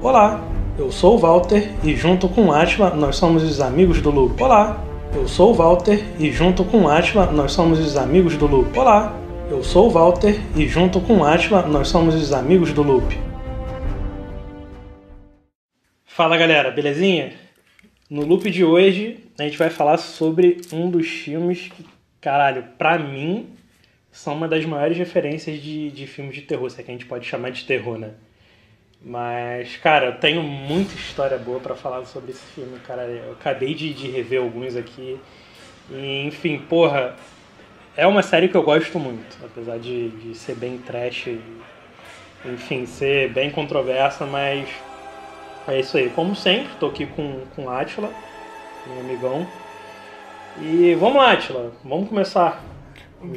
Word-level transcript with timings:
Olá, 0.00 0.48
eu 0.78 0.92
sou 0.92 1.16
o 1.16 1.18
Walter 1.18 1.72
e 1.82 1.96
junto 1.96 2.28
com 2.28 2.52
Atila 2.52 2.94
nós 2.94 3.16
somos 3.16 3.42
os 3.42 3.60
amigos 3.60 4.00
do 4.00 4.12
Loop. 4.12 4.40
Olá, 4.40 4.80
eu 5.12 5.26
sou 5.26 5.50
o 5.50 5.54
Walter 5.54 6.04
e 6.20 6.30
junto 6.30 6.64
com 6.64 6.88
Atila 6.88 7.32
nós 7.32 7.50
somos 7.50 7.80
os 7.80 7.96
amigos 7.96 8.36
do 8.36 8.46
Loop. 8.46 8.78
Olá, 8.78 9.12
eu 9.50 9.60
sou 9.64 9.88
o 9.88 9.90
Walter 9.90 10.38
e 10.56 10.68
junto 10.68 11.00
com 11.00 11.24
Atila 11.24 11.62
nós 11.62 11.88
somos 11.88 12.14
os 12.14 12.32
amigos 12.32 12.72
do 12.72 12.84
Loop. 12.84 13.12
Fala 16.04 16.36
galera, 16.36 16.70
belezinha? 16.70 17.32
No 18.08 18.24
Loop 18.24 18.48
de 18.52 18.62
hoje 18.62 19.24
a 19.36 19.42
gente 19.42 19.58
vai 19.58 19.68
falar 19.68 19.96
sobre 19.96 20.60
um 20.72 20.88
dos 20.88 21.08
filmes 21.08 21.72
que, 21.74 21.84
caralho, 22.20 22.62
pra 22.78 23.00
mim 23.00 23.48
são 24.12 24.34
uma 24.34 24.46
das 24.46 24.64
maiores 24.64 24.96
referências 24.96 25.60
de, 25.60 25.90
de 25.90 26.06
filmes 26.06 26.36
de 26.36 26.42
terror, 26.42 26.70
se 26.70 26.80
é 26.80 26.84
que 26.84 26.90
a 26.92 26.94
gente 26.94 27.06
pode 27.06 27.26
chamar 27.26 27.50
de 27.50 27.64
terror, 27.64 27.98
né? 27.98 28.12
Mas, 29.00 29.76
cara, 29.76 30.06
eu 30.06 30.18
tenho 30.18 30.42
muita 30.42 30.94
história 30.94 31.38
boa 31.38 31.60
para 31.60 31.74
falar 31.74 32.04
sobre 32.04 32.32
esse 32.32 32.44
filme, 32.54 32.78
cara. 32.80 33.02
Eu 33.02 33.32
acabei 33.32 33.74
de, 33.74 33.94
de 33.94 34.10
rever 34.10 34.40
alguns 34.40 34.76
aqui. 34.76 35.18
E, 35.90 36.26
enfim, 36.26 36.58
porra, 36.58 37.14
é 37.96 38.06
uma 38.06 38.22
série 38.22 38.48
que 38.48 38.56
eu 38.56 38.62
gosto 38.62 38.98
muito, 38.98 39.36
apesar 39.44 39.78
de, 39.78 40.10
de 40.10 40.34
ser 40.34 40.54
bem 40.56 40.78
trash 40.78 41.28
enfim, 42.44 42.86
ser 42.86 43.32
bem 43.32 43.50
controversa, 43.50 44.24
mas 44.24 44.68
é 45.66 45.80
isso 45.80 45.96
aí. 45.96 46.10
Como 46.10 46.34
sempre, 46.36 46.70
tô 46.78 46.86
aqui 46.86 47.06
com, 47.06 47.42
com 47.54 47.68
Atila, 47.68 48.10
meu 48.86 49.00
amigão. 49.00 49.46
E 50.60 50.94
vamos 50.94 51.16
lá, 51.16 51.32
Atila, 51.32 51.72
vamos 51.84 52.08
começar. 52.08 52.62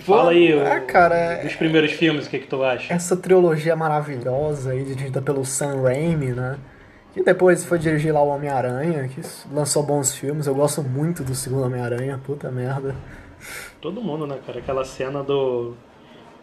Fala 0.01 0.31
aí 0.31 0.53
ah, 0.53 0.79
cara, 0.81 1.41
dos 1.43 1.55
primeiros 1.55 1.91
filmes, 1.93 2.27
o 2.27 2.29
que, 2.29 2.39
que 2.39 2.47
tu 2.47 2.63
acha? 2.63 2.93
Essa 2.93 3.17
trilogia 3.17 3.75
maravilhosa 3.75 4.71
aí, 4.71 4.83
dirigida 4.83 5.21
pelo 5.21 5.43
Sam 5.43 5.81
Raimi, 5.81 6.33
né? 6.33 6.57
Que 7.13 7.23
depois 7.23 7.65
foi 7.65 7.79
dirigir 7.79 8.13
lá 8.13 8.21
o 8.21 8.27
Homem-Aranha, 8.27 9.07
que 9.07 9.21
lançou 9.51 9.83
bons 9.83 10.15
filmes. 10.15 10.47
Eu 10.47 10.55
gosto 10.55 10.81
muito 10.83 11.23
do 11.23 11.35
segundo 11.35 11.65
Homem-Aranha, 11.65 12.19
puta 12.23 12.49
merda. 12.51 12.95
Todo 13.81 14.01
mundo, 14.01 14.27
né, 14.27 14.37
cara? 14.45 14.59
Aquela 14.59 14.85
cena 14.85 15.23
do, 15.23 15.73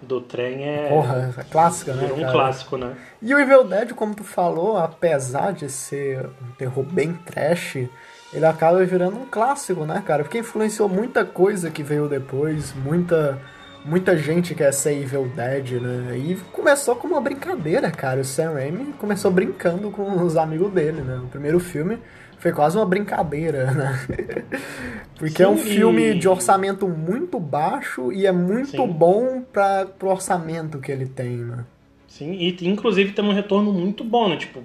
do 0.03 0.21
trem 0.21 0.65
é. 0.65 0.89
Porra, 0.89 1.35
é 1.39 1.45
clássica, 1.45 1.95
né? 1.95 2.11
Um 2.13 2.21
cara? 2.21 2.33
clássico, 2.33 2.77
né? 2.77 2.97
E 3.23 3.35
o 3.35 3.39
Evil 3.39 3.65
Dead, 3.65 3.93
como 3.95 4.15
tu 4.15 4.25
falou, 4.25 4.77
apesar 4.77 5.53
de 5.53 5.71
ser 5.71 6.27
um 6.43 6.51
terror 6.59 6.85
bem 6.85 7.15
trash, 7.15 7.89
ele 8.33 8.45
acaba 8.45 8.85
virando 8.85 9.17
um 9.17 9.27
clássico, 9.27 9.85
né, 9.85 10.03
cara? 10.07 10.23
Porque 10.23 10.39
influenciou 10.39 10.89
muita 10.89 11.25
coisa 11.25 11.71
que 11.71 11.83
veio 11.83 12.09
depois, 12.09 12.75
muita 12.75 13.41
muita 13.85 14.17
gente 14.17 14.55
quer 14.55 14.73
ser 14.73 15.01
Evil 15.01 15.31
Dead, 15.35 15.81
né? 15.81 16.19
E 16.19 16.37
começou 16.53 16.97
com 16.97 17.09
uma 17.09 17.21
brincadeira, 17.21 17.91
cara. 17.91 18.21
O 18.21 18.25
Sam 18.25 18.53
Raimi 18.53 18.93
começou 18.99 19.31
brincando 19.31 19.91
com 19.91 20.23
os 20.23 20.37
amigos 20.37 20.71
dele, 20.73 21.01
né? 21.01 21.21
O 21.25 21.29
primeiro 21.29 21.59
filme 21.59 21.99
foi 22.39 22.53
quase 22.53 22.77
uma 22.77 22.87
brincadeira, 22.87 23.73
né? 23.73 24.07
Porque 25.17 25.39
Sim, 25.39 25.43
é 25.43 25.49
um 25.49 25.57
filme 25.57 26.15
de 26.15 26.29
orçamento 26.29 26.87
muito 26.87 27.41
baixo 27.41 28.13
e 28.13 28.27
é 28.27 28.33
muito 28.33 28.71
Sim. 28.71 28.87
bom 28.87 29.43
para 29.53 29.87
pro 29.87 30.11
orçamento 30.11 30.79
que 30.79 30.93
ele 30.93 31.07
tem, 31.07 31.39
né? 31.39 31.65
Sim, 32.07 32.33
e 32.33 32.57
inclusive 32.69 33.13
tem 33.13 33.25
um 33.25 33.33
retorno 33.33 33.73
muito 33.73 34.05
bom, 34.05 34.29
né? 34.29 34.37
Tipo, 34.37 34.63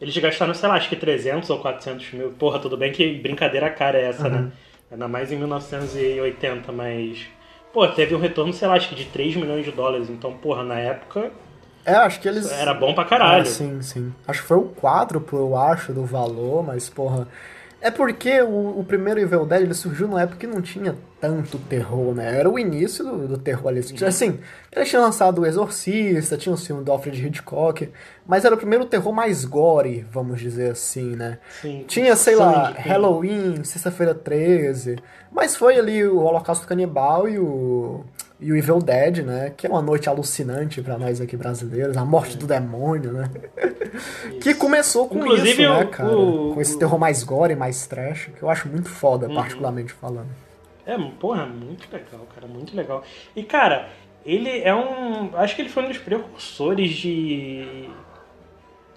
eles 0.00 0.16
gastaram, 0.16 0.52
sei 0.54 0.68
lá, 0.68 0.74
acho 0.76 0.88
que 0.88 0.96
300 0.96 1.48
ou 1.50 1.58
400 1.60 2.12
mil. 2.12 2.30
Porra, 2.32 2.58
tudo 2.58 2.76
bem 2.76 2.92
que 2.92 3.14
brincadeira 3.18 3.70
cara 3.70 3.98
é 3.98 4.06
essa, 4.06 4.28
né? 4.28 4.50
Ainda 4.90 5.08
mais 5.08 5.32
em 5.32 5.36
1980, 5.36 6.70
mas. 6.72 7.26
Pô, 7.72 7.86
teve 7.88 8.14
um 8.14 8.18
retorno, 8.18 8.52
sei 8.52 8.68
lá, 8.68 8.74
acho 8.74 8.88
que 8.88 8.94
de 8.94 9.04
3 9.06 9.36
milhões 9.36 9.64
de 9.64 9.70
dólares. 9.72 10.08
Então, 10.08 10.32
porra, 10.34 10.62
na 10.62 10.78
época 10.78 11.30
É, 11.84 11.92
acho 11.94 12.20
que 12.20 12.28
eles. 12.28 12.50
era 12.50 12.72
bom 12.72 12.94
pra 12.94 13.04
caralho. 13.04 13.42
Ah, 13.42 13.44
sim, 13.44 13.82
sim. 13.82 14.14
Acho 14.26 14.42
que 14.42 14.48
foi 14.48 14.56
o 14.56 14.68
quádruplo, 14.68 15.38
eu 15.38 15.56
acho, 15.56 15.92
do 15.92 16.04
valor, 16.04 16.62
mas, 16.64 16.88
porra. 16.88 17.28
É 17.86 17.90
porque 17.90 18.42
o, 18.42 18.80
o 18.80 18.84
primeiro 18.84 19.20
Evil 19.20 19.46
Dead 19.46 19.62
ele 19.62 19.74
surgiu 19.74 20.08
numa 20.08 20.20
época 20.22 20.38
que 20.38 20.46
não 20.46 20.60
tinha 20.60 20.96
tanto 21.20 21.56
terror, 21.56 22.12
né? 22.14 22.36
Era 22.38 22.50
o 22.50 22.58
início 22.58 23.04
do, 23.04 23.28
do 23.28 23.38
terror 23.38 23.68
ali. 23.68 23.80
Assim, 24.04 24.38
eles 24.74 24.88
tinham 24.88 25.04
lançado 25.04 25.40
O 25.42 25.46
Exorcista, 25.46 26.36
tinha 26.36 26.52
o 26.52 26.56
filme 26.56 26.82
do 26.82 26.90
Alfred 26.90 27.26
Hitchcock, 27.26 27.88
mas 28.26 28.44
era 28.44 28.54
o 28.54 28.58
primeiro 28.58 28.86
terror 28.86 29.12
mais 29.12 29.44
gore, 29.44 30.04
vamos 30.10 30.40
dizer 30.40 30.72
assim, 30.72 31.14
né? 31.14 31.38
Sim. 31.62 31.84
Tinha, 31.86 32.16
sei 32.16 32.34
lá, 32.34 32.72
tem- 32.72 32.82
Halloween, 32.90 33.62
Sexta-feira 33.62 34.14
13, 34.14 34.96
mas 35.30 35.54
foi 35.54 35.78
ali 35.78 36.04
o 36.04 36.18
Holocausto 36.18 36.66
Canibal 36.66 37.28
e 37.28 37.38
o, 37.38 38.04
e 38.40 38.52
o 38.52 38.56
Evil 38.56 38.78
Dead, 38.80 39.18
né? 39.24 39.52
Que 39.56 39.66
é 39.66 39.70
uma 39.70 39.80
noite 39.82 40.08
alucinante 40.08 40.82
pra 40.82 40.98
nós 40.98 41.20
aqui 41.20 41.36
brasileiros, 41.36 41.96
a 41.96 42.04
morte 42.04 42.36
do 42.36 42.46
demônio, 42.46 43.12
né? 43.12 43.30
Que 44.42 44.54
começou 44.54 45.08
com 45.08 45.18
Inclusive, 45.18 45.50
isso, 45.50 45.62
né, 45.62 45.84
o- 45.84 45.88
cara? 45.88 46.16
o- 46.16 46.52
com 46.54 46.60
esse 46.60 46.78
terror 46.78 46.98
mais 46.98 47.22
gore, 47.22 47.54
mais 47.56 47.86
trash, 47.86 48.30
que 48.36 48.42
eu 48.42 48.50
acho 48.50 48.68
muito 48.68 48.88
foda, 48.90 49.26
Uhum. 49.28 49.34
particularmente 49.34 49.92
falando. 49.92 50.28
É, 50.84 50.96
porra, 51.18 51.46
muito 51.46 51.88
legal, 51.92 52.26
cara, 52.34 52.46
muito 52.46 52.76
legal. 52.76 53.02
E, 53.34 53.42
cara, 53.42 53.88
ele 54.24 54.60
é 54.60 54.74
um. 54.74 55.30
Acho 55.36 55.56
que 55.56 55.62
ele 55.62 55.68
foi 55.68 55.84
um 55.84 55.88
dos 55.88 55.98
precursores 55.98 56.90
de. 56.90 57.88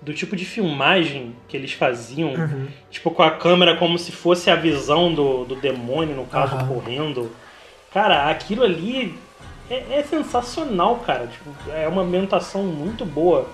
do 0.01 0.13
tipo 0.13 0.35
de 0.35 0.45
filmagem 0.45 1.35
que 1.47 1.57
eles 1.57 1.73
faziam. 1.73 2.29
Uhum. 2.33 2.67
Tipo, 2.89 3.11
com 3.11 3.21
a 3.23 3.31
câmera 3.31 3.75
como 3.75 3.97
se 3.97 4.11
fosse 4.11 4.49
a 4.49 4.55
visão 4.55 5.13
do, 5.13 5.43
do 5.45 5.55
demônio, 5.55 6.15
no 6.15 6.25
caso, 6.25 6.55
Aham. 6.55 6.67
correndo. 6.67 7.31
Cara, 7.91 8.29
aquilo 8.29 8.63
ali 8.63 9.17
é, 9.69 9.99
é 9.99 10.03
sensacional, 10.03 10.97
cara. 10.99 11.27
Tipo, 11.27 11.49
é 11.71 11.87
uma 11.87 12.01
ambientação 12.01 12.63
muito 12.63 13.05
boa. 13.05 13.47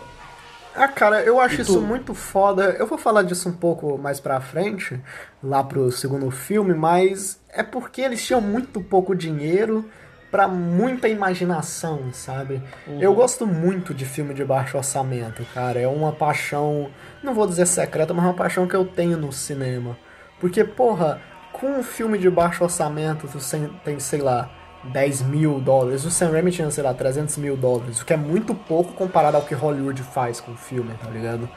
Ah, 0.75 0.89
cara, 0.89 1.21
eu 1.23 1.39
acho 1.39 1.61
isso 1.61 1.81
muito 1.81 2.13
foda. 2.13 2.75
Eu 2.77 2.85
vou 2.85 2.97
falar 2.97 3.23
disso 3.23 3.47
um 3.47 3.53
pouco 3.53 3.97
mais 3.97 4.19
pra 4.19 4.41
frente, 4.41 4.99
lá 5.41 5.63
pro 5.63 5.89
segundo 5.89 6.29
filme, 6.29 6.73
mas 6.73 7.39
é 7.49 7.63
porque 7.63 8.01
eles 8.01 8.25
tinham 8.25 8.41
muito 8.41 8.81
pouco 8.81 9.15
dinheiro 9.15 9.89
pra 10.29 10.49
muita 10.49 11.07
imaginação, 11.07 12.11
sabe? 12.11 12.61
Eu 12.99 13.13
gosto 13.13 13.47
muito 13.47 13.93
de 13.93 14.03
filme 14.03 14.33
de 14.33 14.43
baixo 14.43 14.75
orçamento, 14.75 15.45
cara. 15.53 15.79
É 15.79 15.87
uma 15.87 16.11
paixão, 16.11 16.89
não 17.23 17.33
vou 17.33 17.47
dizer 17.47 17.65
secreta, 17.65 18.13
mas 18.13 18.25
é 18.25 18.27
uma 18.27 18.33
paixão 18.33 18.67
que 18.67 18.75
eu 18.75 18.85
tenho 18.85 19.17
no 19.17 19.31
cinema. 19.31 19.97
Porque, 20.41 20.65
porra, 20.65 21.21
com 21.53 21.79
um 21.79 21.83
filme 21.83 22.17
de 22.17 22.29
baixo 22.29 22.65
orçamento, 22.65 23.29
tu 23.29 23.39
tem, 23.85 23.97
sei 23.97 24.19
lá, 24.19 24.49
10 24.91 25.21
mil 25.23 25.59
dólares. 25.59 26.05
O 26.05 26.11
Sam 26.11 26.31
Raimi 26.31 26.51
tinha, 26.51 26.69
sei 26.71 26.83
lá, 26.83 26.93
300 26.93 27.37
mil 27.37 27.55
dólares. 27.57 28.01
O 28.01 28.05
que 28.05 28.13
é 28.13 28.17
muito 28.17 28.53
pouco 28.53 28.93
comparado 28.93 29.37
ao 29.37 29.43
que 29.43 29.53
Hollywood 29.53 30.01
faz 30.03 30.39
com 30.39 30.51
o 30.51 30.55
filme, 30.55 30.91
tá 31.01 31.09
ligado? 31.09 31.49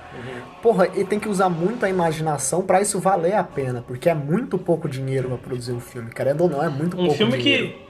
Porra, 0.62 0.88
e 0.94 1.04
tem 1.04 1.18
que 1.20 1.28
usar 1.28 1.48
muito 1.48 1.84
a 1.84 1.88
imaginação 1.88 2.62
pra 2.62 2.80
isso 2.80 2.98
valer 3.00 3.34
a 3.34 3.44
pena. 3.44 3.82
Porque 3.86 4.08
é 4.08 4.14
muito 4.14 4.58
pouco 4.58 4.88
dinheiro 4.88 5.28
pra 5.28 5.38
produzir 5.38 5.72
um 5.72 5.80
filme. 5.80 6.10
Querendo 6.10 6.42
ou 6.42 6.50
não, 6.50 6.62
é 6.62 6.68
muito 6.68 6.94
Um 6.96 7.00
pouco 7.04 7.14
filme 7.14 7.36
dinheiro. 7.38 7.68
que. 7.68 7.88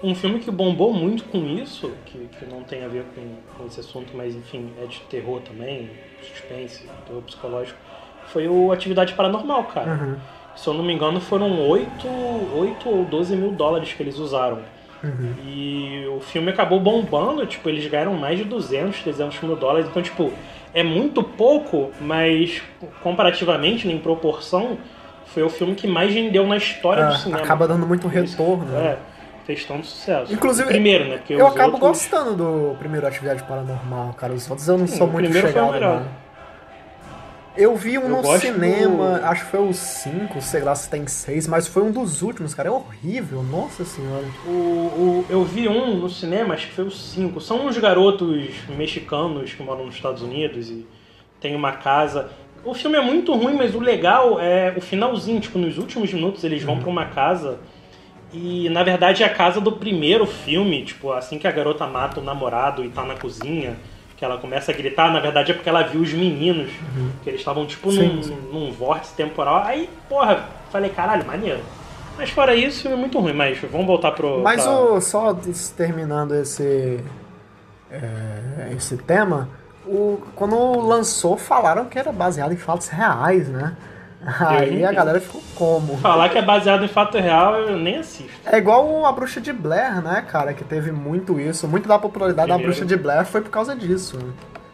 Um 0.00 0.14
filme 0.14 0.38
que 0.38 0.48
bombou 0.50 0.92
muito 0.94 1.24
com 1.24 1.38
isso, 1.38 1.90
que, 2.06 2.28
que 2.38 2.46
não 2.46 2.62
tem 2.62 2.84
a 2.84 2.88
ver 2.88 3.04
com, 3.16 3.34
com 3.56 3.66
esse 3.66 3.80
assunto, 3.80 4.12
mas 4.16 4.32
enfim, 4.32 4.72
é 4.80 4.86
de 4.86 5.00
terror 5.10 5.40
também, 5.40 5.90
suspense, 6.22 6.86
terror 7.04 7.20
psicológico, 7.22 7.76
foi 8.28 8.46
o 8.46 8.70
Atividade 8.70 9.14
Paranormal, 9.14 9.64
cara. 9.64 9.90
Uhum. 9.90 10.16
Se 10.54 10.68
eu 10.68 10.74
não 10.74 10.84
me 10.84 10.92
engano, 10.92 11.20
foram 11.20 11.68
8, 11.68 11.88
8 12.54 12.88
ou 12.88 13.04
12 13.06 13.34
mil 13.36 13.50
dólares 13.50 13.92
que 13.92 14.00
eles 14.00 14.18
usaram. 14.18 14.60
Uhum. 15.02 15.32
E 15.46 16.04
o 16.16 16.20
filme 16.20 16.50
acabou 16.50 16.80
bombando, 16.80 17.46
tipo, 17.46 17.68
eles 17.68 17.86
ganharam 17.88 18.14
mais 18.14 18.38
de 18.38 18.44
200, 18.44 19.00
300 19.02 19.40
mil 19.42 19.54
dólares. 19.56 19.86
Então, 19.88 20.02
tipo, 20.02 20.32
é 20.74 20.82
muito 20.82 21.22
pouco, 21.22 21.90
mas 22.00 22.60
comparativamente, 23.02 23.88
em 23.88 23.98
proporção, 23.98 24.76
foi 25.26 25.42
o 25.42 25.48
filme 25.48 25.74
que 25.74 25.86
mais 25.86 26.12
rendeu 26.12 26.46
na 26.46 26.56
história 26.56 27.04
do 27.06 27.12
Ah, 27.12 27.16
cinema. 27.18 27.42
acaba 27.42 27.68
dando 27.68 27.86
muito 27.86 28.08
retorno. 28.08 28.64
né? 28.64 28.92
É, 28.92 28.98
fez 29.46 29.64
tanto 29.64 29.86
sucesso. 29.86 30.32
Inclusive, 30.32 30.64
O 30.64 30.70
primeiro, 30.70 31.04
né? 31.08 31.20
Eu 31.28 31.46
acabo 31.46 31.74
outros... 31.74 31.90
gostando 32.08 32.34
do 32.36 32.76
primeiro 32.78 33.06
Atividade 33.06 33.42
Paranormal, 33.44 34.12
cara. 34.14 34.32
Os 34.32 34.48
outros 34.50 34.66
eu 34.68 34.76
não 34.78 34.86
Sim, 34.86 34.96
sou 34.96 35.06
o 35.06 35.10
muito 35.12 35.24
primeiro 35.26 35.48
foi 35.48 35.60
o 35.60 35.64
chegado, 35.64 35.72
melhor. 35.74 36.00
não. 36.00 36.27
Eu 37.58 37.74
vi 37.76 37.98
um 37.98 38.02
Eu 38.02 38.08
no 38.10 38.22
cinema, 38.38 39.18
do- 39.18 39.24
acho 39.26 39.44
que 39.44 39.50
foi 39.50 39.68
o 39.68 39.72
5, 39.72 40.40
sei 40.40 40.62
lá 40.62 40.74
se 40.74 40.88
tem 40.88 41.06
6, 41.06 41.48
mas 41.48 41.66
foi 41.66 41.82
um 41.82 41.90
dos 41.90 42.22
últimos, 42.22 42.54
cara. 42.54 42.68
É 42.68 42.72
horrível, 42.72 43.42
nossa 43.42 43.84
senhora. 43.84 44.24
O, 44.46 44.50
o- 44.50 45.26
eu 45.28 45.44
vi 45.44 45.68
um 45.68 45.96
no 45.96 46.08
cinema, 46.08 46.54
acho 46.54 46.68
que 46.68 46.72
foi 46.74 46.84
o 46.84 46.90
5. 46.90 47.40
São 47.40 47.66
uns 47.66 47.76
garotos 47.76 48.48
mexicanos 48.76 49.52
que 49.52 49.62
moram 49.62 49.86
nos 49.86 49.96
Estados 49.96 50.22
Unidos 50.22 50.70
e 50.70 50.86
tem 51.40 51.56
uma 51.56 51.72
casa. 51.72 52.30
O 52.64 52.74
filme 52.74 52.96
é 52.96 53.00
muito 53.00 53.34
ruim, 53.34 53.54
mas 53.54 53.74
o 53.74 53.80
legal 53.80 54.38
é 54.40 54.72
o 54.76 54.80
finalzinho. 54.80 55.40
Tipo, 55.40 55.58
nos 55.58 55.78
últimos 55.78 56.12
minutos 56.12 56.44
eles 56.44 56.62
vão 56.62 56.78
pra 56.78 56.88
uma 56.88 57.06
casa 57.06 57.58
e, 58.32 58.68
na 58.70 58.82
verdade, 58.84 59.22
é 59.22 59.26
a 59.26 59.30
casa 59.34 59.60
do 59.60 59.72
primeiro 59.72 60.26
filme. 60.26 60.84
Tipo, 60.84 61.12
assim 61.12 61.38
que 61.38 61.46
a 61.48 61.50
garota 61.52 61.86
mata 61.88 62.20
o 62.20 62.22
namorado 62.22 62.84
e 62.84 62.88
tá 62.88 63.04
na 63.04 63.14
cozinha, 63.16 63.76
que 64.18 64.24
ela 64.24 64.36
começa 64.36 64.72
a 64.72 64.74
gritar, 64.74 65.12
na 65.12 65.20
verdade 65.20 65.52
é 65.52 65.54
porque 65.54 65.68
ela 65.68 65.84
viu 65.84 66.00
os 66.00 66.12
meninos, 66.12 66.70
que 67.22 67.30
eles 67.30 67.40
estavam, 67.40 67.64
tipo, 67.66 67.92
Sim, 67.92 68.16
num, 68.16 68.22
sim. 68.22 68.38
num 68.52 68.72
vórtice 68.72 69.14
temporal. 69.14 69.62
Aí, 69.64 69.88
porra, 70.08 70.44
falei, 70.72 70.90
caralho, 70.90 71.24
maneiro. 71.24 71.60
Mas 72.16 72.30
fora 72.30 72.52
isso, 72.52 72.88
é 72.88 72.96
muito 72.96 73.16
ruim, 73.20 73.32
mas 73.32 73.58
vamos 73.70 73.86
voltar 73.86 74.10
pro. 74.10 74.40
Mas 74.42 74.60
pra- 74.64 74.72
o, 74.80 75.00
só 75.00 75.32
terminando 75.76 76.34
esse, 76.34 76.98
é, 77.92 78.72
esse 78.76 78.96
tema, 78.96 79.48
o, 79.86 80.20
quando 80.34 80.80
lançou, 80.80 81.36
falaram 81.36 81.84
que 81.84 81.96
era 81.96 82.10
baseado 82.10 82.52
em 82.52 82.56
fatos 82.56 82.88
reais, 82.88 83.48
né? 83.48 83.76
Aí 84.24 84.84
a 84.84 84.90
galera 84.92 85.20
ficou 85.20 85.42
como? 85.54 85.96
Falar 85.98 86.28
que 86.28 86.38
é 86.38 86.42
baseado 86.42 86.84
em 86.84 86.88
fato 86.88 87.18
real, 87.18 87.54
eu 87.56 87.76
nem 87.76 87.98
assisto. 87.98 88.30
É 88.44 88.58
igual 88.58 89.04
a 89.06 89.12
Bruxa 89.12 89.40
de 89.40 89.52
Blair, 89.52 90.02
né, 90.02 90.24
cara? 90.28 90.52
Que 90.54 90.64
teve 90.64 90.92
muito 90.92 91.38
isso. 91.40 91.66
Muito 91.68 91.88
da 91.88 91.98
popularidade 91.98 92.46
Primeiro. 92.48 92.62
da 92.62 92.76
Bruxa 92.76 92.86
de 92.86 92.96
Blair 93.00 93.24
foi 93.24 93.40
por 93.40 93.50
causa 93.50 93.74
disso. 93.76 94.18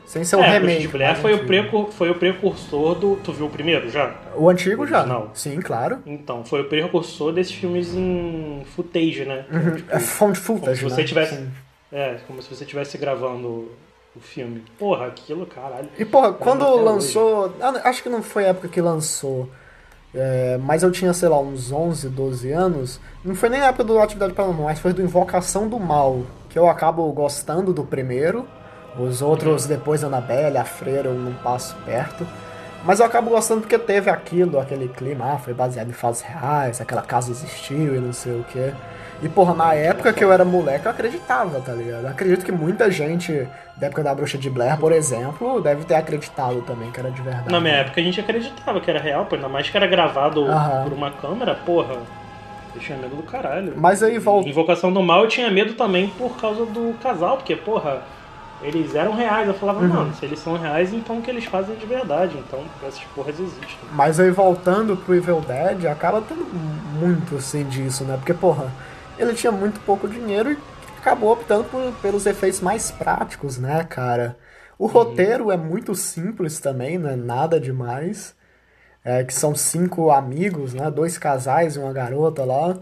Sem 0.07 0.23
ser 0.23 0.37
o 0.37 0.41
é, 0.41 0.47
remake. 0.53 0.65
Bruxa 0.67 0.81
de 0.81 0.89
Blair 0.89 1.11
mas 1.13 1.21
foi 1.21 1.35
o, 1.35 1.47
precur, 1.47 1.91
foi 1.91 2.11
o 2.11 2.15
precursor 2.15 2.95
do. 2.95 3.17
Tu 3.17 3.33
viu 3.33 3.47
o 3.47 3.51
primeiro 3.51 3.91
já? 3.91 4.15
O 4.37 4.49
antigo 4.49 4.87
já. 4.87 4.99
Original. 4.99 5.31
Sim, 5.35 5.61
claro. 5.61 5.99
Então, 6.07 6.45
foi 6.45 6.61
o 6.61 6.65
precursor 6.69 7.33
desses 7.33 7.53
filmes 7.55 7.95
em 7.95 8.63
footage, 8.77 9.25
né? 9.25 9.45
Tipo, 9.77 9.97
É 9.97 10.01
como 10.19 10.35
footage, 10.35 10.79
se 10.79 10.85
você 10.85 11.01
né? 11.03 11.07
tivesse. 11.07 11.37
Sim. 11.37 11.51
É, 11.93 12.17
como 12.27 12.43
se 12.43 12.49
você 12.55 12.65
estivesse 12.65 12.99
gravando 12.99 13.71
o 14.17 14.21
filme. 14.21 14.65
Porra, 14.79 15.07
aquilo, 15.07 15.47
caralho. 15.47 15.89
E, 15.99 16.05
porra, 16.05 16.33
quando 16.33 16.65
lançou. 16.77 17.53
ah, 17.61 17.81
Acho 17.89 18.03
que 18.03 18.09
não 18.09 18.23
foi 18.23 18.45
a 18.45 18.49
época 18.49 18.69
que 18.69 18.81
lançou. 18.81 19.49
é, 20.15 20.57
mas 20.63 20.83
eu 20.83 20.91
tinha, 20.93 21.13
sei 21.13 21.29
lá, 21.29 21.39
uns 21.41 21.73
11, 21.73 22.09
12 22.09 22.53
anos. 22.53 23.01
Não 23.25 23.35
foi 23.35 23.49
nem 23.49 23.61
a 23.61 23.67
época 23.69 23.85
do 23.85 23.99
Atividade 23.99 24.33
Paranormal, 24.33 24.67
mas 24.67 24.79
foi 24.79 24.93
do 24.93 25.03
Invocação 25.03 25.69
do 25.69 25.79
Mal. 25.81 26.23
Que 26.49 26.59
eu 26.59 26.69
acabo 26.69 27.11
gostando 27.13 27.73
do 27.73 27.85
primeiro. 27.85 28.47
Os 28.99 29.21
outros, 29.21 29.67
depois 29.67 30.05
Annabelle, 30.05 30.57
a 30.57 30.65
Freira, 30.65 31.09
eu 31.09 31.15
não 31.15 31.35
passo 31.35 31.75
perto. 31.85 32.25
Mas 32.85 33.01
eu 33.01 33.07
acabo 33.07 33.31
gostando 33.31 33.63
porque 33.63 33.79
teve 33.79 34.09
aquilo, 34.11 34.61
aquele 34.61 34.89
clima, 34.89 35.33
ah, 35.33 35.39
foi 35.39 35.55
baseado 35.55 35.89
em 35.89 35.93
fatos 35.93 36.21
reais, 36.21 36.81
aquela 36.81 37.01
casa 37.03 37.31
existiu 37.31 37.97
e 37.97 37.99
não 37.99 38.13
sei 38.13 38.39
o 38.39 38.45
que. 38.45 38.73
E, 39.25 39.29
porra, 39.31 39.55
na 39.55 39.73
época 39.73 40.13
que 40.13 40.23
eu 40.23 40.31
era 40.31 40.45
moleque, 40.45 40.85
eu 40.85 40.91
acreditava, 40.91 41.59
tá 41.59 41.73
ligado? 41.73 42.07
Acredito 42.07 42.45
que 42.45 42.53
muita 42.53 42.91
gente 42.91 43.49
da 43.75 43.87
época 43.87 44.03
da 44.03 44.15
Bruxa 44.15 44.37
de 44.37 44.51
Blair, 44.51 44.77
por 44.79 44.93
exemplo, 44.93 45.63
deve 45.63 45.83
ter 45.85 45.95
acreditado 45.95 46.61
também 46.61 46.91
que 46.91 47.01
era 47.01 47.11
de 47.11 47.23
verdade. 47.23 47.51
Na 47.51 47.59
minha 47.59 47.77
época 47.77 48.03
a 48.03 48.05
gente 48.05 48.21
acreditava 48.21 48.79
que 48.83 48.91
era 48.91 49.01
real, 49.01 49.25
pô, 49.25 49.35
ainda 49.37 49.49
mais 49.49 49.71
que 49.71 49.75
era 49.77 49.87
gravado 49.87 50.45
Aham. 50.45 50.83
por 50.85 50.93
uma 50.93 51.11
câmera, 51.11 51.55
porra. 51.55 51.97
Eu 52.75 52.81
tinha 52.81 52.99
medo 52.99 53.17
do 53.17 53.23
caralho. 53.23 53.73
Mas 53.77 54.03
aí 54.03 54.19
volta. 54.19 54.47
Invocação 54.47 54.93
do 54.93 55.03
Mal 55.03 55.23
eu 55.23 55.29
tinha 55.29 55.51
medo 55.51 55.73
também 55.73 56.09
por 56.09 56.37
causa 56.37 56.67
do 56.67 56.93
casal, 57.03 57.37
porque, 57.39 57.57
porra, 57.57 58.03
eles 58.61 58.95
eram 58.95 59.15
reais. 59.15 59.49
Eu 59.49 59.55
falava, 59.55 59.81
Uhum. 59.81 59.89
mano, 59.89 60.15
se 60.15 60.27
eles 60.27 60.39
são 60.41 60.59
reais, 60.59 60.93
então 60.93 61.17
o 61.19 61.23
que 61.23 61.31
eles 61.31 61.45
fazem 61.47 61.77
é 61.77 61.79
de 61.79 61.87
verdade. 61.87 62.37
Então 62.47 62.61
essas 62.87 63.01
porras 63.15 63.39
existem. 63.41 63.69
Mas 63.93 64.21
aí 64.21 64.31
voltando 64.31 64.97
pro 64.99 65.15
Evil 65.15 65.41
Dead, 65.41 65.87
acaba 65.87 66.21
tendo 66.21 66.45
muito 67.01 67.37
assim 67.37 67.65
disso, 67.65 68.05
né? 68.05 68.17
Porque, 68.19 68.35
porra, 68.35 68.67
ele 69.19 69.35
tinha 69.35 69.53
muito 69.53 69.81
pouco 69.81 70.09
dinheiro 70.09 70.53
e 70.53 70.59
acabou 70.99 71.33
optando 71.33 71.65
por- 71.65 71.93
pelos 72.03 72.27
efeitos 72.27 72.61
mais 72.61 72.91
práticos, 72.91 73.59
né, 73.59 73.85
cara? 73.85 74.37
O 74.79 74.87
roteiro 74.87 75.51
é 75.51 75.57
muito 75.57 75.95
simples 75.95 76.59
também, 76.61 76.99
não 76.99 77.09
é 77.11 77.17
nada 77.17 77.61
demais. 77.61 78.35
É, 79.05 79.23
que 79.23 79.35
são 79.35 79.55
cinco 79.55 80.11
amigos, 80.11 80.73
né? 80.75 80.91
Dois 80.91 81.19
casais 81.19 81.77
e 81.77 81.79
uma 81.79 81.93
garota 81.93 82.45
lá, 82.45 82.79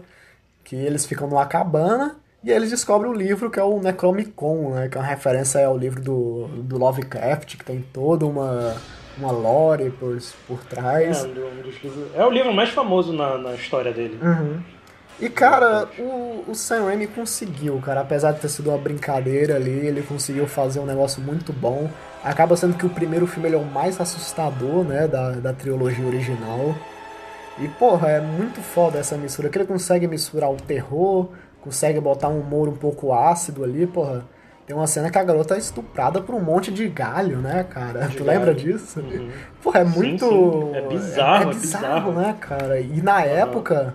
que 0.63 0.75
eles 0.75 1.05
ficam 1.05 1.27
numa 1.27 1.45
cabana 1.45 2.15
e 2.43 2.49
eles 2.51 2.69
descobrem 2.71 3.11
um 3.11 3.15
livro 3.15 3.49
que 3.51 3.59
é 3.59 3.63
o 3.63 3.79
Necromicon, 3.81 4.71
né? 4.73 4.87
Que 4.89 4.97
é 4.97 5.01
uma 5.01 5.07
referência 5.07 5.65
ao 5.65 5.77
livro 5.77 6.01
do, 6.01 6.47
do 6.63 6.77
Lovecraft, 6.77 7.57
que 7.57 7.65
tem 7.65 7.81
toda 7.93 8.25
uma, 8.25 8.75
uma 9.17 9.31
lore 9.31 9.91
por, 9.91 10.17
por 10.47 10.59
É, 10.61 10.65
trás. 10.69 11.23
um 11.25 11.27
livros- 11.33 12.15
é 12.15 12.25
o 12.25 12.29
livro 12.31 12.53
mais 12.53 12.69
famoso 12.69 13.11
na, 13.13 13.37
na 13.37 13.53
história 13.55 13.91
dele. 13.91 14.17
Uhum. 14.21 14.61
E, 15.19 15.29
cara, 15.29 15.87
o, 15.97 16.43
o 16.49 16.55
Sam 16.55 16.85
Raimi 16.85 17.07
conseguiu, 17.07 17.79
cara. 17.79 18.01
Apesar 18.01 18.31
de 18.33 18.39
ter 18.41 18.49
sido 18.49 18.69
uma 18.71 18.77
brincadeira 18.77 19.55
ali, 19.55 19.69
ele 19.71 20.01
conseguiu 20.01 20.47
fazer 20.47 20.79
um 20.79 20.85
negócio 20.85 21.21
muito 21.21 21.53
bom. 21.53 21.89
Acaba 22.23 22.55
sendo 22.57 22.75
que 22.75 22.85
o 22.85 22.89
primeiro 22.89 23.27
filme 23.27 23.47
ele 23.47 23.55
é 23.55 23.59
o 23.59 23.63
mais 23.65 23.99
assustador, 24.01 24.83
né, 24.83 25.07
da, 25.07 25.31
da 25.31 25.53
trilogia 25.53 26.05
original. 26.05 26.75
E, 27.59 27.67
porra, 27.67 28.09
é 28.09 28.19
muito 28.19 28.59
foda 28.61 28.97
essa 28.99 29.15
mistura. 29.15 29.49
Que 29.49 29.57
ele 29.59 29.65
consegue 29.67 30.07
misturar 30.07 30.51
o 30.51 30.55
terror, 30.57 31.29
consegue 31.61 31.99
botar 31.99 32.27
um 32.29 32.39
humor 32.39 32.67
um 32.67 32.75
pouco 32.75 33.13
ácido 33.13 33.63
ali, 33.63 33.85
porra. 33.85 34.25
Tem 34.65 34.75
uma 34.75 34.87
cena 34.87 35.11
que 35.11 35.17
a 35.17 35.23
garota 35.23 35.55
é 35.55 35.57
estuprada 35.57 36.21
por 36.21 36.33
um 36.33 36.39
monte 36.41 36.71
de 36.71 36.87
galho, 36.87 37.37
né, 37.39 37.65
cara? 37.69 38.07
De 38.07 38.15
tu 38.17 38.23
lembra 38.23 38.53
galho. 38.53 38.55
disso? 38.55 39.01
Uhum. 39.01 39.29
Porra, 39.61 39.81
é 39.81 39.83
muito. 39.83 40.25
sim. 40.25 40.71
É 40.73 40.81
bizarro, 40.87 41.43
É, 41.51 41.51
é 41.51 41.53
bizarro, 41.53 41.53
bizarro. 41.53 42.11
né, 42.13 42.35
cara? 42.39 42.79
E 42.79 43.01
na 43.01 43.21
época, 43.23 43.93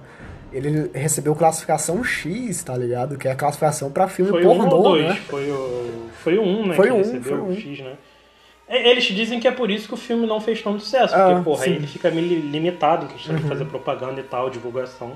ele 0.53 0.91
recebeu 0.95 1.35
classificação 1.35 2.03
X, 2.03 2.62
tá 2.62 2.77
ligado? 2.77 3.19
Que 3.19 3.29
é 3.29 3.33
a 3.33 3.35
classificação 3.37 3.91
pra 3.91 4.09
filme 4.09 4.31
Foi 4.31 4.47
um 4.47 4.59
pornô, 4.59 4.77
ou 4.77 4.83
dois? 4.83 5.06
né? 5.06 5.15
Foi 5.29 5.50
o, 5.50 6.09
foi 6.23 6.39
o 6.39 6.43
um, 6.43 6.67
né? 6.67 6.75
Foi 6.75 6.87
que 6.87 6.93
um, 6.93 6.99
recebeu 6.99 7.23
foi 7.23 7.39
um. 7.41 7.49
o 7.49 7.56
X, 7.56 7.81
né? 7.81 7.93
É, 8.69 8.91
Eles 8.91 9.05
dizem 9.05 9.41
que 9.41 9.49
é 9.49 9.50
por 9.50 9.71
isso 9.71 9.89
que 9.89 9.95
o 9.95 9.97
filme 9.97 10.27
não 10.27 10.41
fez 10.41 10.61
tanto 10.62 10.81
sucesso. 10.81 11.15
Ah, 11.15 11.29
porque, 11.31 11.43
porra, 11.45 11.65
sim. 11.65 11.71
aí 11.71 11.77
ele 11.77 11.87
fica 11.87 12.11
meio 12.11 12.41
limitado 12.41 13.06
em 13.06 13.09
questão 13.09 13.35
de 13.35 13.43
Uhum. 13.43 13.49
fazer 13.49 13.65
propaganda 13.65 14.21
e 14.21 14.25
tal, 14.25 14.50
divulgação. 14.50 15.12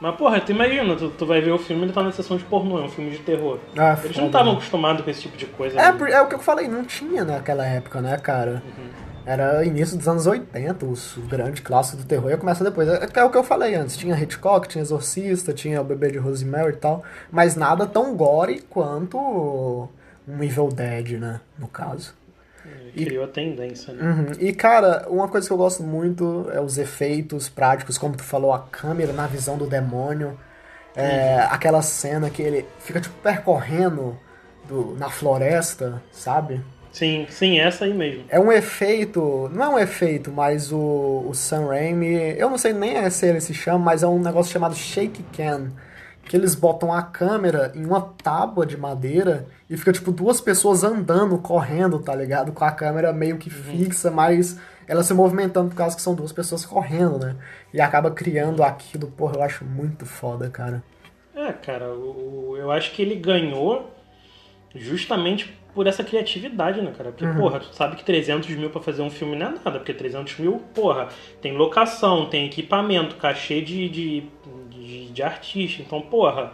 Mas, 0.00 0.14
porra, 0.16 0.40
tu 0.40 0.52
imagina, 0.52 0.94
tu, 0.96 1.08
tu 1.10 1.24
vai 1.24 1.40
ver 1.40 1.52
o 1.52 1.58
filme 1.58 1.82
e 1.82 1.84
ele 1.86 1.92
tá 1.92 2.02
na 2.02 2.12
sessão 2.12 2.36
de 2.36 2.44
pornô, 2.44 2.78
é 2.78 2.82
um 2.82 2.88
filme 2.88 3.10
de 3.10 3.18
terror. 3.18 3.58
Ah, 3.76 3.90
Eles 3.98 4.08
foda, 4.08 4.20
não 4.20 4.26
estavam 4.26 4.52
né? 4.52 4.58
acostumados 4.58 5.04
com 5.04 5.10
esse 5.10 5.22
tipo 5.22 5.36
de 5.36 5.46
coisa. 5.46 5.80
É, 5.80 5.92
né? 5.92 6.10
é 6.12 6.20
o 6.20 6.26
que 6.28 6.34
eu 6.34 6.40
falei, 6.40 6.68
não 6.68 6.84
tinha 6.84 7.24
naquela 7.24 7.64
época, 7.66 8.00
né, 8.00 8.16
cara? 8.18 8.62
Era 9.26 9.64
início 9.64 9.96
dos 9.96 10.06
anos 10.06 10.26
80, 10.26 10.84
os- 10.84 11.16
o 11.16 11.22
grande 11.22 11.62
clássico 11.62 11.96
do 11.98 12.04
terror 12.04 12.30
ia 12.30 12.36
começar 12.36 12.62
depois. 12.64 12.88
É, 12.88 13.08
é 13.14 13.24
o 13.24 13.30
que 13.30 13.38
eu 13.38 13.44
falei 13.44 13.74
antes, 13.74 13.96
tinha 13.96 14.14
Hitchcock, 14.18 14.68
tinha 14.68 14.82
Exorcista, 14.82 15.52
tinha 15.52 15.80
o 15.80 15.84
Bebê 15.84 16.10
de 16.10 16.18
Rosemary 16.18 16.74
e 16.74 16.76
tal, 16.76 17.02
mas 17.30 17.56
nada 17.56 17.86
tão 17.86 18.14
gore 18.14 18.60
quanto 18.68 19.88
um 20.28 20.42
Evil 20.42 20.68
Dead, 20.68 21.18
né, 21.18 21.40
no 21.58 21.68
caso. 21.68 22.14
Criou 22.94 23.24
a 23.24 23.28
tendência, 23.28 23.92
né? 23.92 24.02
Uhum. 24.04 24.26
E 24.38 24.52
cara, 24.52 25.06
uma 25.08 25.26
coisa 25.28 25.46
que 25.46 25.52
eu 25.52 25.56
gosto 25.56 25.82
muito 25.82 26.48
é 26.52 26.60
os 26.60 26.78
efeitos 26.78 27.48
práticos, 27.48 27.98
como 27.98 28.16
tu 28.16 28.22
falou, 28.22 28.52
a 28.52 28.60
câmera 28.60 29.12
na 29.12 29.26
visão 29.26 29.58
do 29.58 29.66
demônio. 29.66 30.38
É, 30.94 31.40
Aquela 31.50 31.82
cena 31.82 32.30
que 32.30 32.40
ele 32.40 32.64
fica 32.78 33.00
tipo 33.00 33.14
percorrendo 33.22 34.16
do- 34.68 34.94
na 34.96 35.10
floresta, 35.10 36.00
sabe? 36.12 36.62
Sim, 36.94 37.26
sim, 37.28 37.58
essa 37.58 37.86
aí 37.86 37.92
mesmo. 37.92 38.24
É 38.28 38.38
um 38.38 38.52
efeito, 38.52 39.50
não 39.52 39.64
é 39.64 39.68
um 39.68 39.78
efeito, 39.80 40.30
mas 40.30 40.70
o, 40.70 41.24
o 41.28 41.34
Sam 41.34 41.66
Raimi, 41.66 42.38
eu 42.38 42.48
não 42.48 42.56
sei 42.56 42.72
nem 42.72 43.10
se 43.10 43.26
ele 43.26 43.40
se 43.40 43.52
chama, 43.52 43.80
mas 43.80 44.04
é 44.04 44.06
um 44.06 44.20
negócio 44.20 44.52
chamado 44.52 44.76
shake 44.76 45.24
cam, 45.36 45.72
que 46.24 46.36
eles 46.36 46.54
botam 46.54 46.92
a 46.92 47.02
câmera 47.02 47.72
em 47.74 47.84
uma 47.84 48.00
tábua 48.22 48.64
de 48.64 48.76
madeira 48.76 49.44
e 49.68 49.76
fica 49.76 49.92
tipo 49.92 50.12
duas 50.12 50.40
pessoas 50.40 50.84
andando, 50.84 51.36
correndo, 51.38 51.98
tá 51.98 52.14
ligado? 52.14 52.52
Com 52.52 52.64
a 52.64 52.70
câmera 52.70 53.12
meio 53.12 53.38
que 53.38 53.50
fixa, 53.50 54.08
mas 54.08 54.56
ela 54.86 55.02
se 55.02 55.12
movimentando 55.12 55.70
por 55.70 55.76
causa 55.76 55.96
que 55.96 56.02
são 56.02 56.14
duas 56.14 56.30
pessoas 56.30 56.64
correndo, 56.64 57.18
né? 57.18 57.34
E 57.72 57.80
acaba 57.80 58.08
criando 58.12 58.62
aquilo, 58.62 59.08
porra, 59.08 59.34
eu 59.38 59.42
acho 59.42 59.64
muito 59.64 60.06
foda, 60.06 60.48
cara. 60.48 60.80
É, 61.34 61.52
cara, 61.52 61.92
o- 61.92 62.54
eu 62.56 62.70
acho 62.70 62.92
que 62.92 63.02
ele 63.02 63.16
ganhou 63.16 63.90
justamente 64.76 65.58
por 65.74 65.86
essa 65.86 66.04
criatividade, 66.04 66.80
né, 66.80 66.92
cara? 66.96 67.10
Porque, 67.10 67.26
porra, 67.38 67.58
tu 67.58 67.74
sabe 67.74 67.96
que 67.96 68.04
300 68.04 68.48
mil 68.50 68.70
pra 68.70 68.80
fazer 68.80 69.02
um 69.02 69.10
filme 69.10 69.36
não 69.36 69.46
é 69.46 69.50
nada, 69.50 69.78
porque 69.78 69.92
300 69.92 70.38
mil, 70.38 70.62
porra, 70.72 71.08
tem 71.42 71.56
locação, 71.56 72.26
tem 72.26 72.46
equipamento, 72.46 73.16
cachê 73.16 73.60
de, 73.60 73.88
de, 73.88 74.22
de, 74.70 75.08
de 75.10 75.22
artista. 75.22 75.82
Então, 75.82 76.00
porra, 76.00 76.52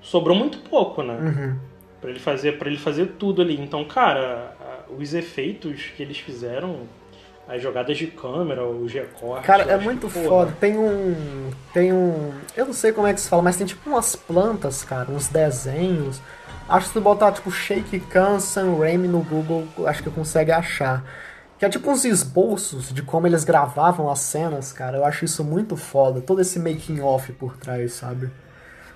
sobrou 0.00 0.36
muito 0.36 0.58
pouco, 0.58 1.02
né? 1.02 1.14
Uhum. 1.14 1.56
Pra 2.00 2.10
ele 2.10 2.18
fazer 2.18 2.58
para 2.58 2.68
ele 2.68 2.78
fazer 2.78 3.12
tudo 3.18 3.40
ali. 3.42 3.58
Então, 3.60 3.84
cara, 3.84 4.56
os 4.98 5.14
efeitos 5.14 5.92
que 5.96 6.02
eles 6.02 6.18
fizeram, 6.18 6.80
as 7.48 7.62
jogadas 7.62 7.96
de 7.96 8.06
câmera, 8.08 8.66
os 8.66 8.92
recortes. 8.92 9.46
Cara, 9.46 9.64
é 9.64 9.78
muito 9.78 10.08
que, 10.08 10.14
porra, 10.14 10.28
foda. 10.28 10.56
Tem 10.58 10.76
um. 10.76 11.50
Tem 11.72 11.92
um. 11.92 12.32
Eu 12.56 12.66
não 12.66 12.72
sei 12.72 12.92
como 12.92 13.06
é 13.06 13.14
que 13.14 13.20
se 13.20 13.28
fala, 13.28 13.42
mas 13.42 13.56
tem 13.56 13.66
tipo 13.66 13.88
umas 13.88 14.16
plantas, 14.16 14.82
cara, 14.82 15.10
uns 15.10 15.28
desenhos. 15.28 16.20
Acho 16.68 16.80
que 16.86 16.88
se 16.88 16.92
tu 16.94 17.00
botar 17.00 17.32
tipo 17.32 17.50
Shake 17.50 18.00
Can 18.00 18.40
Sam 18.40 18.78
Raimi 18.78 19.08
no 19.08 19.20
Google, 19.22 19.66
acho 19.86 20.02
que 20.02 20.10
consegue 20.10 20.50
achar. 20.52 21.04
Que 21.58 21.64
é 21.66 21.68
tipo 21.68 21.90
uns 21.90 22.04
esboços 22.04 22.92
de 22.92 23.02
como 23.02 23.26
eles 23.26 23.44
gravavam 23.44 24.10
as 24.10 24.20
cenas, 24.20 24.72
cara. 24.72 24.96
Eu 24.96 25.04
acho 25.04 25.24
isso 25.24 25.44
muito 25.44 25.76
foda. 25.76 26.20
Todo 26.20 26.40
esse 26.40 26.58
making 26.58 27.00
off 27.00 27.30
por 27.32 27.56
trás, 27.56 27.92
sabe? 27.92 28.30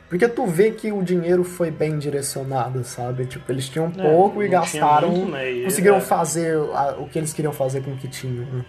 Porque 0.08 0.26
tu 0.28 0.46
vê 0.46 0.70
que 0.70 0.90
o 0.92 1.02
dinheiro 1.02 1.42
foi 1.44 1.70
bem 1.70 1.98
direcionado, 1.98 2.82
sabe? 2.84 3.26
Tipo, 3.26 3.50
eles 3.52 3.68
tinham 3.68 3.92
É, 3.98 4.10
pouco 4.10 4.42
e 4.42 4.48
não 4.48 4.62
tinha 4.62 4.80
gastaram. 4.82 5.10
muito, 5.10 5.32
né? 5.32 5.50
E 5.50 5.64
conseguiram 5.64 5.96
é- 5.96 6.00
fazer 6.00 6.56
o 6.56 7.06
que 7.10 7.18
eles 7.18 7.32
queriam 7.32 7.52
fazer 7.52 7.82
com 7.82 7.90
o 7.92 7.96
que 7.96 8.08
tinham. 8.08 8.44
né? 8.46 8.64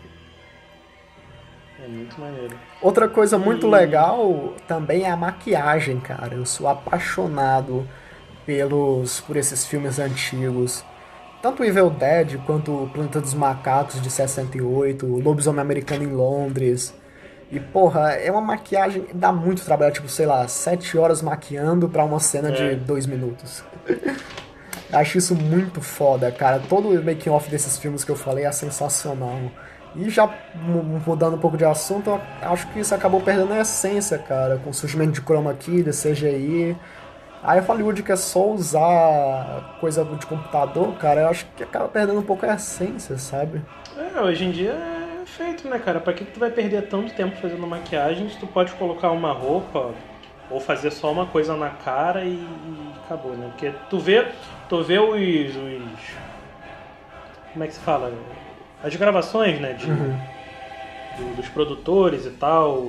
É 1.84 1.88
muito 1.88 2.20
maneiro. 2.20 2.56
Outra 2.82 3.08
coisa 3.08 3.38
muito 3.38 3.68
E- 3.68 3.70
legal 3.70 4.54
também 4.68 5.04
é 5.04 5.12
a 5.12 5.16
maquiagem, 5.16 6.00
cara. 6.00 6.34
Eu 6.36 6.46
sou 6.46 6.68
apaixonado 6.68 7.88
pelos 8.48 9.20
por 9.20 9.36
esses 9.38 9.66
filmes 9.68 10.00
antigos. 10.00 10.84
Tanto 11.42 11.64
Evil 11.64 11.92
Dead 11.92 12.38
quanto 12.46 12.86
o 12.86 12.90
Planeta 12.90 13.22
dos 13.22 13.34
Macacos 13.36 14.02
de 14.02 14.10
68, 14.10 15.06
o 15.06 15.20
Lobisomem 15.20 15.62
Americano 15.62 16.04
em 16.04 16.08
Londres. 16.08 16.94
E 17.52 17.60
porra, 17.60 18.14
é 18.14 18.32
uma 18.32 18.42
maquiagem 18.42 19.04
que 19.04 19.14
dá 19.16 19.32
muito 19.32 19.64
trabalho, 19.64 19.94
tipo, 19.94 20.10
sei 20.10 20.26
lá, 20.26 20.48
sete 20.48 20.98
horas 20.98 21.22
maquiando 21.22 21.88
pra 21.88 22.04
uma 22.04 22.20
cena 22.20 22.50
É. 22.50 22.52
de 22.74 22.76
dois 22.78 23.06
minutos. 23.06 23.64
Acho 24.92 25.18
isso 25.18 25.36
muito 25.36 25.82
foda, 25.82 26.32
cara. 26.32 26.60
Todo 26.68 26.88
o 26.90 27.04
making 27.04 27.30
off 27.30 27.50
desses 27.50 27.78
filmes 27.78 28.04
que 28.06 28.12
eu 28.12 28.16
falei 28.16 28.46
é 28.46 28.52
sensacional. 28.52 29.38
E 29.96 30.10
já 30.10 30.30
mudando 31.06 31.36
um 31.36 31.40
pouco 31.40 31.58
de 31.58 31.66
assunto, 31.66 32.20
acho 32.42 32.68
que 32.68 32.80
isso 32.80 32.94
acabou 32.94 33.20
perdendo 33.20 33.52
a 33.54 33.60
essência, 33.62 34.18
cara, 34.18 34.58
com 34.64 34.70
o 34.70 34.74
surgimento 34.74 35.12
de 35.12 35.22
chroma 35.22 35.54
key, 35.54 35.82
de 35.84 35.90
CGI. 35.92 36.76
Aí 37.44 37.60
a 37.60 37.62
Hollywood 37.62 38.02
quer 38.04 38.18
só 38.18 38.48
usar 38.50 39.78
coisa 39.80 40.04
de 40.04 40.26
computador, 40.26 40.94
cara, 40.98 41.22
eu 41.22 41.30
acho 41.30 41.46
que 41.56 41.64
acaba 41.64 41.88
perdendo 41.88 42.20
um 42.20 42.24
pouco 42.24 42.46
a 42.46 42.56
essência, 42.56 43.18
sabe? 43.18 43.62
É, 43.96 44.20
hoje 44.22 44.44
em 44.46 44.52
dia 44.52 44.72
é 44.72 45.24
feito, 45.26 45.68
né, 45.70 45.78
cara? 45.80 46.00
Pra 46.00 46.14
que 46.14 46.26
tu 46.26 46.40
vai 46.40 46.50
perder 46.50 46.88
tanto 46.88 47.14
tempo 47.14 47.36
fazendo 47.38 47.66
maquiagem 47.68 48.30
se 48.30 48.38
tu 48.38 48.48
pode 48.48 48.72
colocar 48.74 49.12
uma 49.12 49.32
roupa 49.32 49.92
ou 50.50 50.60
fazer 50.60 50.92
só 50.92 51.12
uma 51.12 51.26
coisa 51.28 51.56
na 51.56 51.70
cara 51.70 52.24
e, 52.24 52.30
e 52.34 52.92
acabou, 53.06 53.34
né? 53.34 53.48
Porque 53.52 53.72
tu 53.90 54.00
vê, 54.00 54.28
tu 54.68 54.82
vê 54.84 54.98
os, 54.98 55.56
os. 55.56 56.02
Como 57.54 57.64
é 57.64 57.68
que 57.68 57.74
se 57.74 57.80
fala? 57.80 58.14
As 58.84 58.96
gravações, 58.96 59.60
né? 59.60 59.74
De, 59.74 59.90
Uhum. 59.90 60.18
do- 61.18 61.36
dos 61.36 61.50
produtores 61.50 62.26
e 62.26 62.32
tal, 62.32 62.84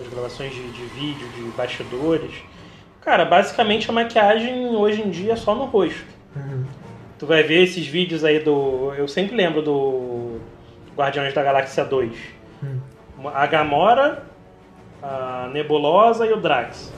as 0.00 0.06
gravações 0.08 0.52
de, 0.52 0.62
de 0.72 0.84
vídeo, 0.86 1.28
de 1.36 1.42
bastidores. 1.56 2.32
Cara, 3.04 3.24
basicamente 3.24 3.90
a 3.90 3.92
maquiagem 3.92 4.74
hoje 4.74 5.02
em 5.02 5.10
dia 5.10 5.34
é 5.34 5.36
só 5.36 5.54
no 5.54 5.64
rosto. 5.66 6.06
Uhum. 6.34 6.64
Tu 7.18 7.26
vai 7.26 7.42
ver 7.42 7.62
esses 7.62 7.86
vídeos 7.86 8.24
aí 8.24 8.40
do. 8.40 8.92
Eu 8.96 9.06
sempre 9.06 9.36
lembro 9.36 9.60
do 9.60 10.40
Guardiões 10.96 11.34
da 11.34 11.42
Galáxia 11.42 11.84
2. 11.84 12.12
Hum. 12.62 12.78
A 13.32 13.46
Gamora, 13.46 14.24
a 15.02 15.50
Nebulosa 15.52 16.26
e 16.26 16.32
o 16.32 16.40
Drax. 16.40 16.92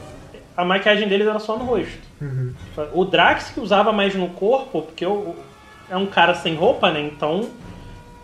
A 0.57 0.65
maquiagem 0.65 1.09
deles 1.09 1.27
era 1.27 1.39
só 1.39 1.59
no 1.59 1.65
rosto. 1.65 2.07
Uhum. 2.21 2.55
O 2.95 3.05
Drax 3.05 3.51
que 3.51 3.61
usava 3.61 3.93
mais 3.93 4.15
no 4.15 4.29
corpo, 4.31 4.83
porque 4.83 5.05
é 5.05 5.97
um 5.97 6.07
cara 6.07 6.35
sem 6.35 6.55
roupa, 6.55 6.91
né? 6.91 7.01
Então 7.01 7.49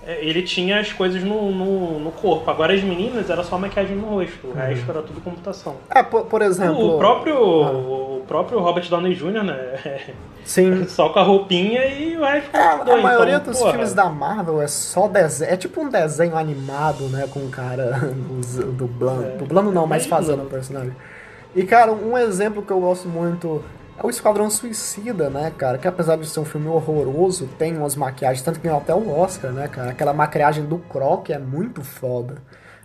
ele 0.06 0.42
tinha 0.42 0.80
as 0.80 0.92
coisas 0.92 1.22
no, 1.22 1.50
no, 1.52 1.98
no 2.00 2.10
corpo. 2.12 2.50
Agora 2.50 2.74
as 2.74 2.82
meninas 2.82 3.30
era 3.30 3.42
só 3.44 3.56
maquiagem 3.56 3.96
no 3.96 4.06
rosto. 4.08 4.48
O 4.48 4.52
resto 4.52 4.90
era 4.90 5.02
tudo 5.02 5.20
computação. 5.20 5.76
É, 5.90 6.02
por, 6.02 6.24
por 6.26 6.42
exemplo. 6.42 6.94
O 6.96 6.98
próprio, 6.98 7.36
Ah. 7.36 7.70
o 7.70 8.24
próprio 8.26 8.58
Robert 8.58 8.88
Downey 8.88 9.14
Jr., 9.14 9.44
né? 9.44 10.00
Sim. 10.44 10.84
Só 10.90 11.08
com 11.10 11.18
a 11.20 11.22
roupinha 11.22 11.84
e 11.86 12.16
o 12.16 12.22
resto 12.24 12.56
É, 12.56 12.92
a 12.92 12.96
maioria 12.96 13.36
Então, 13.36 13.52
dos 13.52 13.58
porra, 13.60 13.72
filmes 13.72 13.94
da 13.94 14.06
Marvel 14.06 14.60
é 14.60 14.66
só 14.66 15.06
desenho. 15.06 15.52
É 15.52 15.56
tipo 15.56 15.80
um 15.82 15.88
desenho 15.88 16.36
animado, 16.36 17.04
né? 17.08 17.28
Com 17.32 17.40
o 17.40 17.48
cara 17.48 18.10
dublando. 18.76 19.24
É. 19.24 19.36
Dublando 19.36 19.70
não, 19.70 19.86
mas 19.86 20.04
fazendo 20.06 20.42
o 20.42 20.46
personagem. 20.46 20.92
E, 21.54 21.62
cara, 21.64 21.92
um 21.92 22.16
exemplo 22.16 22.62
que 22.62 22.72
eu 22.72 22.80
gosto 22.80 23.08
muito 23.08 23.62
é 23.98 24.06
o 24.06 24.10
Esquadrão 24.10 24.50
Suicida, 24.50 25.28
né, 25.30 25.52
cara? 25.56 25.78
Que 25.78 25.86
apesar 25.86 26.16
de 26.16 26.26
ser 26.26 26.40
um 26.40 26.44
filme 26.44 26.68
horroroso, 26.68 27.46
tem 27.58 27.76
umas 27.76 27.96
maquiagens, 27.96 28.42
tanto 28.42 28.58
que 28.58 28.64
ganhou 28.64 28.80
até 28.80 28.94
o 28.94 29.10
Oscar, 29.10 29.52
né, 29.52 29.68
cara? 29.68 29.90
Aquela 29.90 30.12
maquiagem 30.12 30.64
do 30.64 30.78
Croc 30.78 31.30
é 31.30 31.38
muito 31.38 31.82
foda. 31.82 32.36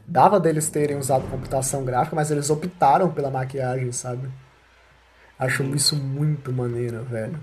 Dava 0.05 0.39
deles 0.39 0.69
terem 0.69 0.97
usado 0.97 1.29
computação 1.29 1.83
gráfica, 1.83 2.15
mas 2.15 2.31
eles 2.31 2.49
optaram 2.49 3.09
pela 3.09 3.29
maquiagem, 3.29 3.91
sabe? 3.91 4.29
Acho 5.39 5.63
isso 5.75 5.95
muito 5.95 6.51
maneiro, 6.51 7.03
velho. 7.03 7.39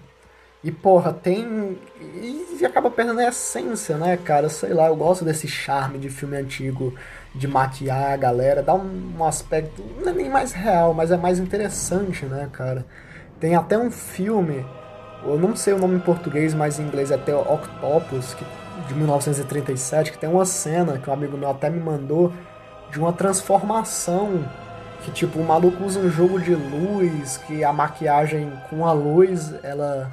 E, 0.62 0.72
porra, 0.72 1.12
tem. 1.12 1.78
E 2.00 2.64
acaba 2.64 2.90
perdendo 2.90 3.20
a 3.20 3.28
essência, 3.28 3.98
né, 3.98 4.16
cara? 4.16 4.48
Sei 4.48 4.72
lá, 4.72 4.86
eu 4.86 4.96
gosto 4.96 5.22
desse 5.22 5.46
charme 5.46 5.98
de 5.98 6.08
filme 6.08 6.38
antigo, 6.38 6.94
de 7.34 7.46
maquiar 7.46 8.12
a 8.12 8.16
galera, 8.16 8.62
dá 8.62 8.74
um, 8.74 9.14
um 9.18 9.24
aspecto. 9.24 9.84
Não 10.00 10.08
é 10.10 10.12
nem 10.14 10.30
mais 10.30 10.52
real, 10.52 10.94
mas 10.94 11.10
é 11.10 11.18
mais 11.18 11.38
interessante, 11.38 12.24
né, 12.24 12.48
cara? 12.50 12.86
Tem 13.40 13.54
até 13.54 13.78
um 13.78 13.90
filme, 13.90 14.64
eu 15.24 15.38
não 15.38 15.54
sei 15.56 15.74
o 15.74 15.78
nome 15.78 15.96
em 15.96 16.00
português, 16.00 16.54
mas 16.54 16.78
em 16.78 16.84
inglês 16.84 17.10
é 17.10 17.14
até 17.14 17.34
Octopus, 17.34 18.34
que, 18.34 18.44
de 18.88 18.94
1937, 18.94 20.12
que 20.12 20.18
tem 20.18 20.28
uma 20.28 20.44
cena 20.44 20.98
que 20.98 21.10
um 21.10 21.12
amigo 21.12 21.36
meu 21.36 21.50
até 21.50 21.68
me 21.68 21.80
mandou 21.80 22.32
de 22.90 22.98
uma 22.98 23.12
transformação 23.12 24.44
que 25.04 25.10
tipo 25.10 25.38
o 25.38 25.44
maluco 25.44 25.84
usa 25.84 26.00
um 26.00 26.10
jogo 26.10 26.40
de 26.40 26.54
luz 26.54 27.36
que 27.46 27.62
a 27.62 27.72
maquiagem 27.72 28.50
com 28.70 28.86
a 28.86 28.92
luz 28.92 29.52
ela 29.62 30.10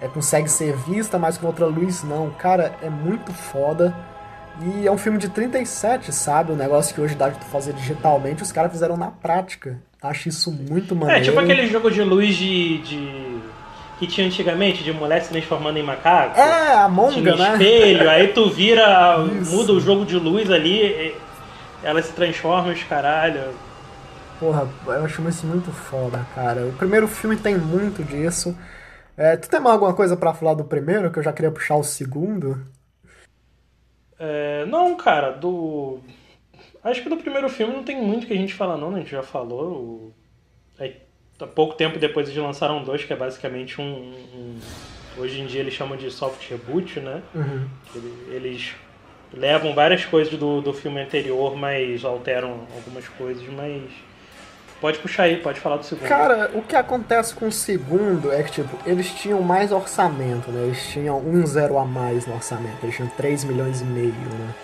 é, 0.00 0.08
consegue 0.08 0.48
ser 0.48 0.76
vista 0.76 1.18
mas 1.18 1.38
com 1.38 1.46
outra 1.46 1.66
luz 1.66 2.02
não. 2.02 2.30
Cara 2.30 2.74
é 2.82 2.90
muito 2.90 3.32
foda. 3.32 3.94
E 4.60 4.86
é 4.86 4.90
um 4.90 4.98
filme 4.98 5.16
de 5.16 5.28
37 5.28 6.12
sabe? 6.12 6.52
O 6.52 6.56
negócio 6.56 6.94
que 6.94 7.00
hoje 7.00 7.14
dá 7.14 7.28
de 7.28 7.38
tu 7.38 7.44
fazer 7.46 7.72
digitalmente 7.72 8.42
os 8.42 8.52
caras 8.52 8.72
fizeram 8.72 8.96
na 8.96 9.10
prática 9.10 9.78
acho 10.02 10.28
isso 10.28 10.50
muito 10.52 10.94
maneiro 10.96 11.20
É, 11.20 11.24
tipo 11.24 11.38
aquele 11.38 11.66
jogo 11.66 11.90
de 11.90 12.02
luz 12.02 12.34
de. 12.36 12.78
de- 12.78 13.42
que 13.98 14.06
tinha 14.08 14.26
antigamente, 14.26 14.82
de 14.82 14.92
mulher 14.92 15.22
se 15.22 15.28
transformando 15.28 15.76
em 15.78 15.82
macaco. 15.84 16.36
é 16.36 16.74
a 16.74 16.88
monga 16.88 17.36
né 17.36 17.52
espelho, 17.52 18.10
aí 18.10 18.28
tu 18.28 18.50
vira, 18.50 19.16
Isso. 19.40 19.54
muda 19.54 19.72
o 19.72 19.80
jogo 19.80 20.04
de 20.04 20.16
luz 20.16 20.50
ali, 20.50 21.14
ela 21.84 22.02
se 22.02 22.12
transforma, 22.12 22.72
os 22.72 22.82
caralho. 22.82 23.54
Porra, 24.40 24.68
eu 24.86 25.04
acho 25.04 25.28
isso 25.28 25.46
muito 25.46 25.70
foda, 25.70 26.26
cara. 26.34 26.66
O 26.66 26.72
primeiro 26.72 27.06
filme 27.06 27.36
tem 27.36 27.56
muito 27.56 28.02
disso. 28.02 28.58
É, 29.16 29.36
tu 29.36 29.48
tem 29.48 29.60
mais 29.60 29.74
alguma 29.74 29.94
coisa 29.94 30.16
pra 30.16 30.34
falar 30.34 30.54
do 30.54 30.64
primeiro, 30.64 31.08
que 31.12 31.20
eu 31.20 31.22
já 31.22 31.32
queria 31.32 31.52
puxar 31.52 31.76
o 31.76 31.84
segundo? 31.84 32.58
É, 34.18 34.64
não, 34.66 34.96
cara, 34.96 35.30
do. 35.30 36.00
Acho 36.84 37.02
que 37.02 37.08
do 37.08 37.16
primeiro 37.16 37.48
filme 37.48 37.72
não 37.74 37.82
tem 37.84 38.00
muito 38.00 38.26
que 38.26 38.32
a 38.32 38.36
gente 38.36 38.54
fala, 38.54 38.76
não, 38.76 38.90
né? 38.90 38.96
A 38.98 39.00
gente 39.00 39.10
já 39.12 39.22
falou. 39.22 39.64
O... 39.72 40.12
Aí, 40.78 40.96
há 41.40 41.46
pouco 41.46 41.74
tempo 41.74 41.98
depois 41.98 42.28
eles 42.28 42.42
lançaram 42.42 42.82
dois, 42.82 43.04
que 43.04 43.12
é 43.12 43.16
basicamente 43.16 43.80
um. 43.80 43.84
um- 43.84 44.58
Hoje 45.18 45.42
em 45.42 45.46
dia 45.46 45.60
eles 45.60 45.74
chamam 45.74 45.94
de 45.96 46.10
soft 46.10 46.48
reboot, 46.48 46.98
né? 47.00 47.20
Uhum. 47.34 47.68
Ele- 47.94 48.14
Eles 48.34 48.72
levam 49.32 49.74
várias 49.74 50.06
coisas 50.06 50.32
do, 50.38 50.62
do 50.62 50.72
filme 50.72 51.00
anterior, 51.02 51.54
mas 51.54 52.02
alteram 52.04 52.66
algumas 52.74 53.06
coisas, 53.08 53.46
mas. 53.48 53.82
Pode 54.80 54.98
puxar 54.98 55.24
aí, 55.24 55.36
pode 55.36 55.60
falar 55.60 55.76
do 55.76 55.84
segundo. 55.84 56.08
Cara, 56.08 56.50
o 56.54 56.62
que 56.62 56.74
acontece 56.74 57.34
com 57.36 57.46
o 57.46 57.52
segundo 57.52 58.32
é 58.32 58.42
que, 58.42 58.50
tipo, 58.50 58.76
eles 58.84 59.12
tinham 59.14 59.40
mais 59.40 59.70
orçamento, 59.70 60.50
né? 60.50 60.64
Eles 60.64 60.84
tinham 60.88 61.20
um 61.20 61.46
zero 61.46 61.78
a 61.78 61.84
mais 61.84 62.26
no 62.26 62.34
orçamento. 62.34 62.78
Eles 62.82 62.96
tinham 62.96 63.08
3 63.10 63.44
milhões 63.44 63.80
e 63.80 63.84
meio, 63.84 64.08
né? 64.12 64.54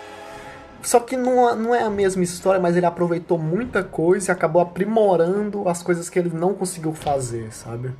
Só 0.81 0.99
que 0.99 1.17
não, 1.17 1.55
não 1.55 1.75
é 1.75 1.83
a 1.83 1.89
mesma 1.89 2.23
história, 2.23 2.59
mas 2.59 2.75
ele 2.75 2.85
aproveitou 2.85 3.37
muita 3.37 3.83
coisa 3.83 4.31
e 4.31 4.33
acabou 4.33 4.61
aprimorando 4.61 5.67
as 5.67 5.83
coisas 5.83 6.09
que 6.09 6.17
ele 6.17 6.31
não 6.33 6.53
conseguiu 6.53 6.93
fazer, 6.93 7.51
sabe? 7.51 7.91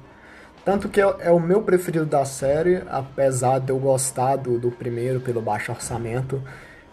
Tanto 0.64 0.88
que 0.88 1.02
é, 1.02 1.16
é 1.20 1.32
o 1.32 1.40
meu 1.40 1.62
preferido 1.62 2.06
da 2.06 2.24
série, 2.26 2.84
apesar 2.90 3.60
de 3.60 3.72
eu 3.72 3.78
gostar 3.78 4.36
do, 4.36 4.60
do 4.60 4.72
primeiro 4.72 5.20
pelo 5.20 5.42
baixo 5.42 5.72
orçamento. 5.72 6.42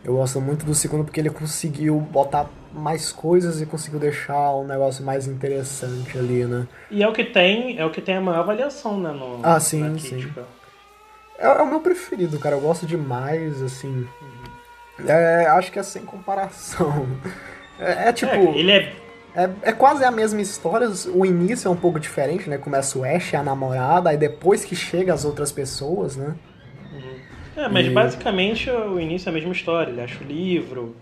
Eu 0.04 0.14
gosto 0.14 0.40
muito 0.40 0.64
do 0.64 0.74
segundo 0.74 1.04
porque 1.04 1.18
ele 1.18 1.30
conseguiu 1.30 1.98
botar 1.98 2.48
mais 2.72 3.10
coisas 3.10 3.60
e 3.60 3.66
conseguiu 3.66 3.98
deixar 3.98 4.54
um 4.54 4.64
negócio 4.64 5.04
mais 5.04 5.26
interessante 5.26 6.16
ali, 6.16 6.44
né? 6.44 6.66
E 6.90 7.02
é 7.02 7.08
o 7.08 7.12
que 7.12 7.24
tem, 7.24 7.78
é 7.78 7.84
o 7.84 7.90
que 7.90 8.00
tem 8.00 8.16
a 8.16 8.20
maior 8.20 8.40
avaliação, 8.40 9.00
né? 9.00 9.10
No, 9.10 9.40
Ah, 9.42 9.58
sim, 9.58 9.98
sim. 9.98 10.32
É, 11.38 11.46
é 11.46 11.62
o 11.62 11.66
meu 11.66 11.80
preferido, 11.80 12.38
cara. 12.38 12.54
Eu 12.54 12.60
gosto 12.60 12.86
demais, 12.86 13.60
assim. 13.62 14.06
É, 14.98 15.46
acho 15.48 15.70
que 15.70 15.78
é 15.78 15.82
sem 15.82 16.04
comparação. 16.04 17.06
É, 17.78 18.08
é 18.08 18.12
tipo. 18.14 18.34
É, 18.34 18.58
ele 18.58 18.72
é. 18.72 18.96
É, 19.34 19.50
é 19.68 19.72
quase 19.72 20.02
a 20.02 20.10
mesma 20.10 20.40
história, 20.40 20.88
o 21.14 21.26
início 21.26 21.68
é 21.68 21.70
um 21.70 21.76
pouco 21.76 22.00
diferente, 22.00 22.48
né? 22.48 22.56
Começa 22.56 22.98
o 22.98 23.04
Ash, 23.04 23.34
a 23.34 23.42
namorada, 23.42 24.08
aí 24.08 24.16
depois 24.16 24.64
que 24.64 24.74
chega 24.74 25.12
as 25.12 25.26
outras 25.26 25.52
pessoas, 25.52 26.16
né? 26.16 26.34
É, 27.56 27.68
mas 27.68 27.86
E- 27.86 27.90
basicamente 27.90 28.70
o 28.70 29.00
início 29.00 29.28
é 29.28 29.30
a 29.30 29.34
mesma 29.34 29.52
história. 29.52 29.90
Ele 29.90 30.00
acha 30.00 30.22
o 30.22 30.26
livro, 30.26 30.94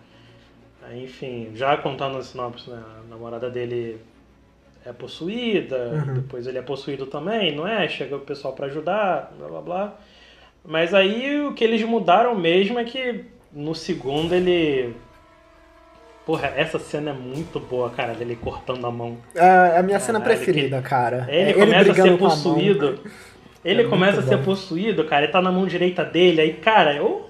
aí, 0.82 1.04
enfim, 1.04 1.50
já 1.54 1.76
contando 1.76 2.18
a 2.18 2.22
sinopse, 2.22 2.70
né? 2.70 2.82
A 3.04 3.08
namorada 3.10 3.50
dele 3.50 4.00
é 4.86 4.92
possuída, 4.92 5.76
Uhum. 5.92 6.14
depois 6.14 6.46
ele 6.46 6.58
é 6.58 6.62
possuído 6.62 7.06
também, 7.06 7.54
não 7.56 7.66
é? 7.66 7.88
Chega 7.88 8.16
o 8.16 8.20
pessoal 8.20 8.54
pra 8.54 8.66
ajudar, 8.66 9.32
blá 9.38 9.48
blá 9.48 9.60
blá. 9.62 9.94
Mas 10.64 10.94
aí 10.94 11.40
o 11.46 11.54
que 11.54 11.64
eles 11.64 11.82
mudaram 11.84 12.34
mesmo 12.36 12.78
é 12.78 12.84
que 12.84 13.24
no 13.54 13.74
segundo 13.74 14.34
ele. 14.34 14.94
Porra, 16.26 16.52
essa 16.56 16.78
cena 16.78 17.10
é 17.10 17.12
muito 17.12 17.60
boa, 17.60 17.90
cara, 17.90 18.14
dele 18.14 18.38
cortando 18.40 18.86
a 18.86 18.90
mão. 18.90 19.18
É 19.34 19.78
a 19.78 19.82
minha 19.82 20.00
cena 20.00 20.18
Caralho, 20.20 20.38
preferida, 20.38 20.80
cara. 20.80 21.26
Ele, 21.28 21.50
É 21.50 21.52
começa 21.52 21.92
a 21.92 21.94
ser 21.94 22.02
com 22.02 22.08
a 22.08 22.10
mão. 22.16 22.18
possuído. 22.30 22.98
Ele 23.62 23.82
É 23.82 23.84
começa 23.88 24.20
a 24.20 24.22
ser 24.22 24.36
bom. 24.38 24.44
possuído, 24.44 25.04
cara, 25.04 25.24
ele 25.24 25.32
tá 25.32 25.42
na 25.42 25.52
mão 25.52 25.66
direita 25.66 26.02
dele, 26.04 26.40
aí, 26.40 26.54
cara, 26.54 26.94
é 26.94 27.02
um, 27.02 27.20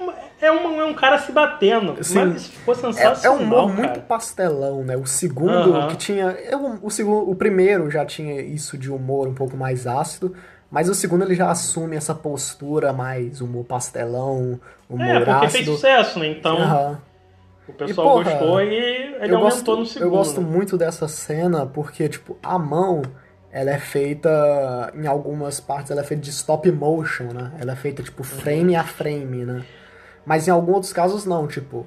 é 0.40 0.50
um, 0.52 0.80
é 0.80 0.84
um 0.84 0.94
cara 0.94 1.18
se 1.18 1.32
batendo. 1.32 2.02
Sim. 2.04 2.24
Mas 2.24 2.46
ficou 2.48 2.72
É, 2.74 2.76
sensacional. 2.76 3.24
é 3.24 3.30
um 3.30 3.42
humor 3.44 3.72
muito 3.74 4.00
pastelão, 4.02 4.84
né? 4.84 4.96
O 4.96 5.06
segundo, 5.06 5.74
Aham. 5.74 5.88
que 5.88 5.96
tinha. 5.96 6.26
eu- 6.48 6.78
o, 6.80 6.90
segundo, 6.90 7.28
o 7.30 7.34
primeiro 7.34 7.90
já 7.90 8.04
tinha 8.04 8.40
isso 8.42 8.78
de 8.78 8.90
humor 8.92 9.26
um 9.26 9.34
pouco 9.34 9.56
mais 9.56 9.86
ácido, 9.88 10.34
mas 10.74 10.88
o 10.88 10.94
segundo 10.94 11.22
ele 11.22 11.36
já 11.36 11.52
assume 11.52 11.94
essa 11.94 12.12
postura 12.12 12.92
mais 12.92 13.40
humor 13.40 13.64
pastelão, 13.64 14.58
humor 14.90 15.22
É, 15.22 15.24
porque 15.24 15.48
fez 15.50 15.66
sucesso, 15.66 16.18
né? 16.18 16.26
Então 16.26 16.56
Aham. 16.56 17.00
o 17.68 17.72
pessoal 17.74 18.08
porra, 18.08 18.24
gostou 18.32 18.60
e 18.60 18.74
ele 18.74 19.32
eu 19.32 19.38
aumentou 19.38 19.40
gosto, 19.40 19.76
no 19.76 19.86
segundo. 19.86 20.02
eu 20.02 20.10
gosto 20.10 20.42
muito 20.42 20.76
dessa 20.76 21.06
cena 21.06 21.64
porque, 21.64 22.08
tipo, 22.08 22.36
a 22.42 22.58
mão 22.58 23.02
ela 23.52 23.70
é 23.70 23.78
feita, 23.78 24.92
em 24.96 25.06
algumas 25.06 25.60
partes, 25.60 25.92
ela 25.92 26.00
é 26.00 26.04
feita 26.04 26.24
de 26.24 26.30
stop 26.30 26.68
motion, 26.72 27.32
né? 27.32 27.52
Ela 27.60 27.70
é 27.74 27.76
feita, 27.76 28.02
tipo, 28.02 28.24
frame 28.24 28.74
a 28.74 28.82
frame, 28.82 29.44
né? 29.44 29.64
Mas 30.26 30.48
em 30.48 30.50
alguns 30.50 30.74
outros 30.74 30.92
casos 30.92 31.24
não, 31.24 31.46
tipo... 31.46 31.86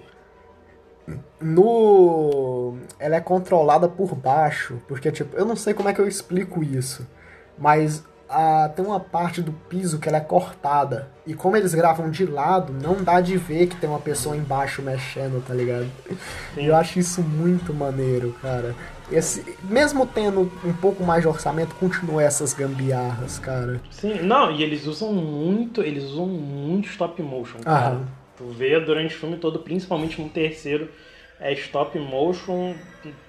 No... 1.41 2.77
Ela 2.97 3.17
é 3.17 3.19
controlada 3.19 3.89
por 3.89 4.15
baixo, 4.15 4.81
porque, 4.87 5.11
tipo, 5.11 5.35
eu 5.35 5.43
não 5.43 5.57
sei 5.57 5.73
como 5.73 5.89
é 5.89 5.93
que 5.93 5.99
eu 5.99 6.07
explico 6.07 6.63
isso, 6.63 7.05
mas 7.57 8.01
a, 8.29 8.69
tem 8.75 8.85
uma 8.85 8.99
parte 8.99 9.41
do 9.41 9.51
piso 9.51 9.99
que 9.99 10.07
ela 10.07 10.17
é 10.17 10.21
cortada. 10.21 11.09
E 11.25 11.33
como 11.33 11.55
eles 11.57 11.73
gravam 11.73 12.09
de 12.09 12.25
lado, 12.25 12.73
não 12.73 13.03
dá 13.03 13.19
de 13.21 13.37
ver 13.37 13.67
que 13.67 13.75
tem 13.75 13.89
uma 13.89 13.99
pessoa 13.99 14.35
embaixo 14.35 14.81
mexendo, 14.81 15.43
tá 15.45 15.53
ligado? 15.53 15.87
E 16.55 16.65
eu 16.65 16.75
acho 16.75 16.99
isso 16.99 17.21
muito 17.21 17.73
maneiro, 17.73 18.35
cara. 18.41 18.75
Esse, 19.11 19.55
mesmo 19.63 20.05
tendo 20.05 20.51
um 20.63 20.73
pouco 20.73 21.03
mais 21.03 21.21
de 21.21 21.27
orçamento, 21.27 21.75
continua 21.75 22.23
essas 22.23 22.53
gambiarras, 22.53 23.39
cara. 23.39 23.79
Sim, 23.89 24.21
não, 24.21 24.51
e 24.51 24.63
eles 24.63 24.85
usam 24.85 25.13
muito, 25.13 25.81
eles 25.81 26.03
usam 26.03 26.27
muito 26.27 26.89
stop 26.89 27.21
motion, 27.21 27.59
cara. 27.59 27.87
Aham. 27.87 28.07
Tu 28.37 28.45
vê 28.49 28.79
durante 28.79 29.15
o 29.15 29.19
filme 29.19 29.37
todo, 29.37 29.59
principalmente 29.59 30.21
no 30.21 30.29
terceiro, 30.29 30.89
é 31.39 31.53
stop 31.53 31.97
motion, 31.97 32.75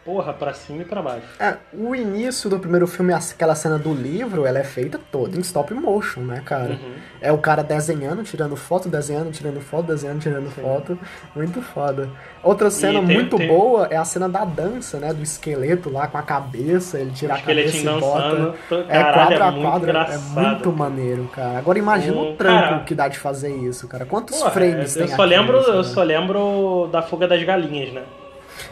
porra, 0.05 0.33
pra 0.33 0.53
cima 0.55 0.83
e 0.83 0.85
pra 0.85 1.03
baixo. 1.03 1.27
É, 1.39 1.57
o 1.73 1.95
início 1.95 2.49
do 2.49 2.59
primeiro 2.59 2.87
filme, 2.87 3.13
aquela 3.13 3.55
cena 3.55 3.79
do 3.79 3.93
livro, 3.93 4.47
ela 4.47 4.59
é 4.59 4.65
feita 4.65 4.99
toda 5.11 5.37
em 5.37 5.41
stop 5.41 5.73
motion, 5.75 6.21
né, 6.21 6.43
cara? 6.45 6.71
Uhum. 6.71 6.95
É 7.21 7.31
o 7.31 7.39
cara 7.39 7.63
desenhando, 7.63 8.23
tirando 8.23 8.57
foto, 8.57 8.89
desenhando, 8.89 9.31
tirando 9.31 9.61
foto, 9.61 9.87
desenhando, 9.87 10.21
tirando 10.21 10.49
Sim. 10.51 10.63
foto. 10.63 10.99
Muito 11.35 11.61
foda. 11.61 12.09
Outra 12.43 12.71
cena 12.71 13.05
tem, 13.05 13.17
muito 13.17 13.37
tem... 13.37 13.49
boa 13.49 13.87
é 13.91 13.97
a 13.97 14.05
cena 14.05 14.29
da 14.29 14.45
dança, 14.45 14.99
né? 14.99 15.13
Do 15.13 15.23
esqueleto 15.23 15.91
lá 15.91 16.07
com 16.07 16.19
a 16.19 16.23
cabeça, 16.23 16.99
ele 16.99 17.11
tira 17.11 17.35
a 17.35 17.41
cabeça 17.41 17.77
e 17.77 18.01
bota. 18.01 18.55
é 18.89 19.13
quadro 19.13 19.45
a 19.45 19.53
quadro, 19.53 19.91
é, 19.97 20.15
é 20.15 20.19
muito 20.19 20.73
maneiro, 20.73 21.29
cara. 21.35 21.59
Agora 21.59 21.79
imagina 21.79 22.17
um, 22.17 22.33
o 22.33 22.37
trampo 22.37 22.69
cara... 22.69 22.81
que 22.81 22.95
dá 22.95 23.09
de 23.09 23.19
fazer 23.19 23.55
isso, 23.55 23.87
cara. 23.89 24.07
Quantos 24.07 24.39
porra, 24.39 24.51
frames 24.51 24.97
é, 24.97 25.03
eu 25.03 25.07
tem 25.07 25.17
só 25.17 25.25
lembro, 25.25 25.59
Eu 25.59 25.85
só 25.85 26.03
lembro 26.03 26.89
da 26.91 27.03
fuga 27.03 27.27
das 27.27 27.43
galinhas, 27.43 27.93
né? 27.93 28.03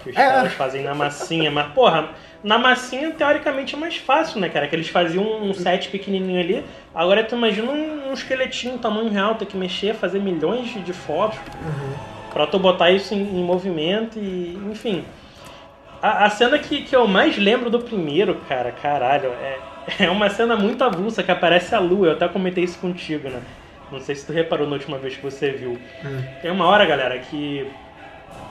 Que 0.02 0.11
os 0.11 0.16
é. 0.16 0.21
caras 0.21 0.52
fazem 0.55 0.83
na 0.83 0.95
massinha. 0.95 1.50
Mas, 1.50 1.73
porra, 1.73 2.11
na 2.43 2.59
massinha, 2.59 3.11
teoricamente, 3.11 3.75
é 3.75 3.78
mais 3.78 3.97
fácil, 3.97 4.40
né, 4.40 4.49
cara? 4.49 4.69
Que 4.69 4.76
eles 4.76 4.88
faziam 4.88 5.43
um 5.43 5.52
set 5.52 5.88
pequenininho 5.88 6.40
ali. 6.40 6.64
Agora 6.95 7.25
tu 7.25 7.35
imagina 7.35 7.71
um, 7.71 8.11
um 8.11 8.12
esqueletinho, 8.12 8.78
tamanho 8.78 9.11
real, 9.11 9.35
ter 9.35 9.47
que 9.47 9.57
mexer, 9.57 9.95
fazer 9.95 10.21
milhões 10.21 10.73
de 10.85 10.93
fotos 10.93 11.38
uhum. 11.38 11.93
pra 12.33 12.47
tu 12.47 12.59
botar 12.59 12.90
isso 12.90 13.14
em, 13.14 13.19
em 13.19 13.43
movimento 13.43 14.19
e, 14.19 14.59
enfim. 14.71 15.05
A, 16.02 16.26
a, 16.26 16.31
cena 16.31 16.59
que, 16.59 16.83
que 16.83 16.95
eu 16.95 17.09
mais 17.09 17.37
lembro 17.37 17.71
do 17.71 17.81
primeiro, 17.81 18.37
cara, 18.49 18.71
caralho, 18.71 19.31
é, 19.31 19.59
é 20.05 20.11
uma 20.11 20.28
cena 20.31 20.57
muito 20.57 20.85
avulsa 20.85 21.23
que 21.23 21.31
aparece 21.31 21.75
a 21.75 21.81
lua. 21.81 22.09
Eu 22.09 22.12
até 22.12 22.28
comentei 22.28 22.64
isso 22.64 22.78
contigo, 22.78 23.28
né? 23.28 23.40
Não 23.90 24.00
sei 24.00 24.14
se 24.14 24.26
tu 24.26 24.33
reparou 24.33 24.66
na 24.66 24.75
última 24.75 24.99
vez 24.99 25.16
que 25.16 25.23
você 25.23 25.50
viu. 25.50 25.78
Hum. 26.05 26.23
Tem 26.43 26.50
uma 26.50 26.66
hora, 26.66 26.85
galera, 26.85 27.19
que 27.19 27.66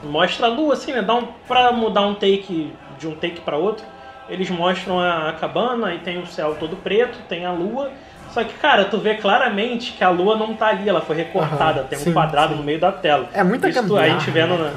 mostra 0.03 0.47
a 0.47 0.49
lua, 0.49 0.73
assim, 0.73 0.93
né? 0.93 1.01
Dá 1.01 1.15
um, 1.15 1.27
pra 1.47 1.71
mudar 1.71 2.01
um 2.01 2.13
take 2.13 2.73
de 2.97 3.07
um 3.07 3.15
take 3.15 3.41
para 3.41 3.57
outro, 3.57 3.85
eles 4.29 4.49
mostram 4.49 4.99
a, 4.99 5.29
a 5.29 5.33
cabana 5.33 5.93
e 5.93 5.99
tem 5.99 6.17
o 6.17 6.25
céu 6.25 6.55
todo 6.59 6.75
preto, 6.75 7.17
tem 7.27 7.45
a 7.45 7.51
lua. 7.51 7.91
Só 8.31 8.43
que, 8.43 8.53
cara, 8.55 8.85
tu 8.85 8.97
vê 8.97 9.15
claramente 9.15 9.93
que 9.93 10.03
a 10.03 10.09
lua 10.09 10.35
não 10.35 10.53
tá 10.53 10.67
ali, 10.67 10.89
ela 10.89 10.99
foi 10.99 11.15
recortada, 11.15 11.81
uhum, 11.81 11.87
tem 11.87 11.99
sim, 11.99 12.09
um 12.09 12.13
quadrado 12.13 12.53
sim. 12.53 12.59
no 12.59 12.65
meio 12.65 12.79
da 12.79 12.91
tela. 12.91 13.29
É 13.33 13.43
muita 13.43 13.69
Isso 13.69 13.95
a 13.95 14.09
gente 14.09 14.29
vendo 14.29 14.57
né, 14.57 14.71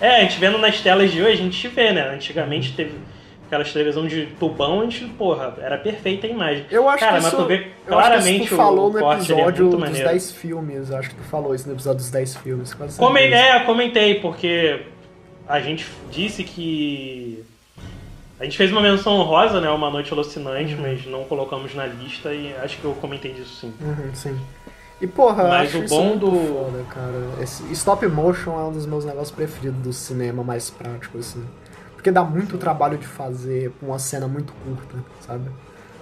na, 0.00 0.06
É, 0.06 0.16
a 0.16 0.20
gente 0.20 0.38
vendo 0.38 0.56
nas 0.58 0.80
telas 0.80 1.12
de 1.12 1.20
hoje, 1.20 1.32
a 1.32 1.36
gente 1.36 1.68
vê, 1.68 1.92
né? 1.92 2.14
Antigamente 2.14 2.72
teve 2.72 2.94
aquelas 3.54 3.72
televisão 3.72 4.06
de 4.06 4.26
tubão, 4.38 4.80
a 4.80 4.84
gente, 4.84 5.06
porra, 5.14 5.54
era 5.60 5.78
perfeita 5.78 6.26
a 6.26 6.30
imagem. 6.30 6.66
Eu 6.70 6.88
acho 6.88 6.98
Cara, 6.98 7.12
que 7.12 7.26
isso, 7.26 7.36
mas 7.36 7.44
tu 7.44 7.46
vê 7.46 7.70
claramente 7.86 8.48
tu 8.48 8.56
falou 8.56 8.92
no 8.92 8.98
é 8.98 9.14
episódio 9.14 9.68
é 9.68 9.90
dos 9.90 9.98
10 9.98 10.32
filmes, 10.32 10.90
acho 10.90 11.10
que 11.10 11.16
tu 11.16 11.22
falou 11.22 11.54
isso 11.54 11.68
no 11.68 11.74
episódio 11.74 11.98
dos 11.98 12.10
10 12.10 12.36
filmes. 12.36 12.74
Come, 12.96 13.20
é, 13.20 13.60
comentei, 13.60 14.16
porque 14.16 14.82
a 15.46 15.60
gente 15.60 15.86
disse 16.10 16.42
que 16.42 17.44
a 18.38 18.44
gente 18.44 18.56
fez 18.56 18.72
uma 18.72 18.80
menção 18.80 19.14
honrosa, 19.14 19.60
né? 19.60 19.70
Uma 19.70 19.90
noite 19.90 20.12
alucinante, 20.12 20.74
uhum. 20.74 20.82
mas 20.82 21.06
não 21.06 21.24
colocamos 21.24 21.74
na 21.74 21.86
lista 21.86 22.32
e 22.32 22.54
acho 22.56 22.78
que 22.78 22.84
eu 22.84 22.92
comentei 22.94 23.32
disso 23.32 23.54
sim. 23.60 23.72
Uhum, 23.80 24.14
sim. 24.14 24.40
E 25.00 25.06
porra, 25.06 25.44
mas 25.44 25.74
o 25.74 25.82
bom 25.82 26.16
do 26.16 26.30
foda, 26.30 26.84
cara. 26.88 27.42
Esse 27.42 27.62
stop 27.72 28.06
motion 28.06 28.58
é 28.58 28.64
um 28.64 28.72
dos 28.72 28.86
meus 28.86 29.04
negócios 29.04 29.30
preferidos 29.30 29.80
do 29.80 29.92
cinema 29.92 30.42
mais 30.42 30.70
prático 30.70 31.18
assim. 31.18 31.44
Porque 32.04 32.12
dá 32.12 32.22
muito 32.22 32.58
trabalho 32.58 32.98
de 32.98 33.06
fazer 33.06 33.72
uma 33.80 33.98
cena 33.98 34.28
muito 34.28 34.52
curta, 34.62 35.02
sabe? 35.22 35.48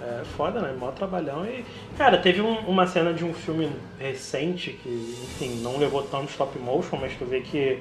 É 0.01 0.21
foda, 0.35 0.59
né? 0.59 0.75
Mó 0.77 0.91
trabalhão. 0.91 1.45
E, 1.45 1.63
cara, 1.97 2.17
teve 2.17 2.41
um, 2.41 2.57
uma 2.67 2.85
cena 2.85 3.13
de 3.13 3.23
um 3.23 3.33
filme 3.33 3.71
recente 3.97 4.77
que, 4.83 4.89
enfim, 5.23 5.61
não 5.61 5.77
levou 5.77 6.03
tanto 6.03 6.29
stop 6.31 6.59
motion, 6.59 6.97
mas 6.99 7.13
tu 7.15 7.23
vê 7.23 7.39
que, 7.39 7.79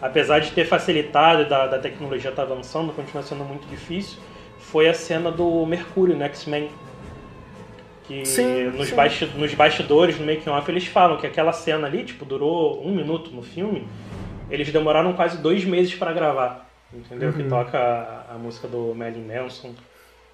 apesar 0.00 0.38
de 0.38 0.50
ter 0.52 0.64
facilitado 0.64 1.42
e 1.42 1.44
da, 1.44 1.66
da 1.66 1.78
tecnologia 1.78 2.30
estar 2.30 2.46
tá 2.46 2.50
avançando, 2.50 2.90
continua 2.94 3.22
sendo 3.22 3.44
muito 3.44 3.68
difícil. 3.68 4.18
Foi 4.58 4.88
a 4.88 4.94
cena 4.94 5.30
do 5.30 5.66
Mercúrio 5.66 6.16
no 6.16 6.24
X-Men. 6.24 6.70
Que 8.04 8.24
sim, 8.24 8.64
nos, 8.70 8.88
sim. 8.88 8.96
Basti 8.96 9.26
nos 9.36 9.52
bastidores, 9.52 10.18
no 10.18 10.24
making 10.24 10.48
off, 10.48 10.70
eles 10.70 10.86
falam 10.86 11.18
que 11.18 11.26
aquela 11.26 11.52
cena 11.52 11.86
ali, 11.86 12.02
tipo, 12.02 12.24
durou 12.24 12.82
um 12.82 12.94
minuto 12.94 13.30
no 13.30 13.42
filme. 13.42 13.86
Eles 14.50 14.72
demoraram 14.72 15.12
quase 15.12 15.36
dois 15.36 15.66
meses 15.66 15.94
para 15.94 16.14
gravar 16.14 16.67
entendeu? 16.92 17.30
Uhum. 17.30 17.36
Que 17.36 17.44
toca 17.44 17.78
a, 17.78 18.34
a, 18.34 18.38
música 18.38 18.68
do 18.68 18.94
Marilyn 18.94 19.26
Manson. 19.26 19.74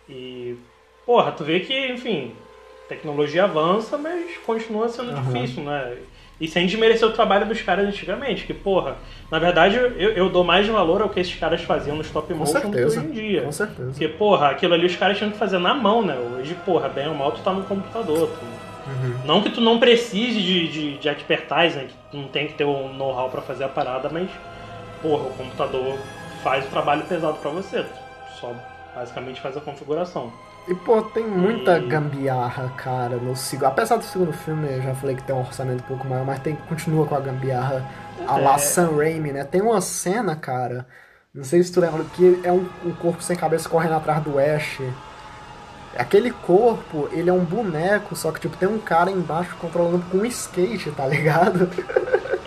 E, 0.09 0.57
porra, 1.05 1.33
tu 1.33 1.45
vê 1.45 1.61
que, 1.61 1.88
enfim, 1.88 2.33
tecnologia 2.88 3.45
avança, 3.45 3.97
mas 3.99 4.37
continua 4.38 4.88
sendo 4.88 5.12
uhum. 5.12 5.23
difícil, 5.23 5.62
né? 5.64 5.97
E 6.40 6.49
sem 6.49 6.67
desmerecer 6.67 7.09
o 7.09 7.12
trabalho 7.12 7.47
dos 7.47 7.62
caras 7.62 7.87
antigamente, 7.87 8.45
que, 8.45 8.53
porra, 8.53 8.97
na 9.31 9.38
verdade 9.38 9.77
eu, 9.77 9.90
eu 9.93 10.29
dou 10.29 10.43
mais 10.43 10.67
valor 10.67 11.01
ao 11.01 11.09
que 11.09 11.21
esses 11.21 11.35
caras 11.37 11.62
faziam 11.62 11.97
no 11.97 12.03
stop 12.03 12.33
motion 12.35 12.59
do 12.59 12.71
que 12.73 12.85
hoje 12.85 12.99
em 12.99 13.11
dia. 13.12 13.43
Com 13.43 13.53
certeza. 13.53 13.90
Porque, 13.90 14.09
porra, 14.09 14.49
aquilo 14.49 14.75
ali 14.75 14.87
os 14.87 14.97
caras 14.97 15.17
tinham 15.17 15.31
que 15.31 15.38
fazer 15.38 15.59
na 15.59 15.73
mão, 15.75 16.03
né? 16.03 16.17
Hoje, 16.17 16.57
porra, 16.67 16.88
bem 16.88 17.07
ou 17.07 17.14
mal, 17.14 17.31
tu 17.31 17.40
tá 17.40 17.53
no 17.53 17.62
computador. 17.62 18.29
Tu... 18.29 18.64
Uhum. 18.90 19.14
Não 19.25 19.43
que 19.43 19.51
tu 19.51 19.61
não 19.61 19.79
precise 19.79 20.40
de, 20.40 20.69
de, 20.69 20.99
de 20.99 21.09
expertise, 21.09 21.77
né? 21.77 21.87
Que 21.88 21.95
tu 22.11 22.17
não 22.17 22.29
tem 22.29 22.49
que 22.49 22.55
ter 22.55 22.64
o 22.64 22.71
um 22.71 22.93
know-how 22.95 23.31
pra 23.31 23.40
fazer 23.40 23.64
a 23.64 23.69
parada, 23.69 24.09
mas, 24.12 24.29
porra, 25.01 25.29
o 25.29 25.31
computador 25.31 25.97
faz 26.44 26.66
o 26.66 26.68
trabalho 26.68 27.02
pesado 27.07 27.38
para 27.38 27.50
você. 27.50 27.85
Só 28.38 28.54
basicamente 28.94 29.40
faz 29.40 29.57
a 29.57 29.61
configuração. 29.61 30.30
E, 30.68 30.74
pô, 30.74 31.02
tem 31.02 31.26
muita 31.26 31.78
e... 31.78 31.87
gambiarra, 31.87 32.70
cara, 32.76 33.16
no 33.16 33.35
segundo. 33.35 33.66
Apesar 33.66 33.96
do 33.96 34.04
segundo 34.04 34.33
filme, 34.33 34.68
eu 34.70 34.83
já 34.83 34.94
falei 34.94 35.16
que 35.16 35.22
tem 35.22 35.35
um 35.35 35.40
orçamento 35.40 35.83
um 35.83 35.87
pouco 35.87 36.07
maior, 36.07 36.24
mas 36.24 36.38
tem, 36.38 36.54
continua 36.68 37.07
com 37.07 37.14
a 37.16 37.20
gambiarra 37.20 37.85
é. 38.20 38.24
a 38.26 38.37
la 38.37 38.59
Sam 38.59 38.96
Raimi, 38.96 39.33
né? 39.33 39.44
Tem 39.44 39.61
uma 39.61 39.80
cena, 39.80 40.37
cara, 40.37 40.87
não 41.35 41.44
sei 41.44 41.62
se 41.62 41.72
tu 41.72 41.80
lembra, 41.80 42.04
que 42.14 42.40
é 42.44 42.52
um, 42.52 42.68
um 42.85 42.92
corpo 42.92 43.22
sem 43.22 43.37
cabeça 43.37 43.68
correndo 43.68 43.94
atrás 43.94 44.22
do 44.22 44.38
Ash. 44.38 44.80
Aquele 45.96 46.30
corpo, 46.30 47.09
ele 47.12 47.30
é 47.30 47.33
um 47.33 47.44
boneco, 47.44 48.16
só 48.16 48.33
que, 48.33 48.40
tipo, 48.40 48.57
tem 48.57 48.68
um 48.68 48.78
cara 48.78 49.11
embaixo 49.11 49.57
controlando 49.57 50.04
com 50.11 50.18
um 50.18 50.26
skate, 50.26 50.90
tá 50.92 51.07
ligado? 51.07 51.68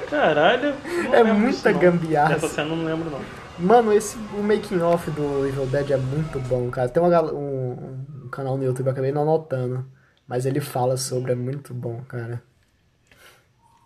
Caralho, 0.10 0.74
é 1.14 1.24
muita 1.24 1.72
gambiarra. 1.72 2.36
Essa 2.36 2.48
cena 2.48 2.70
eu 2.70 2.76
não 2.76 2.86
lembro, 2.86 3.10
não. 3.10 3.20
Mano, 3.60 3.92
esse, 3.92 4.18
o 4.38 4.44
making 4.44 4.80
off 4.82 5.10
do 5.12 5.48
Evil 5.48 5.66
Dead 5.66 5.92
é 5.92 5.98
muito 5.98 6.40
bom, 6.40 6.70
cara. 6.70 6.90
Tem 6.90 7.02
uma, 7.02 7.34
um, 7.34 8.06
um 8.26 8.30
canal 8.30 8.58
no 8.58 8.64
YouTube, 8.64 8.86
eu 8.86 8.92
acabei 8.92 9.12
não 9.12 9.24
anotando. 9.24 9.86
Mas 10.28 10.46
ele 10.46 10.60
fala 10.60 10.98
sobre, 10.98 11.32
é 11.32 11.36
muito 11.36 11.74
bom, 11.74 12.02
cara. 12.08 12.44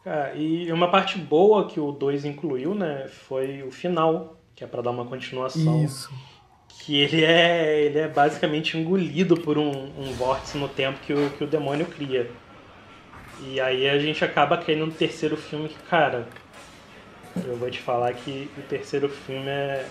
Cara, 0.03 0.33
e 0.33 0.71
uma 0.71 0.89
parte 0.89 1.17
boa 1.17 1.67
que 1.67 1.79
o 1.79 1.91
2 1.91 2.25
incluiu, 2.25 2.73
né, 2.73 3.07
foi 3.07 3.61
o 3.61 3.71
final, 3.71 4.41
que 4.55 4.63
é 4.63 4.67
para 4.67 4.81
dar 4.81 4.89
uma 4.89 5.05
continuação. 5.05 5.83
Isso. 5.83 6.11
Que 6.67 6.99
ele 6.99 7.23
é, 7.23 7.81
ele 7.83 7.99
é 7.99 8.07
basicamente 8.07 8.75
engolido 8.75 9.39
por 9.39 9.57
um, 9.57 9.69
um 9.69 10.11
vórtice 10.13 10.57
no 10.57 10.67
tempo 10.67 10.99
que 11.01 11.13
o, 11.13 11.29
que 11.29 11.43
o 11.43 11.47
demônio 11.47 11.85
cria. 11.85 12.29
E 13.43 13.61
aí 13.61 13.87
a 13.87 13.99
gente 13.99 14.25
acaba 14.25 14.57
caindo 14.57 14.87
no 14.87 14.91
terceiro 14.91 15.37
filme 15.37 15.69
que, 15.69 15.77
cara, 15.83 16.27
eu 17.45 17.55
vou 17.55 17.69
te 17.69 17.79
falar 17.79 18.13
que 18.13 18.49
o 18.57 18.61
terceiro 18.61 19.09
filme 19.09 19.49
é, 19.49 19.85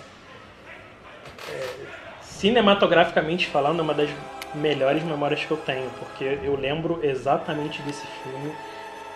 é 1.49 1.87
cinematograficamente 2.21 3.47
falando, 3.47 3.81
é 3.81 3.83
uma 3.83 3.95
das 3.95 4.11
melhores 4.55 5.03
memórias 5.03 5.45
que 5.45 5.51
eu 5.51 5.57
tenho, 5.57 5.91
porque 5.99 6.39
eu 6.43 6.57
lembro 6.57 7.01
exatamente 7.03 7.83
desse 7.83 8.07
filme 8.07 8.53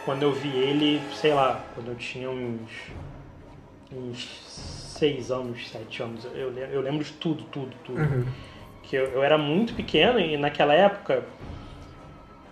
quando 0.05 0.23
eu 0.23 0.33
vi 0.33 0.55
ele, 0.57 1.09
sei 1.15 1.33
lá, 1.33 1.65
quando 1.75 1.89
eu 1.89 1.95
tinha 1.95 2.31
uns, 2.31 2.71
uns 3.91 4.95
seis 4.99 5.31
anos, 5.31 5.69
sete 5.71 6.03
anos. 6.03 6.25
Eu, 6.35 6.53
eu 6.53 6.81
lembro 6.81 7.03
de 7.03 7.13
tudo, 7.15 7.43
tudo, 7.45 7.75
tudo. 7.85 8.01
Uhum. 8.01 8.27
Que 8.83 8.97
eu, 8.97 9.07
eu, 9.07 9.23
era 9.23 9.39
muito 9.39 9.73
pequeno 9.73 10.21
e 10.21 10.37
naquela 10.37 10.75
época 10.75 11.25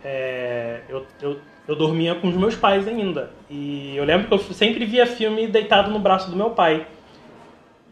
é, 0.02 0.80
eu, 0.88 1.06
eu 1.20 1.40
eu 1.66 1.76
dormia 1.76 2.14
com 2.14 2.28
os 2.28 2.36
meus 2.36 2.54
pais 2.56 2.86
ainda. 2.88 3.30
E 3.48 3.96
eu 3.96 4.04
lembro 4.04 4.26
que 4.28 4.34
eu 4.34 4.38
sempre 4.54 4.84
via 4.84 5.06
filme 5.06 5.46
deitado 5.46 5.90
no 5.90 5.98
braço 5.98 6.30
do 6.30 6.36
meu 6.36 6.50
pai. 6.50 6.86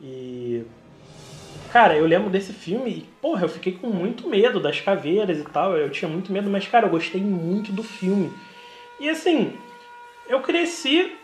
E 0.02 0.64
cara, 1.72 1.96
eu 1.96 2.06
lembro 2.06 2.28
desse 2.30 2.52
filme 2.52 2.90
e, 2.90 3.00
porra, 3.22 3.44
eu 3.44 3.48
fiquei 3.48 3.72
com 3.72 3.86
muito 3.88 4.28
medo 4.28 4.58
das 4.58 4.80
caveiras 4.80 5.38
e 5.38 5.44
tal. 5.44 5.76
Eu 5.76 5.90
tinha 5.90 6.08
muito 6.10 6.32
medo, 6.32 6.50
mas, 6.50 6.66
cara, 6.66 6.86
eu 6.86 6.90
gostei 6.90 7.20
muito 7.20 7.70
do 7.70 7.82
filme. 7.82 8.32
E 8.98 9.08
assim, 9.08 9.52
eu 10.28 10.40
cresci. 10.40 11.16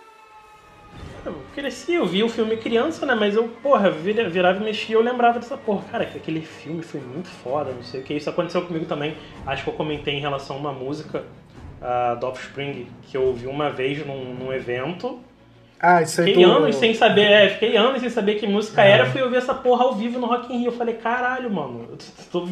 Eu 1.25 1.35
cresci, 1.53 1.95
eu 1.95 2.07
vi 2.07 2.23
o 2.23 2.29
filme 2.29 2.57
criança, 2.57 3.05
né? 3.05 3.15
Mas 3.17 3.35
eu, 3.35 3.49
porra, 3.61 3.91
vira- 3.91 4.29
virava 4.29 4.61
e 4.61 4.65
mexia 4.65 4.95
eu 4.95 5.03
lembrava 5.03 5.41
dessa 5.41 5.57
porra. 5.57 5.85
Cara, 5.91 6.07
que 6.07 6.17
aquele 6.17 6.41
filme 6.41 6.83
foi 6.83 7.01
muito 7.01 7.29
foda, 7.29 7.73
não 7.73 7.83
sei 7.83 8.01
o 8.01 8.05
que. 8.05 8.15
Isso 8.15 8.31
aconteceu 8.31 8.63
comigo 8.63 8.85
também. 8.85 9.17
Acho 9.45 9.65
que 9.65 9.71
eu 9.71 9.75
comentei 9.75 10.15
em 10.15 10.21
relação 10.21 10.55
a 10.57 10.59
uma 10.61 10.73
música 10.73 11.25
a 11.87 12.15
do 12.15 12.27
Offspring, 12.27 12.87
que 13.03 13.17
eu 13.17 13.23
ouvi 13.23 13.47
uma 13.47 13.71
vez 13.71 14.05
num, 14.07 14.35
num 14.35 14.53
evento. 14.53 15.21
Ah, 15.79 16.03
isso 16.03 16.21
aí 16.23 16.29
Fiquei 16.29 16.45
tu... 16.45 16.51
anos 16.51 16.77
sem 16.77 16.95
saber, 16.95 17.31
é, 17.31 17.49
fiquei 17.51 17.77
anos 17.77 18.01
sem 18.01 18.09
saber 18.11 18.37
que 18.37 18.47
música 18.47 18.83
É. 18.83 18.91
era, 18.93 19.07
fui 19.07 19.21
ouvir 19.23 19.37
essa 19.37 19.55
porra 19.55 19.85
ao 19.85 19.95
vivo 19.95 20.19
no 20.19 20.27
Rock 20.27 20.53
in 20.53 20.59
Rio. 20.61 20.69
Eu 20.69 20.73
falei, 20.73 20.95
caralho, 20.95 21.51
mano, 21.51 21.87
eu 21.91 21.99
tô... 22.33 22.49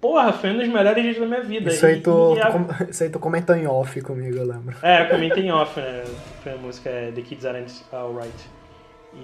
Porra, 0.00 0.32
foi 0.32 0.50
um 0.50 0.56
dos 0.58 0.68
melhores 0.68 1.02
dias 1.02 1.18
da 1.18 1.26
minha 1.26 1.42
vida. 1.42 1.68
Isso 1.70 1.84
aí, 1.84 1.96
E- 1.96 2.00
tu, 2.00 2.36
e 2.36 2.40
tu 2.40 2.46
a- 2.46 2.50
com- 2.52 2.84
isso 2.88 3.02
aí 3.02 3.10
tu 3.10 3.18
comentou 3.18 3.56
em 3.56 3.66
off 3.66 4.00
comigo, 4.00 4.36
eu 4.36 4.46
lembro. 4.46 4.76
É, 4.82 5.02
eu 5.02 5.08
comentei 5.08 5.44
em 5.44 5.50
off, 5.50 5.78
né? 5.80 6.04
Foi 6.42 6.52
a 6.52 6.56
música 6.56 6.88
é, 6.88 7.10
The 7.12 7.20
Kids 7.22 7.44
Aren't 7.44 7.72
Alright. 7.92 8.32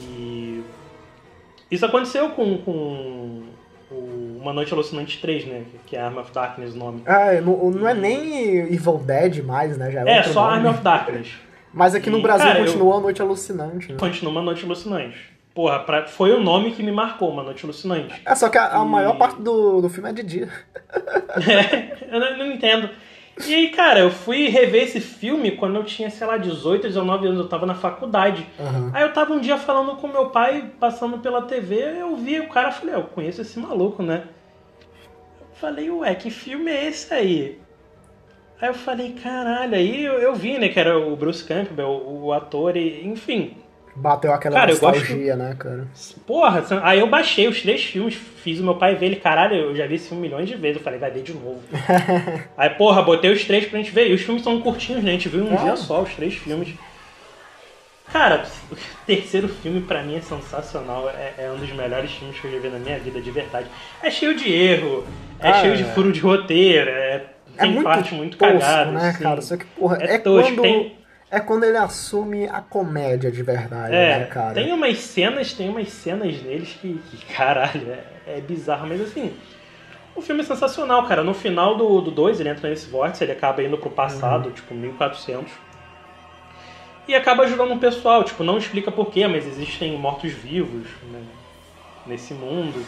E. 0.00 0.62
Isso 1.70 1.86
aconteceu 1.86 2.30
com, 2.30 2.58
com 2.58 3.44
o 3.90 4.23
Uma 4.44 4.52
Noite 4.52 4.72
Alucinante 4.74 5.18
3, 5.20 5.46
né? 5.46 5.62
Que 5.86 5.96
é 5.96 6.00
Arm 6.00 6.18
of 6.18 6.30
Darkness 6.32 6.74
o 6.74 6.78
nome. 6.78 7.02
Ah, 7.06 7.32
não, 7.40 7.70
não 7.70 7.88
é 7.88 7.94
nem 7.94 8.58
Evil 8.72 8.98
Dead 8.98 9.42
mais, 9.42 9.76
né? 9.78 9.90
Já 9.90 10.02
é, 10.02 10.18
É, 10.18 10.22
só 10.22 10.44
nome. 10.50 10.56
Arm 10.58 10.66
of 10.74 10.82
Darkness. 10.82 11.28
Mas 11.72 11.94
aqui 11.94 12.08
no 12.10 12.18
E, 12.18 12.22
Brasil 12.22 12.46
cara, 12.46 12.58
eu- 12.60 12.66
continua 12.66 12.98
a 12.98 13.00
Noite 13.00 13.22
Alucinante, 13.22 13.90
né? 13.92 13.98
Continua 13.98 14.30
Uma 14.32 14.42
Noite 14.42 14.64
Alucinante. 14.64 15.32
Porra, 15.54 15.78
pra- 15.80 16.06
foi 16.06 16.32
o 16.32 16.40
nome 16.40 16.72
que 16.72 16.82
me 16.82 16.92
marcou, 16.92 17.30
Uma 17.30 17.42
Noite 17.42 17.64
Alucinante. 17.64 18.20
É, 18.26 18.34
só 18.34 18.48
que 18.48 18.58
a, 18.58 18.80
a 18.80 18.84
E- 18.84 18.88
maior 18.88 19.16
parte 19.16 19.40
do, 19.40 19.80
do 19.80 19.88
filme 19.88 20.10
é 20.10 20.12
de 20.12 20.22
dia. 20.22 20.48
É, 21.34 22.14
eu 22.14 22.20
não, 22.20 22.38
não 22.38 22.52
entendo. 22.52 22.88
E 23.46 23.52
aí, 23.52 23.68
cara, 23.70 24.00
eu 24.00 24.10
fui 24.10 24.48
rever 24.48 24.84
esse 24.84 25.00
filme 25.00 25.52
quando 25.52 25.76
eu 25.76 25.84
tinha, 25.84 26.08
sei 26.08 26.26
lá, 26.26 26.36
18, 26.36 26.86
19 26.86 27.26
anos, 27.26 27.40
eu 27.40 27.48
tava 27.48 27.66
na 27.66 27.74
faculdade. 27.74 28.46
Aham. 28.60 28.90
Aí 28.94 29.02
eu 29.02 29.12
tava 29.12 29.32
um 29.32 29.40
dia 29.40 29.56
falando 29.58 29.96
com 29.96 30.06
meu 30.06 30.30
pai, 30.30 30.70
passando 30.78 31.18
pela 31.18 31.42
TV, 31.42 32.00
eu 32.00 32.14
vi 32.16 32.38
o 32.38 32.48
cara 32.48 32.68
e 32.68 32.72
falei, 32.72 32.94
"Ah, 32.94 32.98
eu 32.98 33.04
conheço 33.04 33.40
esse 33.40 33.58
maluco, 33.58 34.02
né? 34.02 34.28
Eu 35.40 35.46
falei, 35.54 35.90
ué, 35.90 36.14
que 36.14 36.30
filme 36.30 36.70
é 36.70 36.86
esse 36.86 37.12
aí? 37.12 37.60
Aí 38.60 38.68
eu 38.68 38.74
falei, 38.74 39.12
caralho, 39.12 39.74
aí 39.74 40.04
eu, 40.04 40.14
eu 40.14 40.34
vi, 40.34 40.56
né, 40.58 40.68
que 40.68 40.78
era 40.78 40.96
o 40.96 41.16
Bruce 41.16 41.44
Campbell, 41.44 41.88
o, 41.88 42.26
o 42.26 42.32
ator, 42.32 42.76
e, 42.76 43.04
enfim. 43.04 43.56
Bateu 43.96 44.32
aquela 44.32 44.56
Cara, 44.56 44.72
eu 44.72 44.78
gosto- 44.78 44.98
nostalgia, 44.98 45.36
né, 45.36 45.54
cara? 45.58 45.86
Porra, 46.26 46.64
aí 46.82 46.98
eu 46.98 47.06
baixei 47.06 47.46
os 47.46 47.62
três 47.62 47.84
filmes, 47.84 48.14
fiz 48.14 48.58
o 48.58 48.64
meu 48.64 48.74
pai 48.74 48.96
ver 48.96 49.06
ele, 49.06 49.16
caralho, 49.16 49.54
eu 49.54 49.76
já 49.76 49.86
vi 49.86 49.94
esse 49.94 50.08
filme 50.08 50.22
milhões 50.22 50.48
de 50.48 50.56
vezes, 50.56 50.78
eu 50.78 50.82
falei, 50.82 50.98
vai 50.98 51.10
ver 51.12 51.22
de 51.22 51.32
novo. 51.32 51.60
aí, 52.58 52.70
porra, 52.70 53.02
botei 53.02 53.30
os 53.32 53.44
três 53.44 53.66
pra 53.66 53.78
gente 53.78 53.92
ver, 53.92 54.10
e 54.10 54.14
os 54.14 54.22
filmes 54.22 54.42
são 54.42 54.60
curtinhos, 54.60 55.02
né, 55.04 55.10
a 55.10 55.12
gente 55.14 55.28
viu 55.28 55.44
um 55.44 55.54
Ah. 55.54 55.62
dia 55.62 55.76
só, 55.76 56.02
os 56.02 56.12
três 56.14 56.34
filmes. 56.34 56.74
Cara, 58.12 58.44
o 58.70 58.76
terceiro 59.06 59.48
filme 59.48 59.80
pra 59.80 60.02
mim 60.02 60.16
é 60.16 60.20
sensacional, 60.20 61.08
é, 61.10 61.44
é 61.44 61.50
um 61.50 61.56
dos 61.56 61.72
melhores 61.72 62.10
filmes 62.12 62.38
que 62.38 62.46
eu 62.46 62.52
já 62.52 62.58
vi 62.58 62.68
na 62.68 62.78
minha 62.78 62.98
vida, 62.98 63.20
de 63.20 63.30
verdade. 63.30 63.66
É 64.02 64.10
cheio 64.10 64.36
de 64.36 64.52
erro, 64.52 65.04
é 65.40 65.48
Ah, 65.48 65.60
cheio 65.60 65.76
de 65.76 65.82
é. 65.82 65.86
furo 65.86 66.12
de 66.12 66.20
roteiro, 66.20 66.90
é, 66.90 67.24
É 67.56 67.60
tem 67.62 67.70
muito 67.72 67.84
parte 67.84 68.14
muito 68.14 68.36
tosco, 68.36 68.58
cagada. 68.58 68.90
né, 68.92 69.08
assim. 69.08 69.22
cara? 69.22 69.40
Só 69.40 69.56
que, 69.56 69.64
porra, 69.64 69.98
É 70.00 70.14
é, 70.14 70.18
tosco, 70.18 70.48
quando... 70.54 70.62
tem- 70.62 70.96
É 71.30 71.40
quando 71.40 71.64
ele 71.64 71.76
assume 71.76 72.46
a 72.46 72.60
comédia 72.60 73.30
de 73.30 73.42
verdade, 73.42 73.94
É, 73.94 74.18
né, 74.20 74.24
cara? 74.26 74.54
tem 74.54 74.72
umas 74.72 74.98
cenas, 74.98 75.52
tem 75.52 75.68
umas 75.68 75.88
cenas 75.88 76.40
neles 76.42 76.76
que, 76.80 77.00
que, 77.10 77.24
caralho, 77.34 77.90
é, 77.90 78.36
é 78.36 78.40
bizarro, 78.40 78.86
mas 78.86 79.00
assim, 79.00 79.32
o 80.14 80.22
filme 80.22 80.42
é 80.42 80.44
sensacional, 80.44 81.06
cara. 81.08 81.24
No 81.24 81.34
final 81.34 81.76
do 81.76 82.00
2, 82.10 82.38
ele 82.40 82.48
entra 82.50 82.70
nesse 82.70 82.88
vórtice, 82.88 83.24
ele 83.24 83.32
acaba 83.32 83.62
indo 83.62 83.76
pro 83.76 83.90
passado, 83.90 84.50
tipo, 84.52 84.74
1400. 84.74 85.52
E 87.08 87.14
acaba 87.14 87.42
ajudando 87.42 87.72
um 87.72 87.78
pessoal, 87.78 88.22
tipo, 88.22 88.44
não 88.44 88.56
explica 88.56 88.90
porquê, 88.92 89.26
mas 89.26 89.46
existem 89.46 89.98
mortos-vivos 89.98 90.86
né, 91.10 91.22
nesse 92.06 92.32
mundo. 92.32 92.84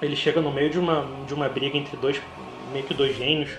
Ele 0.00 0.16
chega 0.16 0.40
no 0.40 0.52
meio 0.52 0.70
de 0.70 0.78
uma, 0.78 1.06
de 1.26 1.34
uma 1.34 1.48
briga 1.48 1.76
entre 1.76 1.96
dois, 1.96 2.20
meio 2.72 2.84
que 2.84 2.94
dois 2.94 3.16
gênios. 3.16 3.50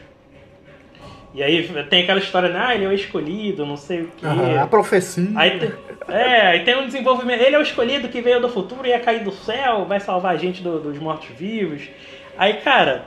E 1.35 1.43
aí 1.43 1.67
tem 1.89 2.03
aquela 2.03 2.19
história, 2.19 2.47
né? 2.47 2.59
Ah, 2.65 2.73
ele 2.73 2.85
é 2.85 2.87
o 2.87 2.93
escolhido, 2.93 3.65
não 3.65 3.75
sei 3.75 4.03
o 4.03 4.11
quê. 4.15 4.25
Aham, 4.25 4.61
a 4.61 4.67
profecia. 4.67 5.27
Aí 5.35 5.59
tem, 5.59 5.71
é, 6.07 6.41
aí 6.47 6.63
tem 6.63 6.77
um 6.77 6.85
desenvolvimento. 6.85 7.41
Ele 7.41 7.55
é 7.55 7.59
o 7.59 7.61
escolhido 7.61 8.07
que 8.07 8.21
veio 8.21 8.39
do 8.39 8.47
futuro, 8.47 8.87
ia 8.87 8.99
cair 9.01 9.21
do 9.21 9.31
céu, 9.33 9.83
vai 9.85 9.99
salvar 9.99 10.33
a 10.33 10.37
gente 10.37 10.63
do- 10.63 10.79
dos 10.79 10.97
mortos-vivos. 10.97 11.89
Aí, 12.37 12.53
cara, 12.61 13.03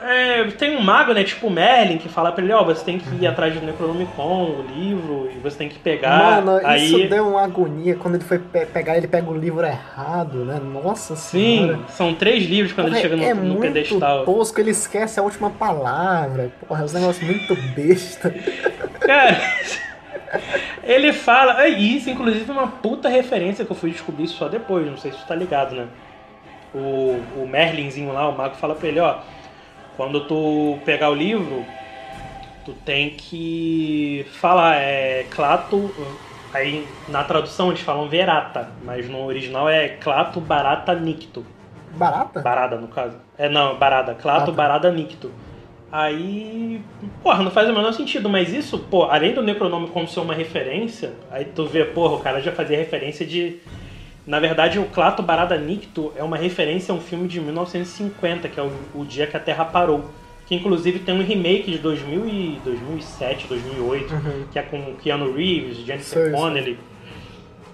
é, 0.00 0.44
tem 0.52 0.76
um 0.76 0.80
mago, 0.80 1.12
né? 1.12 1.24
Tipo 1.24 1.48
o 1.48 1.50
Merlin, 1.50 1.98
que 1.98 2.08
fala 2.08 2.30
pra 2.32 2.42
ele: 2.44 2.52
Ó, 2.52 2.62
você 2.64 2.84
tem 2.84 2.98
que 2.98 3.14
ir 3.16 3.26
atrás 3.26 3.52
do 3.54 3.64
Necronomicon, 3.64 4.44
o 4.44 4.64
livro, 4.74 5.30
e 5.34 5.38
você 5.38 5.58
tem 5.58 5.68
que 5.68 5.78
pegar. 5.78 6.42
Mano, 6.42 6.60
aí, 6.64 6.84
isso 6.86 7.08
deu 7.08 7.28
uma 7.28 7.42
agonia. 7.44 7.96
Quando 7.96 8.14
ele 8.16 8.24
foi 8.24 8.38
pe- 8.38 8.66
pegar, 8.66 8.96
ele 8.96 9.08
pega 9.08 9.28
o 9.28 9.36
livro 9.36 9.66
errado, 9.66 10.44
né? 10.44 10.60
Nossa 10.60 11.16
senhora. 11.16 11.76
Sim, 11.76 11.84
são 11.88 12.14
três 12.14 12.44
livros 12.44 12.72
quando 12.72 12.86
Porra, 12.88 12.98
ele 12.98 13.02
chega 13.08 13.16
no, 13.16 13.24
é 13.24 13.34
no 13.34 13.44
muito 13.44 13.60
pedestal. 13.60 14.24
tosco, 14.24 14.60
ele 14.60 14.70
esquece 14.70 15.18
a 15.18 15.22
última 15.22 15.50
palavra. 15.50 16.52
Porra, 16.66 16.82
é 16.84 16.86
um 16.86 16.92
negócio 16.92 17.24
muito 17.26 17.56
besta. 17.74 18.34
Cara, 19.00 19.36
ele 20.84 21.12
fala. 21.12 21.64
é, 21.64 21.68
isso, 21.68 22.08
inclusive, 22.10 22.48
é 22.48 22.52
uma 22.52 22.68
puta 22.68 23.08
referência 23.08 23.64
que 23.64 23.70
eu 23.70 23.76
fui 23.76 23.90
descobrir 23.90 24.28
só 24.28 24.48
depois, 24.48 24.86
não 24.86 24.96
sei 24.96 25.12
se 25.12 25.18
tu 25.18 25.26
tá 25.26 25.34
ligado, 25.34 25.74
né? 25.74 25.86
O, 26.74 27.18
o 27.36 27.48
Merlinzinho 27.50 28.12
lá, 28.12 28.28
o 28.28 28.36
mago, 28.36 28.54
fala 28.56 28.74
pra 28.74 28.88
ele: 28.88 29.00
ó, 29.00 29.16
quando 29.98 30.20
tu 30.26 30.78
pegar 30.84 31.10
o 31.10 31.14
livro, 31.14 31.64
tu 32.64 32.72
tem 32.84 33.10
que 33.10 34.24
falar, 34.30 34.76
é. 34.76 35.26
Clato. 35.28 35.92
Aí 36.54 36.86
na 37.08 37.24
tradução 37.24 37.68
eles 37.68 37.80
falam 37.80 38.08
verata, 38.08 38.70
mas 38.82 39.06
no 39.06 39.22
original 39.26 39.68
é 39.68 39.88
clato 39.88 40.40
barata 40.40 40.94
nicto. 40.94 41.44
Barata? 41.90 42.40
Barada, 42.40 42.76
no 42.76 42.88
caso. 42.88 43.16
É, 43.36 43.48
não, 43.48 43.76
barada. 43.76 44.14
Clato, 44.14 44.46
tá. 44.46 44.52
barada, 44.52 44.90
nicto. 44.90 45.32
Aí. 45.90 46.80
Porra, 47.22 47.42
não 47.42 47.50
faz 47.50 47.68
o 47.68 47.72
menor 47.72 47.92
sentido, 47.92 48.30
mas 48.30 48.52
isso, 48.52 48.78
pô, 48.78 49.04
além 49.04 49.34
do 49.34 49.42
Necronômico 49.42 50.06
ser 50.06 50.20
uma 50.20 50.32
referência, 50.32 51.12
aí 51.30 51.44
tu 51.44 51.66
vê, 51.66 51.84
porra, 51.84 52.14
o 52.14 52.20
cara 52.20 52.40
já 52.40 52.52
fazia 52.52 52.78
referência 52.78 53.26
de. 53.26 53.58
Na 54.28 54.38
verdade, 54.38 54.78
o 54.78 54.84
Clato 54.84 55.22
Barada 55.22 55.56
Nicto 55.56 56.12
é 56.14 56.22
uma 56.22 56.36
referência 56.36 56.92
a 56.92 56.94
um 56.94 57.00
filme 57.00 57.26
de 57.26 57.40
1950, 57.40 58.46
que 58.48 58.60
é 58.60 58.62
o, 58.62 58.70
o 58.94 59.04
Dia 59.06 59.26
que 59.26 59.34
a 59.34 59.40
Terra 59.40 59.64
Parou. 59.64 60.04
Que 60.46 60.54
inclusive 60.54 60.98
tem 60.98 61.14
um 61.18 61.22
remake 61.24 61.70
de 61.70 61.78
2000 61.78 62.26
e 62.28 62.60
2007, 62.62 63.46
2008, 63.48 64.12
Uhum. 64.14 64.44
que 64.52 64.58
é 64.58 64.62
com 64.62 64.94
Keanu 65.02 65.32
Reeves, 65.34 65.78
Jennifer. 65.78 66.30
Connelly. 66.30 66.78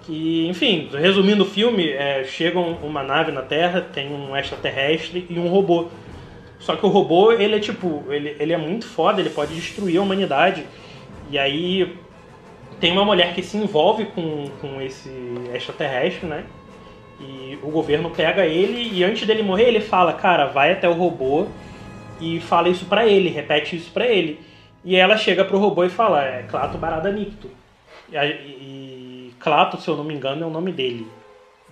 Que, 0.02 0.46
enfim, 0.48 0.88
resumindo 0.92 1.42
o 1.42 1.46
filme, 1.46 1.88
é, 1.90 2.22
chega 2.24 2.58
um- 2.58 2.76
uma 2.84 3.02
nave 3.02 3.32
na 3.32 3.42
Terra, 3.42 3.80
tem 3.80 4.12
um 4.12 4.36
extraterrestre 4.36 5.26
e 5.28 5.38
um 5.38 5.48
robô. 5.48 5.88
Só 6.60 6.76
que 6.76 6.86
o 6.86 6.88
robô, 6.88 7.32
ele 7.32 7.56
é 7.56 7.58
tipo, 7.58 8.04
ele, 8.08 8.36
ele 8.38 8.52
é 8.52 8.56
muito 8.56 8.86
foda, 8.86 9.20
ele 9.20 9.30
pode 9.30 9.54
destruir 9.54 9.98
a 9.98 10.02
humanidade. 10.02 10.64
E 11.30 11.38
aí 11.38 11.96
tem 12.80 12.92
uma 12.92 13.04
mulher 13.04 13.34
que 13.34 13.42
se 13.42 13.56
envolve 13.56 14.06
com, 14.06 14.48
com 14.60 14.80
esse 14.80 15.10
extraterrestre, 15.54 16.26
né? 16.26 16.44
E 17.20 17.58
o 17.62 17.70
governo 17.70 18.10
pega 18.10 18.44
ele 18.44 18.90
e 18.92 19.04
antes 19.04 19.26
dele 19.26 19.42
morrer 19.42 19.64
ele 19.68 19.80
fala, 19.80 20.12
cara, 20.12 20.46
vai 20.46 20.72
até 20.72 20.88
o 20.88 20.92
robô 20.92 21.46
e 22.20 22.40
fala 22.40 22.68
isso 22.68 22.86
pra 22.86 23.06
ele, 23.06 23.28
repete 23.28 23.76
isso 23.76 23.90
pra 23.90 24.06
ele. 24.06 24.40
E 24.84 24.96
ela 24.96 25.16
chega 25.16 25.44
pro 25.44 25.58
robô 25.58 25.84
e 25.84 25.88
fala, 25.88 26.22
é 26.24 26.42
Clato 26.42 26.76
Barada 26.76 27.10
Nicto. 27.10 27.48
E, 28.12 28.16
e 28.16 29.34
Clato, 29.38 29.80
se 29.80 29.88
eu 29.88 29.96
não 29.96 30.04
me 30.04 30.14
engano, 30.14 30.42
é 30.42 30.46
o 30.46 30.50
nome 30.50 30.72
dele, 30.72 31.06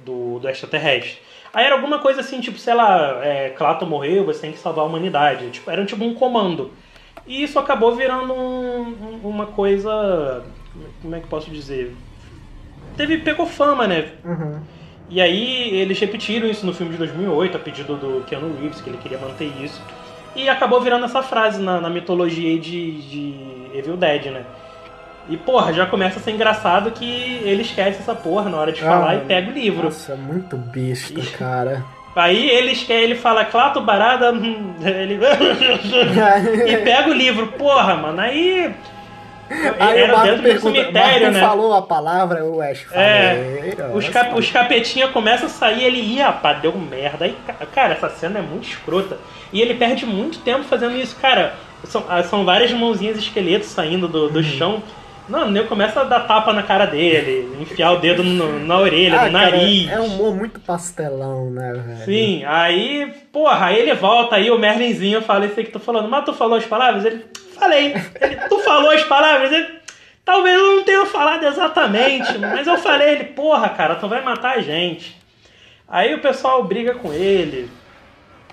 do, 0.05 0.39
do 0.39 0.49
extraterrestre. 0.49 1.19
Aí 1.53 1.65
era 1.67 1.75
alguma 1.75 1.99
coisa 1.99 2.21
assim, 2.21 2.41
tipo, 2.41 2.57
sei 2.59 2.73
lá, 2.75 3.21
é, 3.23 3.51
Clato 3.51 3.85
morreu, 3.87 4.25
você 4.25 4.41
tem 4.43 4.53
que 4.53 4.59
salvar 4.59 4.85
a 4.85 4.89
humanidade. 4.89 5.51
Tipo, 5.51 5.71
era 5.71 5.85
tipo 5.85 6.03
um 6.05 6.15
comando. 6.15 6.71
E 7.27 7.43
isso 7.43 7.59
acabou 7.59 7.95
virando 7.95 8.33
um- 8.33 9.21
uma 9.23 9.47
coisa. 9.47 10.43
Como 11.01 11.15
é 11.15 11.21
que 11.21 11.27
posso 11.27 11.51
dizer? 11.51 11.95
Teve, 12.97 13.19
pegou 13.19 13.47
fama, 13.47 13.87
né? 13.87 14.07
Uhum. 14.25 14.61
E 15.09 15.21
aí 15.21 15.71
eles 15.77 15.99
repetiram 15.99 16.49
isso 16.49 16.65
no 16.65 16.73
filme 16.73 16.93
de 16.93 16.99
2008, 16.99 17.57
a 17.57 17.61
pedido 17.61 17.97
do 17.97 18.25
Keanu 18.25 18.57
Reeves, 18.61 18.81
que 18.81 18.89
ele 18.89 18.99
queria 18.99 19.19
manter 19.19 19.51
isso. 19.63 19.81
E 20.35 20.49
acabou 20.49 20.81
virando 20.81 21.05
essa 21.05 21.23
frase 21.23 21.61
na, 21.61 21.81
na 21.81 21.91
mitologia 21.91 22.49
aí 22.49 22.59
de, 22.59 23.03
de 23.03 23.79
Evil 23.79 23.97
Dead, 23.97 24.27
né? 24.27 24.45
E 25.29 25.37
porra, 25.37 25.73
já 25.73 25.87
começa 25.87 26.19
a 26.19 26.23
ser 26.23 26.33
engraçado 26.33 26.91
que 26.91 27.05
ele 27.45 27.63
esquece 27.63 28.01
essa 28.01 28.15
porra 28.15 28.51
na 28.51 28.57
hora 28.57 28.73
de 28.73 28.81
falar 28.81 29.11
Ah, 29.11 29.15
e 29.17 29.21
pega 29.21 29.51
o 29.51 29.55
livro. 29.55 29.85
Nossa, 29.85 30.13
é 30.13 30.17
muito 30.17 30.57
besta, 30.57 31.21
cara. 31.39 31.85
Aí 32.15 32.51
ele 32.51 32.77
ele 32.91 33.15
fala 33.15 33.45
Clato 33.45 33.81
Barada, 33.81 34.33
hum", 34.33 34.75
ele 34.85 35.19
e 36.69 36.77
pega 36.79 37.09
o 37.09 37.15
livro. 37.15 37.47
Porra, 37.53 37.95
mano, 37.95 38.21
aí 38.21 38.75
Aí 39.79 39.99
era 40.01 40.13
o 40.13 40.17
Marco 40.17 40.27
dentro 40.29 40.43
do 40.43 40.49
pergunta, 40.49 40.81
cemitério, 40.81 41.21
Marco 41.23 41.33
né? 41.33 41.41
falou 41.41 41.75
a 41.75 41.83
palavra, 41.83 42.45
o 42.45 42.63
Ash 42.63 42.81
falou. 42.83 43.03
É, 43.05 43.91
os, 43.93 44.09
cap, 44.09 44.39
os 44.39 44.51
capetinha 44.51 45.09
começam 45.09 45.47
a 45.47 45.51
sair, 45.51 45.85
ele 45.85 46.01
ia, 46.01 46.33
pá, 46.33 46.55
deu 46.55 46.73
merda. 46.77 47.27
Aí, 47.27 47.37
ca- 47.47 47.67
cara, 47.67 47.93
essa 47.95 48.09
cena 48.09 48.39
é 48.39 48.43
muito 48.43 48.69
escrota. 48.69 49.19
E 49.53 49.61
ele 49.61 49.75
perde 49.75 50.07
muito 50.07 50.39
tempo 50.39 50.65
fazendo 50.65 50.97
isso, 50.97 51.17
cara. 51.17 51.55
São, 51.85 52.05
ah, 52.09 52.23
são 52.23 52.45
várias 52.45 52.71
mãozinhas 52.73 53.19
esqueletos 53.19 53.69
saindo 53.69 54.09
do, 54.09 54.29
do 54.31 54.43
chão. 54.43 54.83
Não, 55.29 55.47
o 55.47 55.51
nego 55.51 55.69
começa 55.69 56.01
a 56.01 56.05
dar 56.05 56.21
tapa 56.27 56.53
na 56.53 56.63
cara 56.65 56.85
dele, 56.87 57.57
enfiar 57.61 57.93
o 57.93 57.99
dedo 57.99 58.23
no- 58.25 58.59
na 58.59 58.79
orelha, 58.79 59.21
Ah, 59.21 59.27
no 59.27 59.33
cara, 59.39 59.51
nariz. 59.57 59.89
é 59.91 60.01
um 60.01 60.07
humor 60.07 60.35
muito 60.35 60.59
pastelão, 60.61 61.49
né, 61.51 61.73
velho? 61.75 62.05
Sim, 62.05 62.45
aí, 62.45 63.13
porra, 63.33 63.67
aí 63.67 63.79
ele 63.79 63.95
volta, 63.95 64.37
aí 64.37 64.51
o 64.51 64.59
Merlinzinho 64.59 65.23
fala 65.23 65.47
isso 65.47 65.59
aí 65.59 65.65
que 65.67 65.73
tu 65.73 65.79
falando, 65.79 66.09
mas 66.09 66.25
tu 66.25 66.33
falou 66.35 66.57
as 66.59 66.67
palavras? 66.67 67.05
Ele, 67.05 67.25
falei. 67.59 67.95
Ele, 68.21 68.37
tu 68.49 68.59
falou 68.59 68.91
as 68.91 69.05
palavras? 69.05 69.53
Ele, 69.53 69.69
talvez 70.25 70.59
eu 70.59 70.77
não 70.77 70.83
tenha 70.85 71.07
falado 71.07 71.45
exatamente, 71.47 72.37
mas 72.39 72.67
eu 72.67 72.77
falei, 72.79 73.11
ele, 73.13 73.25
porra, 73.25 73.69
cara, 73.69 73.95
tu 73.95 74.09
vai 74.09 74.23
matar 74.23 74.57
a 74.59 74.61
gente. 74.61 75.17
Aí 75.89 76.13
o 76.15 76.21
pessoal 76.21 76.65
briga 76.65 76.95
com 76.95 77.13
ele, 77.13 77.71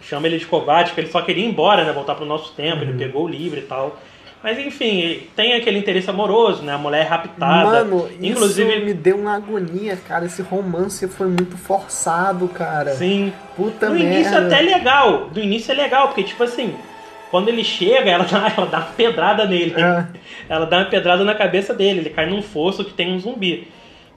chama 0.02 0.28
ele 0.28 0.38
de 0.38 0.46
covarde, 0.46 0.92
porque 0.92 1.02
ele 1.02 1.12
só 1.12 1.22
queria 1.22 1.44
ir 1.44 1.48
embora, 1.48 1.84
né, 1.84 1.92
voltar 1.92 2.14
pro 2.16 2.26
nosso 2.26 2.54
tempo, 2.54 2.84
ele 2.84 2.94
pegou 2.94 3.26
o 3.26 3.28
livro 3.28 3.58
e 3.60 3.64
tal. 3.64 3.98
Mas 4.42 4.58
enfim, 4.58 5.24
tem 5.36 5.54
aquele 5.54 5.78
interesse 5.80 6.10
amoroso, 6.10 6.64
né, 6.64 6.74
a 6.74 6.78
mulher 6.78 7.02
é 7.06 7.08
raptada. 7.08 7.84
Mano, 7.84 8.10
Inclusive, 8.22 8.74
isso 8.78 8.86
me 8.86 8.94
deu 8.94 9.18
uma 9.18 9.36
agonia, 9.36 9.98
cara. 10.08 10.26
Esse 10.26 10.42
romance 10.42 11.06
foi 11.10 11.28
muito 11.28 11.58
forçado, 11.58 12.48
cara. 12.48 12.92
sim, 12.92 13.34
Puta 13.56 13.90
No 13.90 13.96
merda. 13.96 14.16
início 14.16 14.38
até 14.38 14.62
legal. 14.62 15.30
Do 15.30 15.40
início 15.42 15.72
é 15.74 15.76
legal, 15.76 16.08
porque 16.08 16.24
tipo 16.24 16.42
assim, 16.44 16.74
quando 17.30 17.50
ele 17.50 17.64
chega, 17.66 18.10
ela 18.10 18.24
dá, 18.32 18.54
ela 18.56 18.66
dá 18.66 18.78
uma 18.78 18.86
pedrada 18.88 19.46
nele. 19.46 19.74
É. 19.78 20.06
Ela 20.48 20.66
dá 20.66 20.78
uma 20.78 20.86
pedrada 20.86 21.24
na 21.26 21.36
cabeça 21.36 21.74
dele, 21.74 22.00
ele 22.00 22.10
cai 22.10 22.26
num 22.30 22.42
fosso 22.42 22.86
que 22.86 22.94
tem 22.94 23.12
um 23.14 23.20
zumbi. 23.20 23.68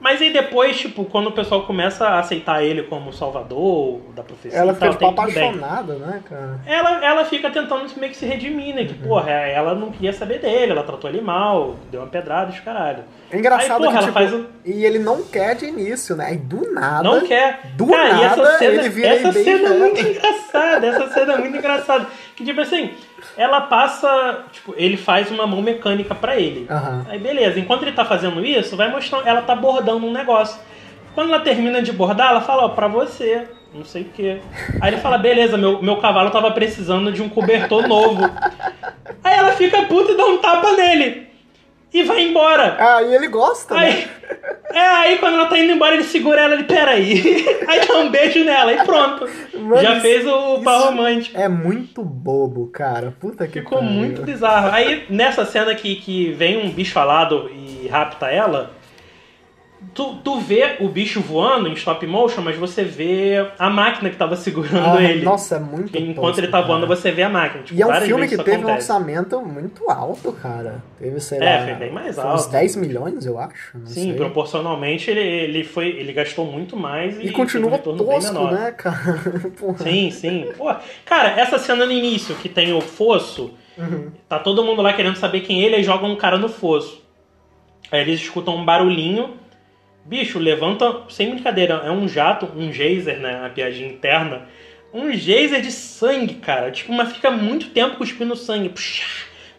Mas 0.02 0.20
aí 0.20 0.32
depois, 0.32 0.76
tipo, 0.80 1.04
quando 1.04 1.28
o 1.28 1.32
pessoal 1.32 1.62
começa 1.62 2.04
a 2.08 2.18
aceitar 2.18 2.62
ele 2.64 2.82
como 2.82 3.12
salvador 3.12 4.00
da 4.16 4.22
profecia 4.24 4.58
Ela 4.58 4.72
e 4.72 4.74
fica 4.74 4.90
tipo, 4.90 5.06
apaixonada, 5.06 5.94
né, 5.94 6.20
cara? 6.28 6.60
Ela, 6.66 7.04
ela 7.06 7.24
fica 7.24 7.48
tentando 7.50 7.86
meio 7.96 8.10
que 8.10 8.18
se 8.18 8.26
redimir, 8.26 8.74
né? 8.74 8.84
Que, 8.84 8.94
Uhum. 8.94 9.08
porra, 9.08 9.30
ela 9.30 9.76
não 9.76 9.92
queria 9.92 10.12
saber 10.12 10.40
dele, 10.40 10.72
ela 10.72 10.82
tratou 10.82 11.08
ele 11.08 11.20
mal, 11.20 11.76
deu 11.90 12.00
uma 12.00 12.08
pedrada 12.08 12.50
e 12.50 12.54
os 12.54 12.60
caralho. 12.60 13.04
É 13.30 13.38
engraçado 13.38 13.84
Aí, 13.84 13.88
porra, 13.88 13.90
que, 13.90 13.96
ela 13.98 14.06
tipo, 14.06 14.12
faz 14.12 14.34
um- 14.34 14.44
e 14.64 14.84
ele 14.84 14.98
não 14.98 15.22
quer 15.22 15.54
de 15.54 15.66
início, 15.66 16.16
né? 16.16 16.34
E 16.34 16.36
do 16.36 16.72
nada. 16.72 17.04
Não 17.04 17.20
quer. 17.24 17.60
Do 17.76 17.86
Cara, 17.86 18.08
e 18.08 18.12
nada, 18.12 18.24
essa 18.42 18.58
cena, 18.58 18.72
ele 18.74 18.88
vira 18.88 19.08
essa 19.08 19.32
cena 19.32 19.68
é 19.68 19.78
muito 19.78 20.00
engraçada. 20.00 20.86
Essa 20.86 21.08
cena 21.14 21.32
é 21.34 21.38
muito 21.38 21.56
engraçada. 21.56 22.06
Que 22.34 22.44
tipo 22.44 22.60
assim, 22.60 22.90
ela 23.36 23.62
passa. 23.62 24.44
Tipo, 24.52 24.74
ele 24.76 24.96
faz 24.96 25.30
uma 25.30 25.46
mão 25.46 25.62
mecânica 25.62 26.14
pra 26.14 26.36
ele. 26.36 26.66
Aham. 26.70 27.06
Aí 27.08 27.18
beleza, 27.18 27.58
enquanto 27.58 27.82
ele 27.82 27.92
tá 27.92 28.04
fazendo 28.04 28.44
isso, 28.44 28.76
vai 28.76 28.90
mostrando. 28.90 29.26
Ela 29.26 29.42
tá 29.42 29.54
bordando 29.54 30.06
um 30.06 30.12
negócio. 30.12 30.60
Quando 31.14 31.32
ela 31.32 31.40
termina 31.40 31.82
de 31.82 31.92
bordar, 31.92 32.30
ela 32.30 32.40
fala, 32.40 32.64
ó, 32.64 32.68
pra 32.70 32.88
você. 32.88 33.46
Não 33.74 33.84
sei 33.84 34.02
o 34.02 34.06
quê. 34.06 34.40
Aí 34.80 34.92
ele 34.92 35.00
fala, 35.00 35.16
beleza, 35.16 35.56
meu, 35.56 35.82
meu 35.82 35.96
cavalo 35.96 36.30
tava 36.30 36.50
precisando 36.50 37.10
de 37.10 37.22
um 37.22 37.28
cobertor 37.28 37.88
novo. 37.88 38.22
Aí 39.24 39.38
ela 39.38 39.52
fica 39.52 39.82
puta 39.84 40.12
e 40.12 40.16
dá 40.16 40.26
um 40.26 40.38
tapa 40.38 40.72
nele. 40.72 41.31
E 41.92 42.02
vai 42.04 42.22
embora. 42.22 42.76
Ah, 42.78 43.02
e 43.02 43.14
ele 43.14 43.28
gosta, 43.28 43.74
Aí, 43.76 43.92
né? 43.94 44.08
é, 44.72 44.80
aí 44.80 45.18
quando 45.18 45.34
ela 45.34 45.46
tá 45.46 45.58
indo 45.58 45.72
embora, 45.72 45.94
ele 45.94 46.04
segura 46.04 46.40
ela 46.40 46.54
e 46.56 46.64
peraí. 46.64 47.22
Aí 47.68 47.86
dá 47.86 47.98
um 47.98 48.10
beijo 48.10 48.42
nela 48.44 48.72
e 48.72 48.84
pronto. 48.84 49.28
Mano, 49.54 49.82
Já 49.82 50.00
fez 50.00 50.26
o 50.26 50.60
par 50.62 50.80
romântico. 50.80 51.38
É 51.38 51.48
muito 51.48 52.02
bobo, 52.02 52.68
cara. 52.68 53.14
Puta 53.20 53.46
que 53.46 53.60
Ficou 53.60 53.78
pariu. 53.78 53.92
muito 53.92 54.22
bizarro. 54.22 54.70
Aí 54.72 55.04
nessa 55.10 55.44
cena 55.44 55.74
que, 55.74 55.96
que 55.96 56.32
vem 56.32 56.56
um 56.64 56.70
bicho 56.70 56.98
alado 56.98 57.50
e 57.50 57.88
rapta 57.88 58.26
ela, 58.28 58.70
tu, 59.94 60.14
tu 60.16 60.38
vê 60.40 60.76
o 60.80 60.88
bicho 60.88 61.20
voando 61.20 61.68
em 61.68 61.72
stop 61.74 62.06
motion, 62.06 62.40
mas 62.42 62.56
você 62.56 62.82
vê 62.82 63.46
a 63.58 63.68
máquina 63.68 64.08
que 64.10 64.16
tava 64.16 64.36
segurando 64.36 64.98
Ah, 64.98 65.02
ele. 65.02 65.24
Nossa, 65.24 65.56
é 65.56 65.58
muito 65.60 65.96
Enquanto 65.96 66.26
tosco, 66.26 66.40
ele 66.40 66.46
tá 66.48 66.58
cara. 66.58 66.66
voando, 66.66 66.86
você 66.86 67.10
vê 67.10 67.22
a 67.22 67.28
máquina. 67.28 67.62
Tipo, 67.62 67.78
E 67.78 67.82
é 67.82 67.86
um 67.86 68.00
filme 68.00 68.28
que 68.28 68.36
teve 68.36 68.50
um 68.50 68.54
acontece. 68.68 68.90
orçamento 68.92 69.40
muito 69.42 69.90
alto, 69.90 70.32
cara. 70.32 70.82
Teve, 70.98 71.20
sei 71.20 71.38
É, 71.40 71.58
lá. 71.58 71.64
foi 71.66 71.74
bem 71.74 71.92
mais 71.92 72.14
foi 72.16 72.24
Uns 72.24 72.42
alto. 72.42 72.50
10 72.52 72.76
milhões, 72.76 73.26
eu 73.26 73.38
acho. 73.38 73.78
Sim, 73.84 74.04
sei. 74.04 74.14
proporcionalmente 74.14 75.10
ele, 75.10 75.20
ele, 75.20 75.64
foi, 75.64 75.88
ele 75.88 76.12
gastou 76.12 76.44
muito 76.46 76.76
mais 76.76 77.18
e, 77.18 77.26
E 77.26 77.32
continua 77.32 77.74
um 77.74 77.78
tosco, 77.78 78.32
menor. 78.34 78.52
né, 78.52 78.72
cara? 78.72 79.20
Sim, 79.78 80.10
sim. 80.10 80.46
Pô, 80.56 80.72
cara, 81.04 81.38
essa 81.40 81.58
cena 81.58 81.84
no 81.86 81.92
início 81.92 82.34
que 82.36 82.48
tem 82.48 82.72
o 82.72 82.80
fosso, 82.80 83.52
Uhum. 83.78 84.10
tá 84.28 84.38
todo 84.38 84.62
mundo 84.62 84.82
lá 84.82 84.92
querendo 84.92 85.16
saber 85.16 85.40
quem 85.40 85.62
é 85.62 85.66
ele 85.66 85.76
e 85.78 85.82
joga 85.82 86.04
um 86.04 86.14
cara 86.14 86.36
no 86.36 86.48
fosso. 86.48 87.00
Aí 87.90 88.00
eles 88.00 88.20
escutam 88.20 88.54
um 88.56 88.64
barulhinho. 88.64 89.34
Bicho, 90.04 90.38
levanta, 90.38 91.02
sem 91.08 91.30
brincadeira, 91.30 91.74
é 91.84 91.90
um 91.90 92.08
jato, 92.08 92.46
um 92.56 92.72
geyser, 92.72 93.18
né? 93.20 93.44
A 93.46 93.50
piadinha 93.50 93.88
interna. 93.88 94.46
Um 94.92 95.12
geyser 95.12 95.60
de 95.62 95.70
sangue, 95.70 96.34
cara. 96.34 96.70
Tipo, 96.70 96.92
mas 96.92 97.12
fica 97.12 97.30
muito 97.30 97.70
tempo 97.70 97.96
cuspindo 97.96 98.34
sangue. 98.36 98.68
Puxa, 98.68 99.04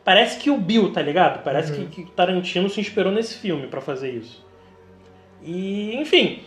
parece 0.03 0.37
que 0.39 0.49
o 0.49 0.57
Bill, 0.57 0.91
tá 0.91 1.01
ligado? 1.01 1.41
Parece 1.43 1.71
Uhum. 1.73 1.87
que, 1.87 2.03
que 2.03 2.11
Tarantino 2.11 2.69
se 2.69 2.79
inspirou 2.81 3.11
nesse 3.11 3.37
filme 3.39 3.67
pra 3.67 3.81
fazer 3.81 4.11
isso. 4.11 4.45
E, 5.41 5.95
enfim, 5.95 6.41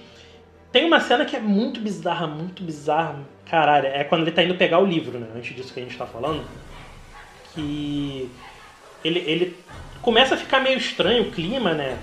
tem 0.70 0.84
uma 0.84 1.00
cena 1.00 1.24
que 1.24 1.34
é 1.34 1.40
muito 1.40 1.80
bizarra, 1.80 2.26
muito 2.26 2.62
bizarra. 2.62 3.18
Caralho, 3.50 3.86
é 3.86 4.04
quando 4.04 4.22
ele 4.22 4.32
tá 4.32 4.42
indo 4.42 4.54
pegar 4.56 4.78
o 4.78 4.86
livro, 4.86 5.18
né? 5.18 5.26
Antes 5.34 5.56
disso 5.56 5.72
que 5.72 5.80
a 5.80 5.82
gente 5.82 5.96
tá 5.96 6.06
falando. 6.06 6.44
Que 7.54 8.28
ele, 9.04 9.20
ele 9.20 9.56
começa 10.02 10.34
a 10.34 10.38
ficar 10.38 10.60
meio 10.60 10.76
estranho 10.78 11.24
o 11.24 11.30
clima, 11.30 11.72
né? 11.72 11.96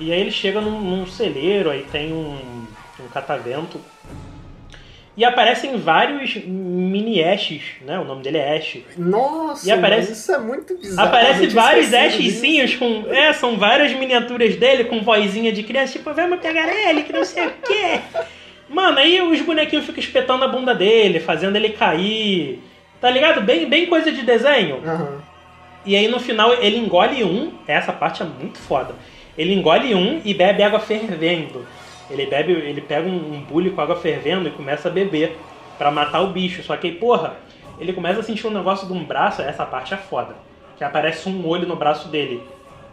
E 0.00 0.12
aí 0.12 0.20
ele 0.20 0.30
chega 0.30 0.60
num, 0.60 0.80
num 0.80 1.06
celeiro, 1.06 1.70
aí 1.70 1.84
tem 1.90 2.12
um, 2.12 2.38
um 3.00 3.08
catavento. 3.12 3.80
E 5.16 5.24
aparecem 5.24 5.76
vários 5.76 6.36
mini 6.46 7.22
Ashes, 7.24 7.62
né? 7.84 7.98
O 7.98 8.04
nome 8.04 8.22
dele 8.22 8.38
é 8.38 8.56
Ash. 8.56 8.78
Nossa, 8.96 9.68
E 9.68 9.72
aparece- 9.72 10.12
isso 10.12 10.30
é 10.30 10.38
muito 10.38 10.78
bizarro. 10.78 11.08
Aparece 11.08 11.48
vários. 11.48 11.92
Ashzinhos 11.92 12.76
com. 12.76 13.04
É, 13.08 13.32
são 13.32 13.56
várias 13.58 13.92
miniaturas 13.94 14.54
dele 14.54 14.84
com 14.84 15.00
vozinha 15.00 15.50
de 15.52 15.64
criança, 15.64 15.94
tipo, 15.94 16.14
vamos 16.14 16.38
pegar 16.38 16.68
ele, 16.72 17.02
que 17.02 17.12
não 17.12 17.24
sei 17.24 17.48
o 17.48 17.52
quê. 17.66 18.00
Mano, 18.68 18.98
aí 18.98 19.20
os 19.20 19.40
bonequinhos 19.40 19.86
ficam 19.86 19.98
espetando 19.98 20.44
a 20.44 20.48
bunda 20.48 20.72
dele, 20.72 21.18
fazendo 21.18 21.56
ele 21.56 21.70
cair. 21.70 22.62
Tá 23.00 23.10
ligado? 23.10 23.40
Bem, 23.40 23.68
bem 23.68 23.86
coisa 23.86 24.12
de 24.12 24.22
desenho. 24.22 24.80
Aham. 24.86 25.20
E 25.84 25.96
aí 25.96 26.06
no 26.06 26.20
final 26.20 26.54
ele 26.62 26.76
engole 26.76 27.24
um, 27.24 27.52
essa 27.66 27.92
parte 27.92 28.22
é 28.22 28.26
muito 28.26 28.58
foda. 28.58 28.94
Ele 29.38 29.54
engole 29.54 29.94
um 29.94 30.20
e 30.24 30.34
bebe 30.34 30.62
água 30.64 30.80
fervendo. 30.80 31.64
Ele 32.10 32.26
bebe, 32.26 32.52
ele 32.52 32.80
pega 32.80 33.08
um, 33.08 33.34
um 33.34 33.40
bule 33.40 33.70
com 33.70 33.80
água 33.80 33.94
fervendo 33.94 34.48
e 34.48 34.50
começa 34.50 34.88
a 34.88 34.90
beber 34.90 35.38
pra 35.78 35.92
matar 35.92 36.22
o 36.22 36.32
bicho. 36.32 36.62
Só 36.62 36.76
que 36.76 36.90
porra, 36.90 37.36
ele 37.78 37.92
começa 37.92 38.18
a 38.18 38.22
sentir 38.22 38.48
um 38.48 38.50
negócio 38.50 38.86
de 38.88 38.92
um 38.92 39.04
braço, 39.04 39.40
essa 39.40 39.64
parte 39.64 39.94
é 39.94 39.96
foda. 39.96 40.34
Que 40.76 40.82
aparece 40.82 41.28
um 41.28 41.46
olho 41.46 41.68
no 41.68 41.76
braço 41.76 42.08
dele. 42.08 42.42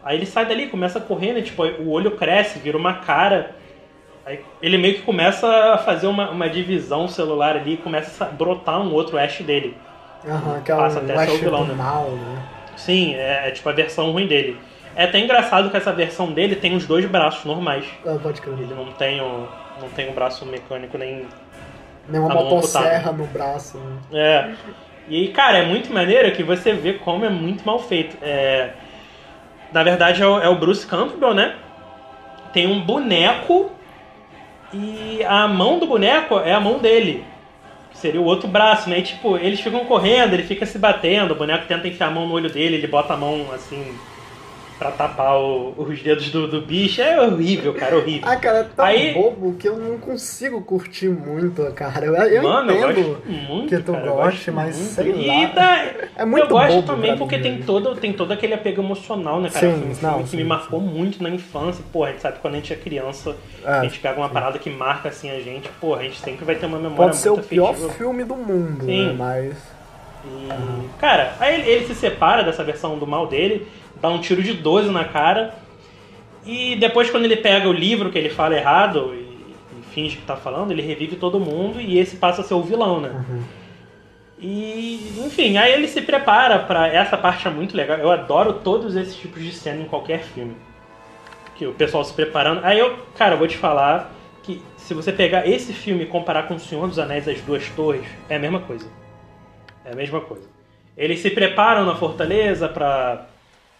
Aí 0.03 0.17
ele 0.17 0.25
sai 0.27 0.45
dali, 0.45 0.67
começa 0.67 0.99
a 0.99 1.01
correr, 1.01 1.34
né? 1.34 1.41
Tipo, 1.41 1.63
o 1.63 1.89
olho 1.89 2.12
cresce, 2.12 2.60
vira 2.60 2.77
uma 2.77 2.93
cara. 2.93 3.55
Aí 4.23 4.39
ele 4.62 4.77
meio 4.77 4.95
que 4.95 5.01
começa 5.01 5.47
a 5.73 5.77
fazer 5.79 6.05
uma, 6.05 6.29
uma 6.29 6.47
divisão 6.47 7.08
celular 7.08 7.55
ali, 7.55 7.77
começa 7.77 8.25
a 8.25 8.27
brotar 8.27 8.79
um 8.79 8.93
outro 8.93 9.17
Ash 9.17 9.41
dele. 9.41 9.75
Aham, 10.27 10.62
que 10.62 10.71
é 10.71 10.75
Passa 10.75 10.99
até 10.99 11.25
ser 11.25 11.31
o 11.31 11.38
vilão, 11.38 11.65
né? 11.65 11.73
mal, 11.73 12.10
né? 12.12 12.43
Sim, 12.75 13.15
é, 13.15 13.47
é 13.47 13.51
tipo 13.51 13.67
a 13.69 13.71
versão 13.71 14.12
ruim 14.12 14.27
dele. 14.27 14.58
É 14.95 15.03
até 15.03 15.19
engraçado 15.19 15.69
que 15.69 15.75
essa 15.75 15.91
versão 15.91 16.31
dele 16.31 16.55
tem 16.55 16.73
os 16.75 16.86
dois 16.88 17.05
braços 17.05 17.43
normais. 17.43 17.86
Ah, 18.05 18.17
pode 18.21 18.41
crer. 18.41 18.53
Ele 18.58 18.73
não 18.73 18.91
tem 18.93 19.19
o, 19.19 19.47
não 19.81 19.89
tem 19.89 20.10
um 20.10 20.13
braço 20.13 20.45
mecânico 20.45 20.97
nem. 20.97 21.25
Nem 22.08 22.21
uma 22.21 22.34
mão 22.34 22.45
motosserra 22.45 23.12
no 23.12 23.25
braço. 23.27 23.77
né? 23.77 23.97
É. 24.13 24.53
E 25.10 25.27
cara, 25.29 25.58
é 25.58 25.65
muito 25.65 25.93
maneiro 25.93 26.31
que 26.31 26.43
você 26.43 26.71
vê 26.71 26.93
como 26.93 27.25
é 27.25 27.29
muito 27.29 27.65
mal 27.65 27.79
feito. 27.79 28.15
É, 28.21 28.69
na 29.73 29.84
verdade 29.84 30.21
é 30.21 30.27
o, 30.27 30.39
é 30.39 30.47
o 30.47 30.55
Bruce 30.55 30.88
Campbell, 30.88 31.34
né? 31.34 31.55
Tem 32.53 32.65
um 32.65 32.79
boneco 32.79 33.71
e 34.73 35.23
a 35.27 35.47
mão 35.47 35.77
do 35.77 35.88
boneco 35.88 36.39
é 36.39 36.53
a 36.53 36.60
mão 36.60 36.79
dele. 36.79 37.25
Que 37.91 37.97
seria 37.97 38.21
o 38.21 38.25
outro 38.25 38.47
braço, 38.47 38.89
né? 38.89 38.99
E 38.99 39.03
tipo, 39.03 39.36
eles 39.38 39.60
ficam 39.60 39.84
correndo, 39.86 40.34
ele 40.34 40.43
fica 40.43 40.65
se 40.65 40.79
batendo, 40.79 41.31
o 41.34 41.36
boneco 41.36 41.65
tenta 41.67 41.88
enfiar 41.88 42.08
a 42.08 42.12
mão 42.12 42.27
no 42.27 42.34
olho 42.34 42.49
dele, 42.49 42.77
ele 42.77 42.88
bota 42.88 43.13
a 43.13 43.17
mão 43.17 43.47
assim 43.53 43.93
pra 44.77 44.91
tapar 44.91 45.38
o- 45.38 45.73
os 45.77 46.01
dedos 46.01 46.29
do, 46.31 46.47
do 46.47 46.61
bicho. 46.61 47.01
É 47.01 47.19
horrível, 47.21 47.73
cara, 47.73 47.95
horrível. 47.97 48.27
Ah, 48.29 48.35
cara, 48.35 48.57
é 48.59 48.63
tão 48.63 48.85
Aí- 48.85 49.13
bobo 49.13 49.53
que 49.53 49.67
eu 49.67 49.77
não 49.77 49.97
consigo 49.97 50.61
curtir 50.61 51.07
muito, 51.09 51.63
cara. 51.73 52.05
Eu, 52.05 52.13
eu 52.15 52.43
Mano, 52.43 52.71
eu 52.71 52.91
entendo. 52.91 53.07
gosto 53.07 53.29
muito. 53.51 53.69
que 53.69 53.83
tu 53.83 53.91
cara, 53.93 54.05
eu 54.05 54.13
goste, 54.15 54.51
mas 54.51 54.77
muito. 54.77 54.91
sei 54.91 55.11
E 55.11 55.27
lá. 55.27 55.45
dá- 55.53 55.85
É 56.17 56.25
muito 56.25 56.43
eu 56.43 56.49
gosto 56.49 56.83
também 56.83 57.17
porque 57.17 57.38
mim, 57.38 57.43
tem 57.43 57.51
né? 57.59 57.63
todo, 57.65 57.95
tem 57.95 58.11
todo 58.13 58.31
aquele 58.33 58.53
apego 58.53 58.81
emocional, 58.81 59.39
né, 59.39 59.49
cara? 59.49 59.65
Sim, 59.67 59.73
um 59.73 59.88
não, 59.88 59.93
filme 59.95 60.23
que 60.23 60.29
sim, 60.29 60.38
me 60.38 60.43
sim. 60.43 60.49
marcou 60.49 60.81
muito 60.81 61.23
na 61.23 61.29
infância. 61.29 61.83
Pô, 61.93 62.03
a 62.03 62.09
gente 62.11 62.21
sabe 62.21 62.35
que 62.35 62.41
quando 62.41 62.55
a 62.55 62.57
gente 62.57 62.73
é 62.73 62.75
criança, 62.75 63.35
Ah, 63.63 63.79
a 63.79 63.83
gente 63.83 63.99
pega 63.99 64.19
uma 64.19 64.29
parada 64.29 64.59
que 64.59 64.69
marca 64.69 65.09
assim 65.09 65.29
a 65.31 65.39
gente, 65.39 65.69
pô, 65.79 65.95
a 65.95 66.03
gente 66.03 66.19
sempre 66.19 66.43
vai 66.45 66.55
ter 66.55 66.65
uma 66.65 66.77
memória 66.77 66.95
Pode 67.05 67.15
ser 67.17 67.29
o 67.29 67.38
pior 67.38 67.73
filme 67.75 68.23
do 68.23 68.35
mundo, 68.35 68.83
Sim. 68.85 69.07
né? 69.07 69.15
Mas. 69.17 69.75
E, 70.27 70.88
cara, 70.99 71.33
aí 71.39 71.53
ele, 71.61 71.69
ele 71.69 71.85
se 71.88 71.93
separa 71.95 72.43
dessa 72.43 72.63
versão 72.63 72.97
do 72.97 73.05
mal 73.05 73.27
dele, 73.27 73.67
dá 74.05 74.11
um 74.13 74.19
tiro 74.19 74.43
de 74.43 74.53
12 74.53 74.89
na 74.91 75.03
cara. 75.05 75.55
E 76.45 76.75
depois, 76.75 77.09
quando 77.09 77.25
ele 77.25 77.37
pega 77.37 77.67
o 77.67 77.73
livro 77.73 78.11
que 78.11 78.17
ele 78.17 78.29
fala 78.29 78.55
errado 78.55 79.13
e, 79.13 79.79
e 79.79 79.83
finge 79.93 80.17
que 80.17 80.23
tá 80.23 80.35
falando, 80.35 80.71
ele 80.71 80.81
revive 80.81 81.15
todo 81.15 81.39
mundo 81.39 81.81
e 81.81 81.97
esse 81.97 82.17
passa 82.17 82.41
a 82.41 82.43
ser 82.43 82.53
o 82.53 82.61
vilão, 82.61 83.01
né? 83.01 83.09
Uhum. 83.09 83.43
E, 84.37 85.13
enfim, 85.25 85.57
aí 85.57 85.73
ele 85.73 85.87
se 85.87 86.01
prepara 86.01 86.59
pra. 86.59 86.87
Essa 86.87 87.17
parte 87.17 87.47
é 87.47 87.51
muito 87.51 87.75
legal. 87.75 87.97
Eu 87.97 88.11
adoro 88.11 88.53
todos 88.53 88.95
esses 88.95 89.15
tipos 89.15 89.41
de 89.41 89.51
cena 89.51 89.81
em 89.81 89.85
qualquer 89.85 90.19
filme. 90.19 90.55
Que 91.55 91.65
o 91.65 91.73
pessoal 91.73 92.03
se 92.03 92.13
preparando. 92.13 92.63
Aí 92.63 92.77
eu, 92.77 92.97
cara, 93.17 93.35
eu 93.35 93.37
vou 93.39 93.47
te 93.47 93.57
falar 93.57 94.11
que 94.43 94.61
se 94.77 94.93
você 94.93 95.11
pegar 95.11 95.47
esse 95.47 95.73
filme 95.73 96.03
e 96.03 96.05
comparar 96.05 96.43
com 96.43 96.55
O 96.55 96.59
Senhor 96.59 96.87
dos 96.87 96.99
Anéis 96.99 97.27
As 97.27 97.41
Duas 97.41 97.67
Torres, 97.69 98.05
é 98.29 98.35
a 98.35 98.39
mesma 98.39 98.59
coisa. 98.59 98.87
É 99.83 99.93
a 99.93 99.95
mesma 99.95 100.21
coisa. 100.21 100.47
Eles 100.97 101.19
se 101.19 101.29
preparam 101.29 101.85
na 101.85 101.95
fortaleza 101.95 102.67
pra, 102.69 103.27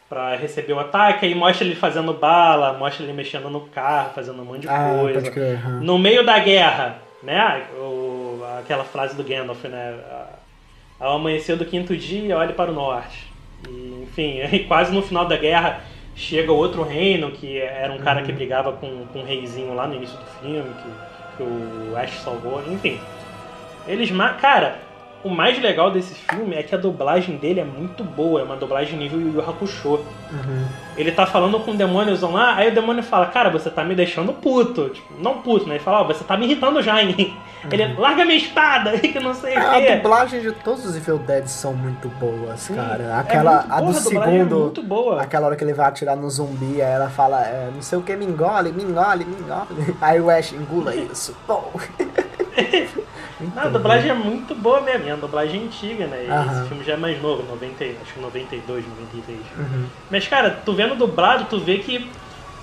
pra 0.10 0.36
receber 0.36 0.74
o 0.74 0.80
ataque, 0.80 1.26
aí 1.26 1.34
mostra 1.36 1.66
ele 1.66 1.76
fazendo 1.76 2.14
bala, 2.14 2.74
mostra 2.74 3.04
ele 3.04 3.14
mexendo 3.14 3.50
no 3.50 3.62
carro, 3.62 4.12
fazendo 4.14 4.42
um 4.42 4.46
monte 4.46 4.62
de 4.62 4.70
Ah, 4.70 4.98
coisa. 5.00 5.32
crer. 5.32 5.56
aham. 5.58 5.80
No 5.82 5.98
meio 5.98 6.24
da 6.26 6.38
guerra, 6.40 6.98
né? 7.24 7.66
O, 7.78 8.40
aquela 8.60 8.84
frase 8.84 9.16
do 9.16 9.24
Gandalf, 9.24 9.64
né? 9.66 9.96
Ao 11.00 11.16
amanhecer 11.16 11.58
do 11.58 11.66
quinto 11.66 11.96
dia, 11.98 12.38
olhe 12.38 12.54
para 12.54 12.72
o 12.72 12.74
norte. 12.74 13.34
E, 13.68 14.04
enfim, 14.04 14.42
aí 14.42 14.66
quase 14.66 14.94
no 14.94 15.02
final 15.02 15.26
da 15.26 15.36
guerra 15.38 15.80
chega 16.16 16.52
outro 16.52 16.84
reino, 16.84 17.32
que 17.32 17.58
era 17.60 17.92
um 17.92 17.98
cara 17.98 18.22
que 18.22 18.32
brigava 18.32 18.72
com, 18.74 19.06
com 19.08 19.20
um 19.20 19.26
reizinho 19.26 19.74
lá 19.74 19.88
no 19.88 19.96
início 19.96 20.16
do 20.20 20.26
filme, 20.40 20.70
que, 20.76 21.38
que 21.38 21.44
o 21.44 21.98
Ash 21.98 22.12
salvou, 22.20 22.62
enfim. 22.72 23.00
Eles, 23.88 24.12
cara, 24.40 24.80
o 25.26 25.30
mais 25.30 25.60
legal 25.60 25.90
desse 25.90 26.14
filme 26.14 26.56
é 26.56 26.62
que 26.62 26.76
a 26.76 26.78
dublagem 26.78 27.38
dele 27.38 27.60
é 27.60 27.64
muito 27.64 28.04
boa, 28.04 28.42
é 28.42 28.44
uma 28.44 28.56
dublagem 28.56 28.98
nível 29.00 29.20
Yu 29.20 29.34
Yu 29.34 29.42
Hakusho. 29.42 29.96
Uhum. 30.32 30.66
Ele 30.96 31.12
tá 31.12 31.26
falando 31.26 31.60
com 31.60 31.72
o 31.72 31.76
demônio 31.76 32.16
lá, 32.32 32.54
aí 32.56 32.70
o 32.70 32.74
demônio 32.76 33.02
fala, 33.02 33.26
cara, 33.26 33.50
você 33.50 33.72
tá 33.72 33.84
me 33.84 33.96
deixando 33.96 34.32
puto. 34.34 34.90
Tipo, 34.90 35.08
não 35.20 35.40
puto, 35.42 35.68
né? 35.68 35.76
Ele 35.76 35.84
fala, 35.84 36.02
ó, 36.02 36.04
você 36.04 36.24
tá 36.24 36.38
me 36.38 36.46
irritando 36.46 36.80
já, 36.82 37.02
hein? 37.02 37.36
Ele, 37.72 37.94
larga 37.98 38.24
minha 38.24 38.38
espada, 38.38 38.92
que 39.00 39.20
não 39.20 39.34
sei 39.34 39.56
o 39.58 39.60
A 39.68 39.82
quê. 39.82 39.96
dublagem 39.96 40.42
de 40.42 40.52
todos 40.52 40.86
os 40.86 40.96
Evil 40.96 41.18
Dead 41.18 41.48
são 41.48 41.74
muito 41.74 42.08
boas, 42.20 42.60
Sim, 42.60 42.76
cara. 42.76 43.04
é 43.06 43.14
Aquela, 43.20 43.62
muito 43.62 43.74
a 43.74 43.80
do 43.80 43.86
boa, 43.88 44.02
dublagem 44.02 44.34
segundo, 44.34 44.56
É 44.56 44.60
muito 44.60 44.84
boa. 44.84 45.22
aquela 45.24 45.48
hora 45.48 45.56
que 45.56 45.64
ele 45.64 45.74
vai 45.74 45.88
atirar 45.88 46.16
no 46.16 46.30
zumbi, 46.30 46.80
aí 46.84 46.92
ela 46.92 47.10
fala, 47.10 47.42
é, 47.42 47.72
não 47.74 47.82
sei 47.82 47.98
o 47.98 48.04
que, 48.04 48.16
me 48.16 48.26
engole, 48.26 48.72
me 48.72 48.84
engole, 48.84 49.26
me 49.26 49.36
engole. 49.38 49.96
Aí 50.00 50.22
o 50.22 50.30
Ash 50.30 50.54
engula 50.54 50.96
isso. 50.96 51.36
Pô. 51.48 51.64
Não, 53.54 53.64
a 53.64 53.68
dublagem 53.70 54.10
é 54.10 54.14
muito 54.14 54.56
boa 54.56 54.82
mesmo. 54.82 55.08
E 55.08 55.12
a 55.12 55.16
dublagem 55.16 55.62
é 55.62 55.64
antiga, 55.66 56.08
né? 56.08 56.26
Aham. 56.30 56.52
Esse 56.60 56.68
filme 56.70 56.84
já 56.84 56.94
é 56.94 56.98
mais 56.98 57.22
novo, 57.22 57.44
90, 57.44 57.84
acho 58.02 58.14
que 58.14 58.20
92, 58.20 58.86
93. 58.88 59.40
Uhum. 59.58 59.86
Mas, 60.10 60.28
cara, 60.28 60.50
tu 60.64 60.74
vendo 60.74 60.96
dublado, 60.96 61.46
tu 61.50 61.60
vê 61.60 61.78
que 61.80 62.10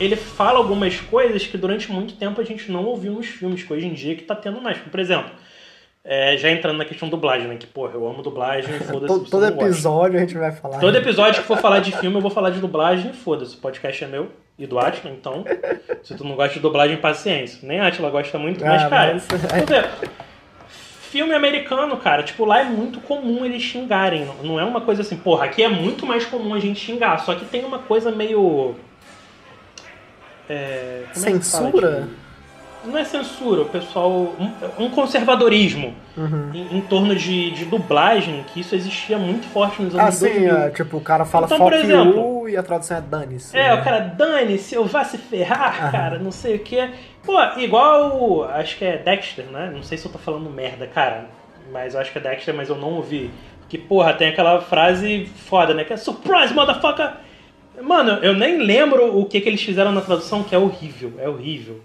ele 0.00 0.16
fala 0.16 0.58
algumas 0.58 0.98
coisas 1.00 1.46
que 1.46 1.56
durante 1.58 1.90
muito 1.92 2.14
tempo 2.14 2.40
a 2.40 2.44
gente 2.44 2.70
não 2.72 2.84
ouviu 2.84 3.12
nos 3.12 3.26
filmes, 3.26 3.62
que 3.62 3.72
hoje 3.72 3.86
em 3.86 3.92
dia 3.94 4.16
que 4.16 4.22
tá 4.24 4.34
tendo 4.34 4.60
mais. 4.60 4.78
Por 4.78 4.98
exemplo, 4.98 5.30
é, 6.04 6.36
já 6.36 6.50
entrando 6.50 6.78
na 6.78 6.84
questão 6.84 7.08
dublagem, 7.08 7.46
né? 7.46 7.56
Que, 7.56 7.66
porra, 7.66 7.92
eu 7.94 8.08
amo 8.08 8.22
dublagem, 8.22 8.72
foda-se. 8.80 9.06
Todo, 9.06 9.30
todo 9.30 9.42
não 9.42 9.50
gosta. 9.52 9.64
episódio 9.64 10.16
a 10.16 10.20
gente 10.20 10.36
vai 10.36 10.50
falar. 10.50 10.78
Todo 10.80 10.96
episódio 10.96 11.40
que 11.42 11.46
for 11.46 11.58
falar 11.58 11.78
de 11.80 11.92
filme, 11.96 12.16
eu 12.16 12.20
vou 12.22 12.30
falar 12.30 12.50
de 12.50 12.58
dublagem 12.58 13.12
foda-se. 13.12 13.54
O 13.56 13.58
podcast 13.58 14.02
é 14.02 14.06
meu 14.08 14.28
e 14.58 14.66
do 14.66 14.78
Atila, 14.78 15.12
então. 15.14 15.44
Se 16.02 16.16
tu 16.16 16.24
não 16.24 16.34
gosta 16.34 16.54
de 16.54 16.60
dublagem, 16.60 16.96
paciência. 16.96 17.60
Nem 17.62 17.78
a 17.78 17.86
Atila 17.86 18.10
gosta 18.10 18.36
muito, 18.38 18.64
mas, 18.64 18.82
Ah, 18.82 18.88
cara. 18.88 19.12
mas- 19.14 19.26
tu 19.26 19.36
vê, 19.36 19.84
filme 21.12 21.34
americano, 21.34 21.94
cara, 21.98 22.22
tipo, 22.22 22.44
lá 22.46 22.60
é 22.60 22.64
muito 22.64 22.98
comum 23.02 23.44
eles 23.44 23.62
xingarem. 23.62 24.26
Não- 24.42 24.58
é 24.58 24.64
uma 24.64 24.80
coisa 24.80 25.02
assim, 25.02 25.14
porra, 25.16 25.44
aqui 25.44 25.62
é 25.62 25.68
muito 25.68 26.06
mais 26.06 26.24
comum 26.24 26.54
a 26.54 26.58
gente 26.58 26.80
xingar. 26.80 27.18
Só 27.20 27.34
que 27.34 27.44
tem 27.44 27.64
uma 27.66 27.78
coisa 27.78 28.10
meio. 28.10 28.74
É, 30.48 31.04
é 31.10 31.14
Censura? 31.14 31.98
aqui? 32.04 32.22
Não 32.84 32.98
é 32.98 33.04
censura, 33.04 33.62
o 33.62 33.66
pessoal. 33.66 34.10
Um, 34.10 34.50
um 34.86 34.90
conservadorismo 34.90 35.94
Uhum. 36.16 36.50
em, 36.52 36.78
em 36.78 36.80
torno 36.80 37.14
de, 37.14 37.52
de 37.52 37.64
dublagem, 37.64 38.44
que 38.52 38.58
isso 38.60 38.74
existia 38.74 39.16
muito 39.18 39.46
forte 39.48 39.80
nos 39.80 39.94
anos 39.94 40.08
Assim, 40.08 40.26
2000. 40.28 40.56
é, 40.58 40.70
tipo, 40.70 40.96
o 40.96 41.00
cara 41.00 41.24
fala 41.24 41.46
Então, 41.46 41.58
por 41.58 41.72
exemplo- 41.72 42.40
you 42.42 42.48
e 42.48 42.56
a 42.56 42.62
tradução 42.62 42.96
é 42.96 43.00
dane-se. 43.00 43.56
É, 43.56 43.68
né? 43.68 43.74
o 43.80 43.84
cara, 43.84 44.00
dane-se, 44.00 44.74
eu 44.74 44.84
vá 44.84 45.04
se 45.04 45.16
ferrar, 45.16 45.78
Aham. 45.80 45.92
cara, 45.92 46.18
não 46.18 46.32
sei 46.32 46.56
o 46.56 46.58
que. 46.58 46.90
Pô, 47.24 47.38
igual, 47.58 48.44
acho 48.44 48.76
que 48.76 48.84
é 48.84 48.98
Dexter, 48.98 49.44
né? 49.46 49.70
Não 49.72 49.82
sei 49.82 49.96
se 49.96 50.06
eu 50.06 50.12
tô 50.12 50.18
falando 50.18 50.50
merda, 50.50 50.86
cara, 50.86 51.26
mas 51.72 51.94
eu 51.94 52.00
acho 52.00 52.10
que 52.10 52.18
é 52.18 52.20
Dexter, 52.20 52.54
mas 52.54 52.68
eu 52.68 52.76
não 52.76 52.94
ouvi. 52.94 53.30
Que, 53.68 53.78
porra, 53.78 54.12
tem 54.12 54.28
aquela 54.28 54.60
frase 54.60 55.26
foda, 55.46 55.72
né? 55.72 55.84
Que 55.84 55.92
é 55.92 55.96
surprise, 55.96 56.52
motherfucker! 56.52 57.12
Mano, 57.80 58.18
eu 58.22 58.34
nem 58.34 58.58
lembro 58.58 59.16
o 59.18 59.24
que, 59.24 59.40
que 59.40 59.48
eles 59.48 59.62
fizeram 59.62 59.92
na 59.92 60.00
tradução, 60.00 60.42
que 60.42 60.54
é 60.54 60.58
horrível, 60.58 61.14
é 61.18 61.28
horrível. 61.28 61.80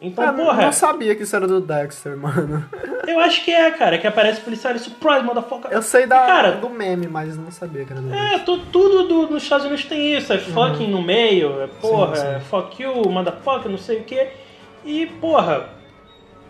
Então, 0.00 0.24
Ah, 0.28 0.32
porra, 0.32 0.62
não 0.64 0.72
sabia 0.72 1.14
que 1.14 1.22
isso 1.22 1.34
era 1.36 1.46
do 1.46 1.60
Dexter, 1.60 2.16
mano. 2.16 2.68
eu 3.06 3.20
acho 3.20 3.44
que 3.44 3.52
é, 3.52 3.70
cara, 3.70 3.96
que 3.98 4.06
aparece 4.06 4.40
o 4.40 4.44
policial 4.44 4.74
e 4.74 4.78
surprise, 4.80 5.22
motherfucker! 5.22 5.70
Eu 5.72 5.80
sei 5.80 6.06
da, 6.06 6.26
Cara, 6.26 6.52
do 6.52 6.68
meme, 6.68 7.06
mas 7.06 7.36
não 7.36 7.52
sabia 7.52 7.84
que 7.84 7.92
era 7.92 8.02
do 8.02 8.12
É, 8.12 8.40
tu- 8.40 8.58
tudo 8.66 9.04
do- 9.06 9.30
nos 9.30 9.44
Estados 9.44 9.64
Unidos 9.64 9.84
tem 9.84 10.16
isso, 10.16 10.32
é 10.32 10.38
fucking 10.38 10.88
no 10.90 11.00
meio, 11.00 11.62
é 11.62 11.68
porra, 11.68 12.16
Sim, 12.16 12.22
sim. 12.22 12.28
é 12.34 12.40
fuck 12.40 12.82
you, 12.82 13.08
motherfucker, 13.08 13.70
não 13.70 13.78
sei 13.78 13.98
o 14.00 14.02
que. 14.04 14.26
E, 14.84 15.06
porra, 15.06 15.70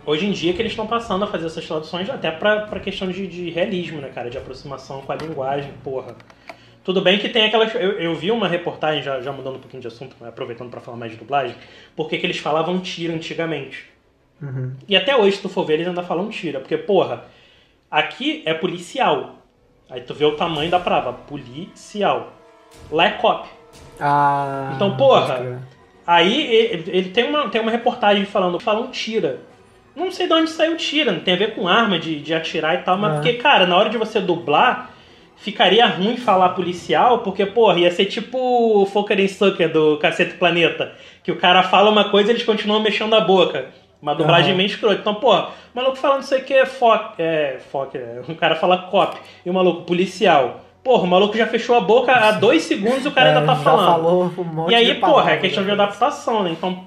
hoje 0.05 0.25
em 0.25 0.31
dia 0.31 0.53
que 0.53 0.61
eles 0.61 0.71
estão 0.71 0.87
passando 0.87 1.23
a 1.23 1.27
fazer 1.27 1.45
essas 1.45 1.65
traduções 1.65 2.09
até 2.09 2.31
pra, 2.31 2.61
pra 2.61 2.79
questão 2.79 3.09
de, 3.09 3.27
de 3.27 3.49
realismo, 3.49 4.01
né, 4.01 4.09
cara, 4.09 4.29
de 4.29 4.37
aproximação 4.37 5.01
com 5.01 5.11
a 5.11 5.15
linguagem, 5.15 5.71
porra. 5.83 6.15
Tudo 6.83 7.01
bem 7.01 7.17
que 7.17 7.29
tem 7.29 7.45
aquelas. 7.45 7.73
Eu, 7.75 7.93
eu 7.93 8.15
vi 8.15 8.29
uma 8.29 8.47
reportagem, 8.47 9.01
já, 9.01 9.21
já 9.21 9.31
mudando 9.31 9.55
um 9.55 9.59
pouquinho 9.59 9.81
de 9.81 9.87
assunto, 9.87 10.15
aproveitando 10.25 10.69
pra 10.69 10.81
falar 10.81 10.97
mais 10.97 11.11
de 11.13 11.17
dublagem, 11.17 11.55
porque 11.95 12.17
que 12.17 12.25
eles 12.25 12.37
falavam 12.37 12.79
tira 12.79 13.13
antigamente. 13.13 13.89
Uhum. 14.41 14.73
E 14.87 14.97
até 14.97 15.15
hoje, 15.15 15.37
se 15.37 15.41
tu 15.41 15.47
for 15.47 15.65
ver, 15.65 15.75
eles 15.75 15.87
ainda 15.87 16.03
falam 16.03 16.29
tira. 16.29 16.59
Porque, 16.59 16.77
porra, 16.77 17.23
aqui 17.89 18.43
é 18.45 18.53
policial. 18.53 19.35
Aí 19.89 20.01
tu 20.01 20.13
vê 20.13 20.25
o 20.25 20.35
tamanho 20.35 20.69
da 20.69 20.79
palavra, 20.79 21.13
policial. 21.13 22.33
Lá 22.91 23.05
é 23.05 23.11
cop. 23.11 23.47
Ah. 23.99 24.73
Então, 24.75 24.97
porra. 24.97 25.61
Aí 26.05 26.53
ele, 26.87 27.09
tem, 27.09 27.25
uma, 27.25 27.49
tem 27.49 27.61
uma 27.61 27.71
reportagem 27.71 28.25
falando, 28.25 28.59
falam 28.59 28.87
tira. 28.87 29.39
Não 29.95 30.11
sei 30.11 30.27
de 30.27 30.33
onde 30.33 30.49
saiu 30.49 30.75
tira, 30.75 31.11
não 31.11 31.19
tem 31.19 31.35
a 31.35 31.37
ver 31.37 31.55
com 31.55 31.67
arma 31.67 31.99
de, 31.99 32.19
de 32.19 32.33
atirar 32.33 32.75
e 32.75 32.79
tal, 32.79 32.97
mas 32.97 33.13
É. 33.13 33.15
porque, 33.15 33.33
cara, 33.33 33.65
na 33.67 33.77
hora 33.77 33.89
de 33.89 33.97
você 33.97 34.19
dublar, 34.19 34.89
ficaria 35.37 35.85
ruim 35.85 36.17
falar 36.17 36.49
policial, 36.49 37.19
porque, 37.19 37.45
porra, 37.45 37.79
ia 37.79 37.91
ser 37.91 38.05
tipo 38.05 38.37
o 38.37 38.85
Fokker 38.85 39.29
Sucker 39.29 39.71
do 39.71 39.97
Cacete 39.97 40.35
Planeta, 40.35 40.93
que 41.23 41.31
o 41.31 41.35
cara 41.35 41.63
fala 41.63 41.89
uma 41.89 42.09
coisa 42.09 42.31
e 42.31 42.33
eles 42.33 42.43
continuam 42.43 42.81
mexendo 42.81 43.13
a 43.13 43.21
boca. 43.21 43.67
Uma 44.01 44.13
dublagem 44.13 44.53
meio 44.53 44.67
escrota. 44.67 44.99
Então, 44.99 45.15
porra, 45.15 45.51
o 45.73 45.77
maluco 45.77 45.95
falando 45.95 46.23
isso 46.23 46.35
aqui 46.35 46.53
é 46.53 46.65
foc, 46.65 47.13
é, 47.17 47.59
foc, 47.71 47.95
é, 47.95 48.21
o 48.27 48.35
cara 48.35 48.55
fala 48.55 48.77
cop, 48.77 49.17
e 49.45 49.49
o 49.49 49.53
maluco 49.53 49.83
policial. 49.83 50.62
Porra, 50.83 51.03
o 51.03 51.07
maluco 51.07 51.37
já 51.37 51.47
fechou 51.47 51.75
a 51.77 51.79
boca 51.79 52.11
há 52.11 52.31
dois 52.33 52.63
segundos 52.63 53.05
e 53.05 53.07
o 53.07 53.11
cara 53.11 53.29
É, 53.29 53.33
ainda 53.35 53.45
tá 53.45 53.55
falando. 53.55 53.85
falou 53.85 54.33
um 54.37 54.43
monte 54.43 54.71
E 54.71 54.75
aí, 54.75 54.95
porra, 54.95 55.31
é 55.31 55.37
questão 55.37 55.63
de 55.63 55.67
né? 55.67 55.73
adaptação, 55.73 56.43
né? 56.43 56.51
Então, 56.51 56.85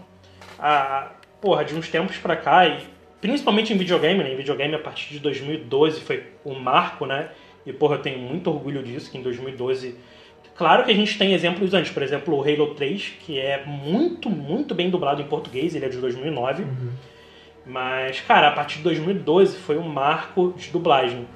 a, 0.58 1.08
porra, 1.40 1.64
de 1.64 1.74
uns 1.74 1.88
tempos 1.88 2.16
pra 2.18 2.36
cá, 2.36 2.66
e 2.66 2.78
principalmente 3.20 3.72
em 3.72 3.76
videogame, 3.78 4.22
né? 4.22 4.32
Em 4.32 4.36
videogame, 4.36 4.74
a 4.74 4.78
partir 4.78 5.14
de 5.14 5.18
2012 5.20 6.00
foi 6.02 6.24
um 6.44 6.58
marco, 6.58 7.06
né? 7.06 7.28
E, 7.64 7.72
porra, 7.72 7.94
eu 7.96 8.02
tenho 8.02 8.18
muito 8.18 8.50
orgulho 8.50 8.82
disso, 8.82 9.10
que 9.10 9.16
em 9.18 9.22
2012... 9.22 9.96
Claro 10.56 10.84
que 10.84 10.90
a 10.90 10.94
gente 10.94 11.18
tem 11.18 11.34
exemplos 11.34 11.74
antes, 11.74 11.90
por 11.90 12.02
exemplo, 12.02 12.34
o 12.34 12.42
Halo 12.42 12.74
3, 12.74 13.14
que 13.20 13.38
é 13.38 13.62
muito, 13.66 14.30
muito 14.30 14.74
bem 14.74 14.88
dublado 14.88 15.20
em 15.20 15.26
português, 15.26 15.74
ele 15.74 15.84
é 15.84 15.88
de 15.88 15.98
2009. 15.98 16.62
Uhum. 16.62 16.90
Mas, 17.66 18.20
cara, 18.20 18.48
a 18.48 18.52
partir 18.52 18.78
de 18.78 18.84
2012 18.84 19.56
foi 19.58 19.76
um 19.76 19.88
marco 19.88 20.54
de 20.56 20.70
dublagem. 20.70 21.26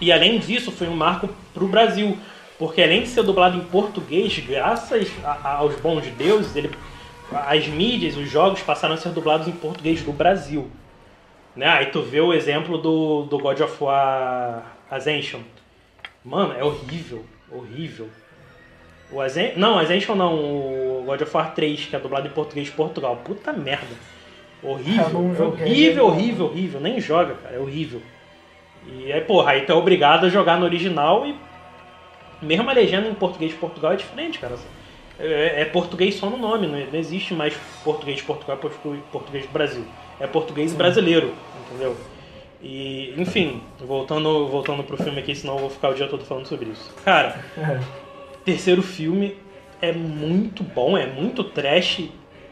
E 0.00 0.12
além 0.12 0.38
disso, 0.38 0.70
foi 0.72 0.86
um 0.88 0.96
marco 0.96 1.28
pro 1.52 1.66
Brasil. 1.66 2.16
Porque 2.58 2.82
além 2.82 3.02
de 3.02 3.08
ser 3.08 3.22
dublado 3.22 3.56
em 3.56 3.64
português, 3.64 4.38
graças 4.38 5.10
a- 5.24 5.56
aos 5.58 5.74
bons 5.76 6.06
deuses, 6.16 6.54
ele, 6.54 6.70
as 7.32 7.66
mídias, 7.66 8.16
os 8.16 8.30
jogos 8.30 8.60
passaram 8.60 8.94
a 8.94 8.96
ser 8.96 9.10
dublados 9.10 9.48
em 9.48 9.52
português 9.52 10.02
do 10.02 10.12
Brasil. 10.12 10.70
Né? 11.56 11.66
Aí 11.66 11.86
tu 11.86 12.02
vê 12.02 12.20
o 12.20 12.32
exemplo 12.32 12.78
do, 12.78 13.22
do 13.24 13.38
God 13.38 13.60
of 13.60 13.82
War 13.82 14.64
Ascension. 14.90 15.40
Mano, 16.24 16.54
é 16.54 16.64
horrível, 16.64 17.24
horrível. 17.50 18.08
O 19.10 19.20
Ascen... 19.20 19.52
Não, 19.56 19.78
Ascension 19.78 20.14
não, 20.16 20.34
o 20.34 21.02
God 21.06 21.20
of 21.20 21.36
War 21.36 21.54
3, 21.54 21.86
que 21.86 21.94
é 21.94 21.98
dublado 22.00 22.26
em 22.26 22.30
português 22.30 22.66
de 22.66 22.72
Portugal. 22.72 23.16
Puta 23.24 23.52
merda. 23.52 23.86
Horrível, 24.62 25.04
é 25.04 25.42
horrível, 25.42 25.96
não. 25.96 26.06
horrível, 26.06 26.46
horrível. 26.46 26.80
Nem 26.80 27.00
joga, 27.00 27.34
cara, 27.34 27.56
é 27.56 27.58
horrível. 27.58 28.00
E 28.86 29.12
aí, 29.12 29.20
porra, 29.22 29.52
aí 29.52 29.62
tu 29.62 29.72
é 29.72 29.74
obrigado 29.74 30.26
a 30.26 30.28
jogar 30.28 30.58
no 30.58 30.64
original 30.64 31.26
e 31.26 31.34
mesmo 32.42 32.68
a 32.68 32.72
legenda 32.72 33.08
em 33.08 33.14
português 33.14 33.52
de 33.52 33.58
Portugal 33.58 33.92
é 33.92 33.96
diferente, 33.96 34.38
cara. 34.38 34.56
É, 35.18 35.62
é 35.62 35.64
português 35.64 36.16
só 36.16 36.28
no 36.28 36.36
nome, 36.36 36.66
não, 36.66 36.78
não 36.78 36.98
existe 36.98 37.32
mais 37.34 37.54
português 37.82 38.18
de 38.18 38.24
Portugal 38.24 38.56
e 38.56 38.60
portu- 38.60 39.02
português 39.12 39.46
do 39.46 39.52
Brasil. 39.52 39.84
É 40.20 40.26
português 40.26 40.74
brasileiro, 40.74 41.32
entendeu? 41.66 41.96
E, 42.62 43.14
enfim, 43.16 43.60
voltando, 43.78 44.48
voltando 44.48 44.82
pro 44.82 44.96
filme 44.96 45.20
aqui, 45.20 45.34
senão 45.34 45.54
eu 45.54 45.60
vou 45.60 45.70
ficar 45.70 45.90
o 45.90 45.94
dia 45.94 46.06
todo 46.08 46.24
falando 46.24 46.46
sobre 46.46 46.70
isso. 46.70 46.92
Cara, 47.04 47.38
É. 47.56 47.80
terceiro 48.44 48.82
filme, 48.82 49.36
é 49.80 49.92
muito 49.92 50.62
bom, 50.62 50.96
é 50.96 51.06
muito 51.06 51.44
trash. 51.44 52.02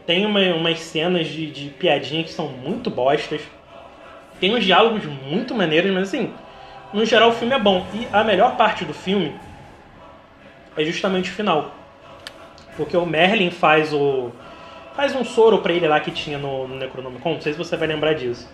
Tem 0.05 0.25
uma, 0.25 0.39
umas 0.55 0.79
cenas 0.79 1.27
de, 1.27 1.49
de 1.49 1.69
piadinha 1.69 2.23
que 2.23 2.31
são 2.31 2.47
muito 2.47 2.89
bostas. 2.89 3.41
Tem 4.43 4.53
uns 4.53 4.65
diálogos 4.65 5.05
muito 5.05 5.55
maneiros, 5.55 5.89
mas 5.93 6.09
assim, 6.09 6.33
no 6.91 7.05
geral 7.05 7.29
o 7.29 7.31
filme 7.31 7.55
é 7.55 7.57
bom. 7.59 7.85
E 7.93 8.05
a 8.11 8.25
melhor 8.25 8.57
parte 8.57 8.83
do 8.83 8.93
filme 8.93 9.33
é 10.75 10.83
justamente 10.83 11.31
o 11.31 11.33
final. 11.33 11.73
Porque 12.75 12.97
o 12.97 13.05
Merlin 13.05 13.51
faz 13.51 13.93
o. 13.93 14.33
faz 14.97 15.15
um 15.15 15.23
soro 15.23 15.59
pra 15.59 15.71
ele 15.71 15.87
lá 15.87 15.97
que 16.01 16.11
tinha 16.11 16.37
no, 16.37 16.67
no 16.67 16.75
Necronomicon, 16.75 17.35
não 17.35 17.39
sei 17.39 17.53
se 17.53 17.57
você 17.57 17.77
vai 17.77 17.87
lembrar 17.87 18.15
disso. 18.15 18.53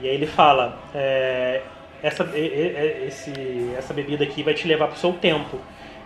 E 0.00 0.08
aí 0.08 0.14
ele 0.16 0.26
fala, 0.26 0.76
é, 0.92 1.60
essa, 2.02 2.28
esse, 2.34 3.70
essa 3.78 3.94
bebida 3.94 4.24
aqui 4.24 4.42
vai 4.42 4.54
te 4.54 4.66
levar 4.66 4.88
pro 4.88 4.98
seu 4.98 5.12
tempo. 5.12 5.56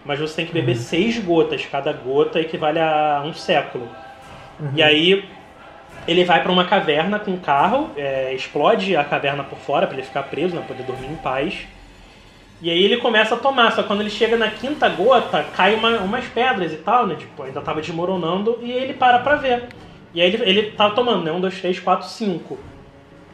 Mas 0.04 0.20
você 0.20 0.36
tem 0.36 0.44
que 0.44 0.52
beber 0.52 0.76
uhum. 0.76 0.82
seis 0.82 1.18
gotas, 1.18 1.64
cada 1.64 1.90
gota 1.90 2.38
equivale 2.38 2.80
a 2.80 3.22
um 3.24 3.32
século. 3.32 3.88
Uhum. 4.60 4.72
E 4.74 4.82
aí 4.82 5.26
ele 6.06 6.24
vai 6.24 6.42
para 6.42 6.52
uma 6.52 6.64
caverna 6.64 7.18
com 7.18 7.32
um 7.32 7.38
carro, 7.38 7.90
é, 7.96 8.32
explode 8.34 8.96
a 8.96 9.04
caverna 9.04 9.44
por 9.44 9.58
fora 9.58 9.86
para 9.86 9.96
ele 9.96 10.06
ficar 10.06 10.24
preso, 10.24 10.54
né, 10.54 10.64
poder 10.66 10.84
dormir 10.84 11.08
em 11.08 11.16
paz. 11.16 11.66
E 12.60 12.70
aí 12.70 12.82
ele 12.82 12.96
começa 12.96 13.34
a 13.34 13.38
tomar, 13.38 13.72
só 13.72 13.82
que 13.82 13.88
quando 13.88 14.00
ele 14.00 14.10
chega 14.10 14.36
na 14.36 14.50
quinta 14.50 14.88
gota, 14.88 15.44
cai 15.54 15.74
uma, 15.74 15.98
umas 15.98 16.24
pedras 16.26 16.72
e 16.72 16.76
tal, 16.76 17.06
né? 17.06 17.14
Tipo, 17.16 17.42
ainda 17.42 17.60
tava 17.60 17.82
desmoronando 17.82 18.58
e 18.62 18.72
ele 18.72 18.94
para 18.94 19.18
pra 19.18 19.36
ver. 19.36 19.64
E 20.14 20.22
aí 20.22 20.32
ele, 20.32 20.42
ele 20.42 20.62
tava 20.70 20.94
tomando, 20.94 21.22
né? 21.22 21.30
Um, 21.32 21.40
dois, 21.40 21.60
três, 21.60 21.78
quatro, 21.78 22.08
cinco. 22.08 22.58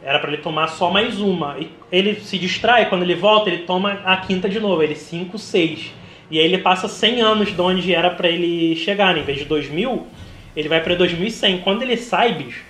Era 0.03 0.19
para 0.19 0.33
ele 0.33 0.41
tomar 0.41 0.67
só 0.67 0.91
mais 0.91 1.21
uma. 1.21 1.57
E 1.57 1.71
ele 1.89 2.19
se 2.19 2.37
distrai, 2.37 2.89
quando 2.89 3.03
ele 3.03 3.15
volta, 3.15 3.49
ele 3.49 3.63
toma 3.63 4.01
a 4.03 4.17
quinta 4.17 4.49
de 4.49 4.59
novo. 4.59 4.83
Ele 4.83 4.95
cinco, 4.95 5.37
seis. 5.37 5.93
E 6.29 6.39
aí 6.39 6.45
ele 6.45 6.57
passa 6.57 6.87
100 6.87 7.21
anos 7.21 7.55
de 7.55 7.61
onde 7.61 7.93
era 7.93 8.09
para 8.09 8.27
ele 8.27 8.75
chegar, 8.75 9.13
né? 9.13 9.21
Em 9.21 9.23
vez 9.23 9.37
de 9.37 9.45
2000, 9.45 10.07
ele 10.55 10.69
vai 10.69 10.81
para 10.81 10.95
2100. 10.95 11.61
Quando 11.61 11.81
ele 11.81 11.97
sai, 11.97 12.33
bicho, 12.33 12.63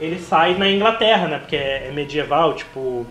ele 0.00 0.18
sai 0.18 0.54
na 0.54 0.68
Inglaterra, 0.68 1.28
né? 1.28 1.38
Porque 1.38 1.56
é, 1.56 1.88
é 1.88 1.92
medieval, 1.92 2.54
tipo 2.54 3.06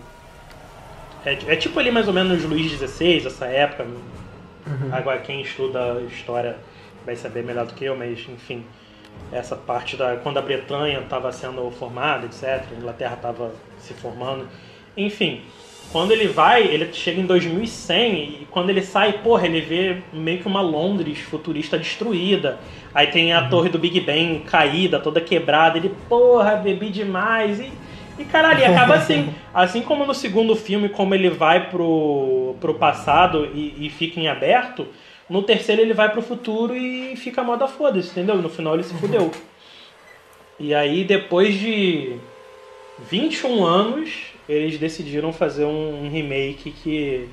é, 1.25 1.37
é, 1.47 1.55
tipo 1.55 1.79
ali 1.79 1.89
mais 1.89 2.07
ou 2.07 2.13
menos 2.13 2.43
Luís 2.43 2.71
XVI, 2.71 3.25
essa 3.25 3.45
época. 3.45 3.83
Uhum. 3.85 4.89
Agora 4.91 5.19
quem 5.19 5.41
estuda 5.41 6.01
história 6.09 6.57
vai 7.05 7.15
saber 7.15 7.43
melhor 7.43 7.65
do 7.65 7.73
que 7.73 7.85
eu, 7.85 7.95
mas 7.95 8.19
enfim. 8.27 8.65
Essa 9.31 9.55
parte 9.55 9.95
da. 9.95 10.17
quando 10.17 10.37
a 10.37 10.41
Bretanha 10.41 10.99
estava 10.99 11.31
sendo 11.31 11.69
formada, 11.71 12.25
etc. 12.25 12.63
A 12.71 12.75
Inglaterra 12.75 13.15
estava 13.15 13.51
se 13.79 13.93
formando. 13.93 14.47
Enfim, 14.97 15.43
quando 15.93 16.11
ele 16.11 16.27
vai, 16.27 16.63
ele 16.63 16.91
chega 16.91 17.21
em 17.21 17.25
2100 17.25 18.13
e 18.41 18.47
quando 18.51 18.69
ele 18.69 18.81
sai, 18.81 19.13
porra, 19.13 19.45
ele 19.45 19.61
vê 19.61 19.97
meio 20.11 20.39
que 20.39 20.47
uma 20.47 20.59
Londres 20.59 21.19
futurista 21.19 21.77
destruída. 21.77 22.59
Aí 22.93 23.07
tem 23.07 23.31
a 23.31 23.43
uhum. 23.43 23.49
torre 23.49 23.69
do 23.69 23.79
Big 23.79 24.01
Ben 24.01 24.39
caída, 24.39 24.99
toda 24.99 25.21
quebrada. 25.21 25.77
Ele, 25.77 25.93
porra, 26.09 26.57
bebi 26.57 26.89
demais. 26.89 27.59
E 27.59 27.71
e 28.17 28.25
caralho, 28.25 28.63
acaba 28.65 28.95
assim. 28.95 29.33
assim 29.53 29.81
como 29.81 30.05
no 30.05 30.13
segundo 30.13 30.55
filme, 30.55 30.89
como 30.89 31.15
ele 31.15 31.29
vai 31.29 31.69
pro, 31.69 32.55
pro 32.59 32.75
passado 32.75 33.49
e, 33.53 33.87
e 33.87 33.89
fica 33.89 34.19
em 34.19 34.27
aberto, 34.27 34.87
no 35.29 35.41
terceiro 35.41 35.81
ele 35.81 35.93
vai 35.93 36.09
pro 36.09 36.21
futuro 36.21 36.75
e 36.75 37.15
fica 37.15 37.43
moda 37.43 37.67
foda-se, 37.67 38.11
entendeu? 38.11 38.35
No 38.35 38.49
final 38.49 38.75
ele 38.75 38.83
se 38.83 38.93
fudeu. 38.95 39.31
E 40.59 40.73
aí, 40.73 41.03
depois 41.03 41.55
de 41.55 42.17
21 43.09 43.65
anos, 43.65 44.32
eles 44.47 44.77
decidiram 44.77 45.31
fazer 45.31 45.65
um, 45.65 46.05
um 46.05 46.09
remake 46.09 46.71
que. 46.71 47.29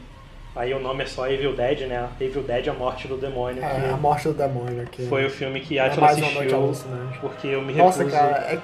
Aí 0.55 0.75
o 0.75 0.81
nome 0.81 1.05
é 1.05 1.07
só 1.07 1.29
Evil 1.29 1.55
Dead, 1.55 1.83
né? 1.83 2.09
Evil 2.21 2.43
Dead, 2.43 2.69
a 2.69 2.73
morte 2.73 3.07
do 3.07 3.17
demônio. 3.17 3.63
É, 3.63 3.91
a 3.91 3.97
morte 3.97 4.29
do 4.29 4.35
demônio. 4.35 4.87
Que 4.91 5.07
foi 5.07 5.25
o 5.25 5.31
filme 5.31 5.61
que 5.61 5.79
Atila 5.79 6.09
é 6.09 6.11
assistiu. 6.11 6.73
Porque 7.21 7.47
eu 7.47 7.63
me 7.63 7.73
Nossa, 7.73 8.05
cara, 8.05 8.37
é 8.53 8.59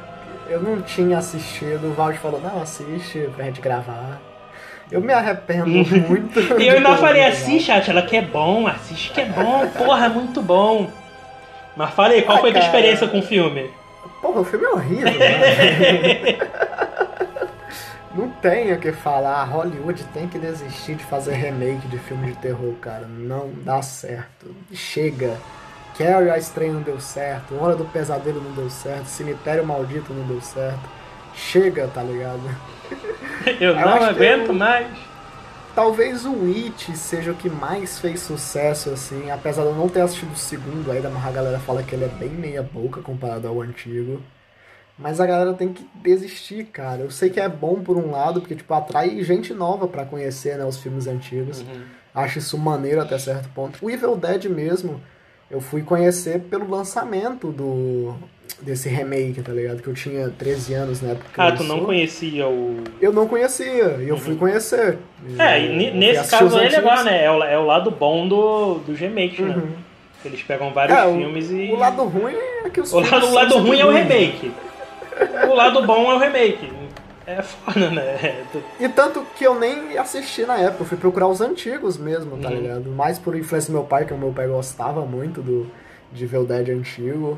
eu 0.49 0.61
não 0.61 0.81
tinha 0.81 1.19
assistido, 1.19 1.89
o 1.89 1.93
Valde 1.93 2.19
falou, 2.19 2.41
não, 2.41 2.63
assiste 2.63 3.29
pra 3.35 3.45
gente 3.47 3.61
gravar. 3.61 4.21
Eu 4.91 5.01
me 5.01 5.13
arrependo 5.13 5.67
muito. 6.09 6.41
e 6.61 6.69
eu 6.69 6.77
ainda 6.77 6.97
falei, 6.97 7.25
assiste, 7.25 7.71
ela 7.71 8.03
que 8.03 8.17
é 8.17 8.23
bom, 8.23 8.67
assiste 8.67 9.13
que 9.13 9.21
é 9.21 9.25
bom, 9.25 9.67
porra, 9.69 10.09
muito 10.09 10.41
bom. 10.41 10.89
Mas 11.77 11.91
falei, 11.91 12.23
qual 12.23 12.39
ah, 12.39 12.41
foi 12.41 12.51
a 12.51 12.53
tua 12.55 12.63
experiência 12.63 13.09
com 13.09 13.19
o 13.19 13.23
filme? 13.23 13.71
Porra, 14.23 14.41
o 14.41 14.45
filme 14.45 14.65
é 14.65 14.71
horrível, 14.71 15.13
né? 15.19 16.39
Não 18.17 18.31
tem 18.31 18.73
o 18.73 18.81
que 18.81 18.93
falar, 18.93 19.45
Hollywood 19.45 20.03
tem 20.15 20.27
que 20.27 20.39
desistir 20.39 20.95
de 20.95 21.05
fazer 21.05 21.35
remake 21.35 21.87
de 21.89 21.99
filme 21.99 22.29
de 22.29 22.39
terror, 22.39 22.73
cara. 22.81 23.07
Não 23.07 23.51
dá 23.63 23.83
certo. 23.83 24.55
Chega. 24.73 25.37
Carrie 25.99 26.31
a 26.31 26.39
Estranha 26.39 26.73
não 26.73 26.83
deu 26.83 27.01
certo, 27.01 27.55
Hora 27.59 27.75
do 27.75 27.85
Pesadelo 27.87 28.43
não 28.43 28.53
deu 28.53 28.69
certo, 28.69 29.07
Cemitério 29.07 29.67
Maldito 29.67 30.13
não 30.13 30.27
deu 30.27 30.41
certo. 30.41 30.89
Chega, 31.35 31.89
tá 31.89 32.03
ligado? 32.03 32.41
Eu 33.61 33.75
não 33.75 34.03
aguento 34.03 34.53
mais. 34.53 34.89
Talvez 35.75 36.25
o 36.25 36.35
It 36.47 36.97
seja 36.97 37.33
o 37.33 37.35
que 37.35 37.51
mais 37.51 37.99
fez 37.99 38.21
sucesso, 38.21 38.91
assim, 38.91 39.31
apesar 39.31 39.63
de 39.63 39.69
eu 39.69 39.75
não 39.75 39.91
ter 39.91 40.01
assistido 40.01 40.33
o 40.33 40.37
segundo, 40.37 40.91
ainda 40.91 41.09
a 41.09 41.31
galera 41.31 41.59
fala 41.59 41.83
que 41.83 41.95
ele 41.95 42.07
é 42.07 42.09
bem 42.09 42.31
meia 42.31 42.63
boca 42.63 43.03
comparado 43.03 43.47
ao 43.47 43.61
antigo. 43.61 44.23
Mas 44.99 45.21
a 45.21 45.27
galera 45.27 45.53
tem 45.53 45.73
que 45.73 45.87
desistir, 45.95 46.65
cara. 46.65 47.03
Eu 47.03 47.11
sei 47.11 47.29
que 47.29 47.39
é 47.39 47.49
bom 47.49 47.83
por 47.83 47.97
um 47.97 48.11
lado, 48.11 48.41
porque, 48.41 48.55
tipo, 48.55 48.73
atrai 48.73 49.23
gente 49.23 49.53
nova 49.53 49.87
para 49.87 50.07
conhecer, 50.07 50.57
né, 50.57 50.65
os 50.65 50.79
filmes 50.79 51.07
antigos. 51.07 51.61
Uhum. 51.61 51.83
Acho 52.15 52.39
isso 52.39 52.57
maneiro 52.57 53.01
até 53.03 53.19
certo 53.19 53.49
ponto. 53.51 53.85
O 53.85 53.91
Evil 53.91 54.17
Dead 54.17 54.47
mesmo, 54.47 55.03
eu 55.51 55.61
fui 55.61 55.83
conhecer 55.83 56.41
pelo 56.41 56.69
lançamento 56.69 57.53
do 57.53 58.15
desse 58.63 58.89
remake, 58.89 59.43
tá 59.43 59.53
ligado? 59.53 59.83
Que 59.83 59.89
eu 59.89 59.93
tinha 59.93 60.31
13 60.31 60.75
anos 60.75 61.03
na 61.03 61.11
época. 61.11 61.29
Ah, 61.37 61.53
tu 61.53 61.63
não 61.65 61.85
conhecia 61.85 62.49
o. 62.49 62.83
Eu 63.01 63.13
não 63.13 63.29
conhecia, 63.29 63.99
e 64.01 64.09
eu 64.09 64.15
uhum. 64.15 64.21
fui 64.21 64.37
conhecer. 64.37 64.99
É, 65.39 65.61
e 65.61 65.91
nesse 65.91 66.31
caso 66.31 66.59
é 66.59 66.69
legal, 66.69 67.05
né? 67.05 67.25
É 67.25 67.31
o, 67.31 67.43
é 67.43 67.59
o 67.59 67.67
lado 67.67 67.91
bom 67.91 68.27
do, 68.27 68.77
do 68.79 68.95
remake, 68.95 69.43
né? 69.43 69.57
Uhum. 69.57 69.69
Eles 70.25 70.43
pegam 70.43 70.73
vários 70.73 70.97
é, 70.97 71.13
filmes 71.13 71.51
o, 71.51 71.55
e. 71.55 71.73
O 71.73 71.77
lado 71.77 72.03
ruim 72.05 72.35
é 72.65 72.71
que 72.71 72.81
os 72.81 72.93
O 72.93 73.01
lado, 73.01 73.27
o 73.27 73.35
lado 73.35 73.59
ruim 73.59 73.79
é 73.79 73.85
o 73.85 73.91
remake. 73.91 74.53
O 75.49 75.55
lado 75.55 75.87
bom 75.87 76.11
é 76.13 76.15
o 76.15 76.19
remake. 76.19 76.73
É 77.27 77.43
foda, 77.43 77.91
né? 77.91 78.45
E 78.79 78.89
tanto 78.89 79.27
que 79.37 79.45
eu 79.45 79.59
nem 79.59 79.99
assisti 79.99 80.47
na 80.47 80.57
época, 80.59 80.85
eu 80.85 80.87
fui 80.87 80.97
procurar 80.97 81.27
os 81.27 81.41
antigos 81.41 81.99
mesmo, 81.99 82.37
tá 82.39 82.49
uhum. 82.49 82.55
ligado? 82.55 82.91
Mais 82.91 83.19
por 83.19 83.37
influência 83.37 83.73
do 83.73 83.75
meu 83.75 83.85
pai, 83.85 84.05
que 84.05 84.15
o 84.15 84.19
meu 84.19 84.33
pai 84.33 84.47
gostava 84.47 85.05
muito 85.05 85.43
do, 85.43 85.69
de 86.13 86.25
ver 86.25 86.39
o 86.39 86.45
Dead 86.45 86.69
antigo. 86.69 87.37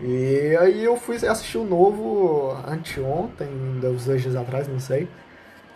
E 0.00 0.56
aí 0.58 0.82
eu 0.82 0.96
fui 0.96 1.16
assistir 1.16 1.58
o 1.58 1.64
novo 1.64 2.56
anteontem, 2.66 3.48
uns 3.84 4.06
dois 4.06 4.22
dias 4.22 4.34
atrás, 4.34 4.66
não 4.66 4.80
sei. 4.80 5.06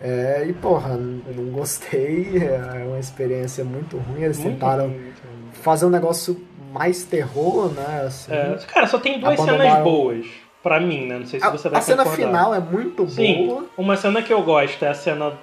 É, 0.01 0.45
e 0.47 0.53
porra, 0.53 0.97
não 0.97 1.45
gostei, 1.51 2.31
é 2.43 2.83
uma 2.87 2.99
experiência 2.99 3.63
muito 3.63 3.97
ruim. 3.97 4.23
Eles 4.23 4.39
muito 4.39 4.53
tentaram 4.53 4.87
ruim, 4.87 5.13
fazer 5.51 5.85
um 5.85 5.89
negócio 5.89 6.41
mais 6.71 7.03
terror, 7.03 7.71
né? 7.71 8.05
Assim, 8.07 8.33
é, 8.33 8.57
cara, 8.73 8.87
só 8.87 8.97
tem 8.97 9.19
duas 9.19 9.39
cenas 9.39 9.83
boas 9.83 10.42
Pra 10.63 10.79
mim, 10.79 11.07
né? 11.07 11.19
Não 11.19 11.25
sei 11.25 11.41
se 11.41 11.51
você 11.51 11.67
vai 11.67 11.79
A 11.79 11.81
cena 11.81 12.05
final 12.05 12.55
é 12.55 12.59
muito 12.59 13.05
Sim, 13.09 13.47
boa. 13.47 13.65
Uma 13.77 13.97
cena 13.97 14.21
que 14.21 14.31
eu 14.31 14.41
gosto 14.41 14.83
é 14.85 14.87
a 14.87 14.93
cena 14.93 15.33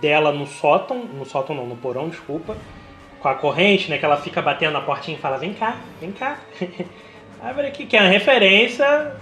dela 0.00 0.32
no 0.32 0.46
sótão. 0.46 1.04
No 1.04 1.24
sótão 1.24 1.54
não, 1.54 1.64
no 1.64 1.76
porão, 1.76 2.08
desculpa. 2.08 2.56
Com 3.20 3.28
a 3.28 3.36
corrente, 3.36 3.88
né? 3.88 3.98
Que 3.98 4.04
ela 4.04 4.16
fica 4.16 4.42
batendo 4.42 4.72
na 4.72 4.80
portinha 4.80 5.16
e 5.16 5.20
fala, 5.20 5.38
vem 5.38 5.54
cá, 5.54 5.76
vem 6.00 6.10
cá. 6.10 6.38
Abre 7.40 7.68
aqui, 7.68 7.86
que 7.86 7.96
é 7.96 8.00
uma 8.00 8.08
referência. 8.08 9.14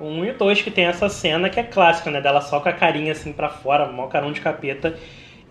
Um 0.00 0.24
e 0.24 0.32
dois 0.32 0.60
que 0.60 0.70
tem 0.70 0.86
essa 0.86 1.08
cena 1.08 1.48
que 1.48 1.60
é 1.60 1.62
clássica, 1.62 2.10
né? 2.10 2.20
Dela 2.20 2.40
só 2.40 2.58
com 2.58 2.68
a 2.68 2.72
carinha 2.72 3.12
assim 3.12 3.32
pra 3.32 3.48
fora, 3.48 3.86
mó 3.86 4.08
carão 4.08 4.32
de 4.32 4.40
capeta. 4.40 4.98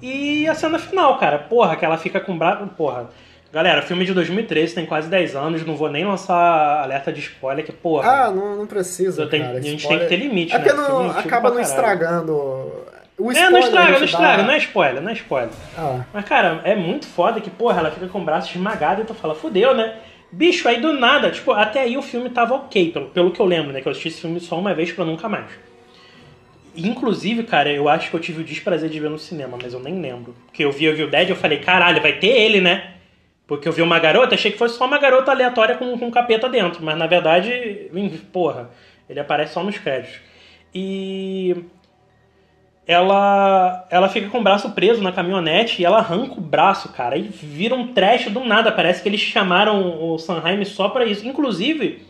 E 0.02 0.46
a 0.50 0.54
cena 0.54 0.78
final, 0.78 1.18
cara. 1.18 1.40
Porra, 1.40 1.78
que 1.78 1.86
ela 1.86 1.98
fica 1.98 2.20
com 2.20 2.34
o 2.34 2.38
braço. 2.38 2.68
Porra 2.76 3.10
Galera, 3.52 3.82
filme 3.82 4.06
de 4.06 4.14
2013 4.14 4.74
tem 4.74 4.86
quase 4.86 5.10
10 5.10 5.36
anos, 5.36 5.66
não 5.66 5.76
vou 5.76 5.90
nem 5.90 6.06
lançar 6.06 6.84
alerta 6.84 7.12
de 7.12 7.20
spoiler, 7.20 7.66
que 7.66 7.74
porra. 7.74 8.10
Ah, 8.10 8.32
não, 8.32 8.56
não 8.56 8.66
precisa. 8.66 9.28
Tenho, 9.28 9.46
cara, 9.46 9.58
a 9.58 9.62
gente 9.62 9.82
spoiler... 9.82 10.08
tem 10.08 10.18
que 10.18 10.24
ter 10.24 10.28
limite, 10.28 10.56
é 10.56 10.60
né? 10.60 10.74
Não, 10.74 11.12
acaba 11.12 11.50
não 11.50 11.60
estragando. 11.60 12.32
O 13.18 13.32
é, 13.32 13.50
não 13.50 13.60
estraga, 13.60 14.00
não 14.00 14.06
estraga, 14.06 14.38
dá... 14.38 14.44
não 14.44 14.54
é 14.54 14.58
spoiler, 14.58 15.02
não 15.02 15.10
é 15.12 15.14
spoiler. 15.14 15.52
Ah. 15.78 16.00
Mas, 16.14 16.26
cara, 16.26 16.62
é 16.64 16.76
muito 16.76 17.06
foda 17.06 17.42
que, 17.42 17.50
porra, 17.50 17.80
ela 17.80 17.92
fica 17.92 18.08
com 18.08 18.22
o 18.22 18.26
braço 18.26 18.50
esmagado 18.50 19.02
e 19.02 19.06
tu 19.06 19.14
fala, 19.14 19.36
fudeu, 19.36 19.76
né? 19.76 19.96
Bicho, 20.32 20.68
aí 20.68 20.80
do 20.80 20.94
nada, 20.94 21.30
tipo, 21.30 21.52
até 21.52 21.82
aí 21.82 21.98
o 21.98 22.02
filme 22.02 22.30
tava 22.30 22.56
ok, 22.56 22.92
pelo, 22.92 23.10
pelo 23.10 23.32
que 23.32 23.40
eu 23.40 23.46
lembro, 23.46 23.74
né? 23.74 23.82
Que 23.82 23.88
eu 23.88 23.92
assisti 23.92 24.08
esse 24.08 24.22
filme 24.22 24.40
só 24.40 24.58
uma 24.58 24.74
vez 24.74 24.94
pra 24.94 25.04
nunca 25.04 25.28
mais. 25.28 25.48
Inclusive, 26.74 27.44
cara, 27.44 27.70
eu 27.70 27.90
acho 27.90 28.10
que 28.10 28.16
eu 28.16 28.20
tive 28.20 28.42
o 28.42 28.46
desprazer 28.46 28.90
de 28.90 28.98
ver 28.98 29.10
no 29.10 29.20
cinema, 29.20 29.58
mas 29.62 29.74
eu 29.74 29.80
nem 29.82 30.00
lembro. 30.00 30.34
Porque 30.46 30.64
eu 30.64 30.72
vi 30.72 30.90
o 30.90 31.10
Dead 31.10 31.28
e 31.28 31.32
eu 31.32 31.36
falei, 31.36 31.60
caralho, 31.60 32.02
vai 32.02 32.14
ter 32.14 32.30
ele, 32.30 32.62
né? 32.62 32.94
Porque 33.52 33.68
eu 33.68 33.74
vi 33.74 33.82
uma 33.82 34.00
garota, 34.00 34.34
achei 34.34 34.50
que 34.50 34.58
fosse 34.58 34.78
só 34.78 34.86
uma 34.86 34.98
garota 34.98 35.30
aleatória 35.30 35.76
com, 35.76 36.00
com 36.00 36.06
um 36.06 36.10
capeta 36.10 36.48
dentro. 36.48 36.82
Mas 36.82 36.98
na 36.98 37.06
verdade, 37.06 37.92
porra, 38.32 38.70
ele 39.10 39.20
aparece 39.20 39.56
só 39.56 39.62
nos 39.62 39.78
créditos. 39.78 40.22
E. 40.74 41.66
ela, 42.88 43.86
ela 43.90 44.08
fica 44.08 44.30
com 44.30 44.40
o 44.40 44.42
braço 44.42 44.72
preso 44.72 45.04
na 45.04 45.12
caminhonete 45.12 45.82
e 45.82 45.86
ela 45.86 45.98
arranca 45.98 46.36
o 46.36 46.42
braço, 46.42 46.94
cara, 46.94 47.18
e 47.18 47.24
vira 47.24 47.76
um 47.76 47.92
trash 47.92 48.30
do 48.30 48.40
nada. 48.46 48.72
Parece 48.72 49.04
que 49.04 49.10
eles 49.10 49.20
chamaram 49.20 50.02
o 50.02 50.18
Sanheim 50.18 50.64
só 50.64 50.88
pra 50.88 51.04
isso. 51.04 51.28
Inclusive, 51.28 52.06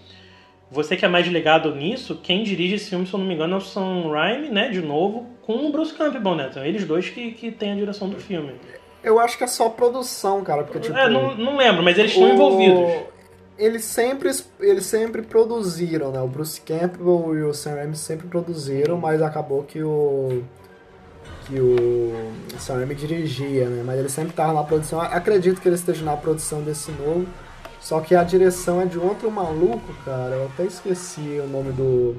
você 0.69 0.95
que 0.95 1.05
é 1.05 1.07
mais 1.07 1.25
ligado 1.25 1.73
nisso, 1.73 2.19
quem 2.21 2.43
dirige 2.43 2.75
esse 2.75 2.91
filme, 2.91 3.07
se 3.07 3.15
eu 3.15 3.19
não 3.19 3.25
me 3.25 3.33
engano, 3.33 3.55
é 3.55 3.57
o 3.57 3.61
Sam 3.61 4.11
Raimi, 4.11 4.49
né, 4.49 4.69
de 4.69 4.79
novo, 4.79 5.25
com 5.41 5.53
o 5.53 5.71
Bruce 5.71 5.95
Campbell, 5.95 6.35
né? 6.35 6.49
Então, 6.51 6.63
eles 6.63 6.85
dois 6.85 7.09
que, 7.09 7.31
que 7.31 7.49
têm 7.49 7.71
a 7.71 7.75
direção 7.75 8.07
do 8.07 8.17
filme. 8.17 8.53
Eu 9.04 9.20
acho 9.20 9.38
que 9.38 9.43
é 9.43 9.47
só 9.47 9.70
produção, 9.70 10.43
cara, 10.43 10.64
porque 10.64 10.80
tipo... 10.80 10.97
É, 10.97 11.10
não, 11.10 11.36
não 11.36 11.58
lembro, 11.58 11.84
mas 11.84 11.97
eles 11.97 12.12
estão 12.12 12.30
envolvidos. 12.30 13.12
Eles 13.58 13.84
sempre, 13.84 14.32
eles 14.60 14.86
sempre 14.86 15.22
produziram, 15.22 16.12
né? 16.12 16.22
O 16.22 16.28
Bruce 16.28 16.62
Campbell 16.62 17.38
e 17.38 17.43
o 17.43 17.54
Sam 17.54 17.76
Raimi 17.76 17.95
sempre 17.95 18.28
produziram, 18.28 18.97
mas 18.97 19.22
acabou 19.22 19.64
que 19.64 19.84
o 19.84 20.43
que 21.45 21.60
o 21.60 22.32
Sam 22.58 22.78
Raimi 22.78 22.95
dirigia, 22.95 23.68
né? 23.68 23.84
Mas 23.86 23.99
ele 23.99 24.10
sempre 24.10 24.32
estava 24.32 24.54
na 24.54 24.64
produção. 24.64 25.02
Acredito 25.02 25.62
que 25.62 25.68
ele 25.68 25.76
esteja 25.76 26.04
na 26.04 26.16
produção 26.16 26.62
desse 26.62 26.91
novo. 26.91 27.28
Só 27.80 27.99
que 27.99 28.16
a 28.16 28.24
direção 28.24 28.80
é 28.80 28.86
de 28.86 28.99
outro 28.99 29.30
maluco, 29.32 29.93
cara. 30.06 30.36
Eu 30.36 30.45
até 30.45 30.64
esqueci 30.66 31.41
o 31.43 31.47
nome 31.47 31.72
do, 31.72 32.16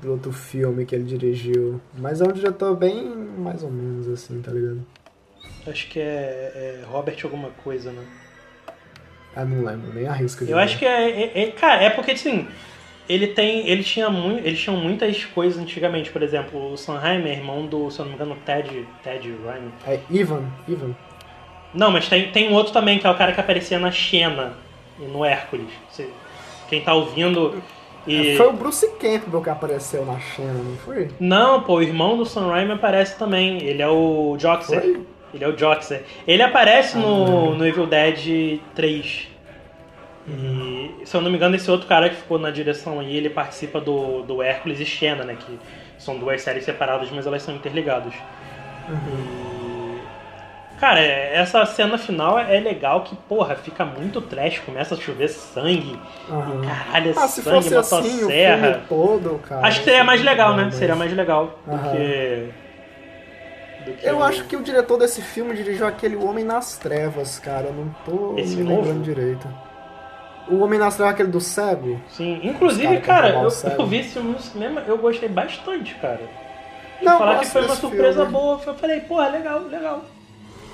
do 0.00 0.12
outro 0.12 0.32
filme 0.32 0.84
que 0.84 0.94
ele 0.94 1.04
dirigiu. 1.04 1.80
Mas 1.96 2.20
é 2.20 2.24
um 2.24 2.32
diretor 2.32 2.76
bem 2.76 3.06
mais 3.38 3.62
ou 3.62 3.70
menos 3.70 4.08
assim, 4.08 4.40
tá 4.42 4.52
ligado? 4.52 4.80
Acho 5.66 5.88
que 5.88 5.98
é, 5.98 6.82
é 6.82 6.84
Robert 6.86 7.16
alguma 7.24 7.50
coisa, 7.62 7.90
né? 7.90 8.04
Ah, 9.34 9.44
não 9.44 9.64
lembro, 9.64 9.92
nem 9.92 10.06
arrisco 10.06 10.44
de 10.44 10.50
Eu 10.50 10.58
ver. 10.58 10.62
acho 10.62 10.78
que 10.78 10.86
é, 10.86 11.10
é, 11.10 11.42
é, 11.42 11.50
Cara, 11.50 11.82
é 11.82 11.90
porque 11.90 12.12
assim. 12.12 12.46
Ele 13.08 13.26
tem. 13.28 13.68
Ele 13.68 13.82
tinha 13.82 14.08
muito. 14.08 14.46
Eles 14.46 14.60
tinham 14.60 14.78
muitas 14.78 15.24
coisas 15.26 15.60
antigamente, 15.60 16.10
por 16.10 16.22
exemplo, 16.22 16.72
o 16.72 16.76
Sanheim 16.76 17.26
é 17.26 17.32
irmão 17.32 17.66
do, 17.66 17.90
se 17.90 17.98
eu 17.98 18.04
não 18.04 18.12
me 18.12 18.16
engano, 18.16 18.36
Ted. 18.46 18.86
Ted 19.02 19.28
Ryan. 19.28 19.70
É 19.86 20.00
Ivan, 20.10 20.44
Ivan. 20.66 20.94
Não, 21.74 21.90
mas 21.90 22.08
tem, 22.08 22.30
tem 22.30 22.48
um 22.48 22.54
outro 22.54 22.72
também, 22.72 22.98
que 22.98 23.06
é 23.06 23.10
o 23.10 23.16
cara 23.16 23.32
que 23.32 23.40
aparecia 23.40 23.78
na 23.78 23.90
Xena 23.90 24.54
e 24.98 25.02
no 25.02 25.24
Hércules. 25.24 25.68
Você, 25.90 26.08
quem 26.68 26.80
tá 26.80 26.94
ouvindo. 26.94 27.62
E... 28.06 28.32
É, 28.32 28.36
foi 28.36 28.46
o 28.46 28.52
Bruce 28.52 28.88
Campbell 28.92 29.42
que 29.42 29.50
apareceu 29.50 30.06
na 30.06 30.18
Xena, 30.20 30.54
não 30.54 30.76
foi? 30.76 31.10
Não, 31.18 31.62
pô, 31.62 31.74
o 31.74 31.82
irmão 31.82 32.16
do 32.16 32.24
Sam 32.24 32.46
Raimi 32.46 32.72
aparece 32.72 33.18
também. 33.18 33.62
Ele 33.62 33.82
é 33.82 33.88
o 33.88 34.36
Joxer. 34.38 34.80
Foi? 34.80 35.06
Ele 35.34 35.44
é 35.44 35.48
o 35.48 35.58
Joxer. 35.58 36.04
Ele 36.26 36.42
aparece 36.42 36.96
ah, 36.96 37.00
no, 37.00 37.54
no 37.56 37.66
Evil 37.66 37.86
Dead 37.86 38.60
3. 38.74 39.28
E, 40.26 40.94
se 41.04 41.14
eu 41.14 41.20
não 41.20 41.30
me 41.30 41.36
engano, 41.36 41.56
esse 41.56 41.70
outro 41.70 41.86
cara 41.86 42.08
que 42.08 42.16
ficou 42.16 42.38
na 42.38 42.50
direção 42.50 43.00
aí, 43.00 43.16
ele 43.16 43.28
participa 43.28 43.80
do, 43.80 44.22
do 44.22 44.42
Hércules 44.42 44.80
e 44.80 44.86
Xena, 44.86 45.24
né? 45.24 45.36
Que 45.38 45.58
são 45.98 46.18
duas 46.18 46.40
séries 46.40 46.64
separadas, 46.64 47.10
mas 47.10 47.26
elas 47.26 47.42
são 47.42 47.54
interligadas. 47.54 48.14
Uhum. 48.88 49.98
E, 50.76 50.78
cara, 50.78 51.00
é, 51.00 51.36
essa 51.36 51.66
cena 51.66 51.98
final 51.98 52.38
é 52.38 52.58
legal 52.58 53.02
que, 53.02 53.14
porra, 53.16 53.54
fica 53.56 53.84
muito 53.84 54.22
trash, 54.22 54.60
começa 54.60 54.94
a 54.94 54.98
chover 54.98 55.28
sangue. 55.28 55.98
Uhum. 56.28 56.62
E, 56.62 56.66
caralho, 56.66 57.14
ah, 57.16 57.28
sangue, 57.28 57.70
motosserra. 57.70 58.70
Assim, 58.70 58.80
todo, 58.88 59.40
cara, 59.40 59.66
Acho 59.66 59.80
que 59.80 59.84
seria 59.84 60.04
mais 60.04 60.22
legal, 60.22 60.56
né? 60.56 60.70
Seria 60.70 60.96
mais 60.96 61.12
legal 61.12 61.58
uhum. 61.66 61.76
do 61.76 61.90
que 61.90 62.63
eu 64.02 64.22
acho 64.22 64.44
que 64.44 64.56
o 64.56 64.62
diretor 64.62 64.98
desse 64.98 65.20
filme 65.22 65.54
dirigiu 65.54 65.86
aquele 65.86 66.16
Homem 66.16 66.44
nas 66.44 66.76
Trevas, 66.76 67.38
cara. 67.38 67.66
Eu 67.66 67.72
não 67.72 67.94
tô 68.04 68.38
Esse 68.38 68.56
me 68.56 68.62
lembrando 68.62 69.02
direito. 69.02 69.48
O 70.48 70.58
Homem 70.58 70.78
nas 70.78 70.96
Trevas, 70.96 71.14
aquele 71.14 71.30
do 71.30 71.40
cego. 71.40 72.00
Sim, 72.08 72.40
inclusive, 72.42 73.00
cara, 73.00 73.30
eu, 73.30 73.48
eu, 73.78 73.86
vi 73.86 73.98
esse 73.98 74.10
filme 74.10 74.32
no 74.32 74.40
cinema, 74.40 74.82
eu 74.86 74.98
gostei 74.98 75.28
bastante, 75.28 75.94
cara. 75.96 76.20
não, 77.00 77.18
falar 77.18 77.38
que 77.38 77.46
foi 77.46 77.62
uma 77.62 77.76
surpresa 77.76 78.26
filme. 78.26 78.32
boa, 78.32 78.60
eu 78.66 78.74
falei, 78.74 79.00
porra, 79.00 79.28
legal, 79.28 79.60
legal. 79.60 80.04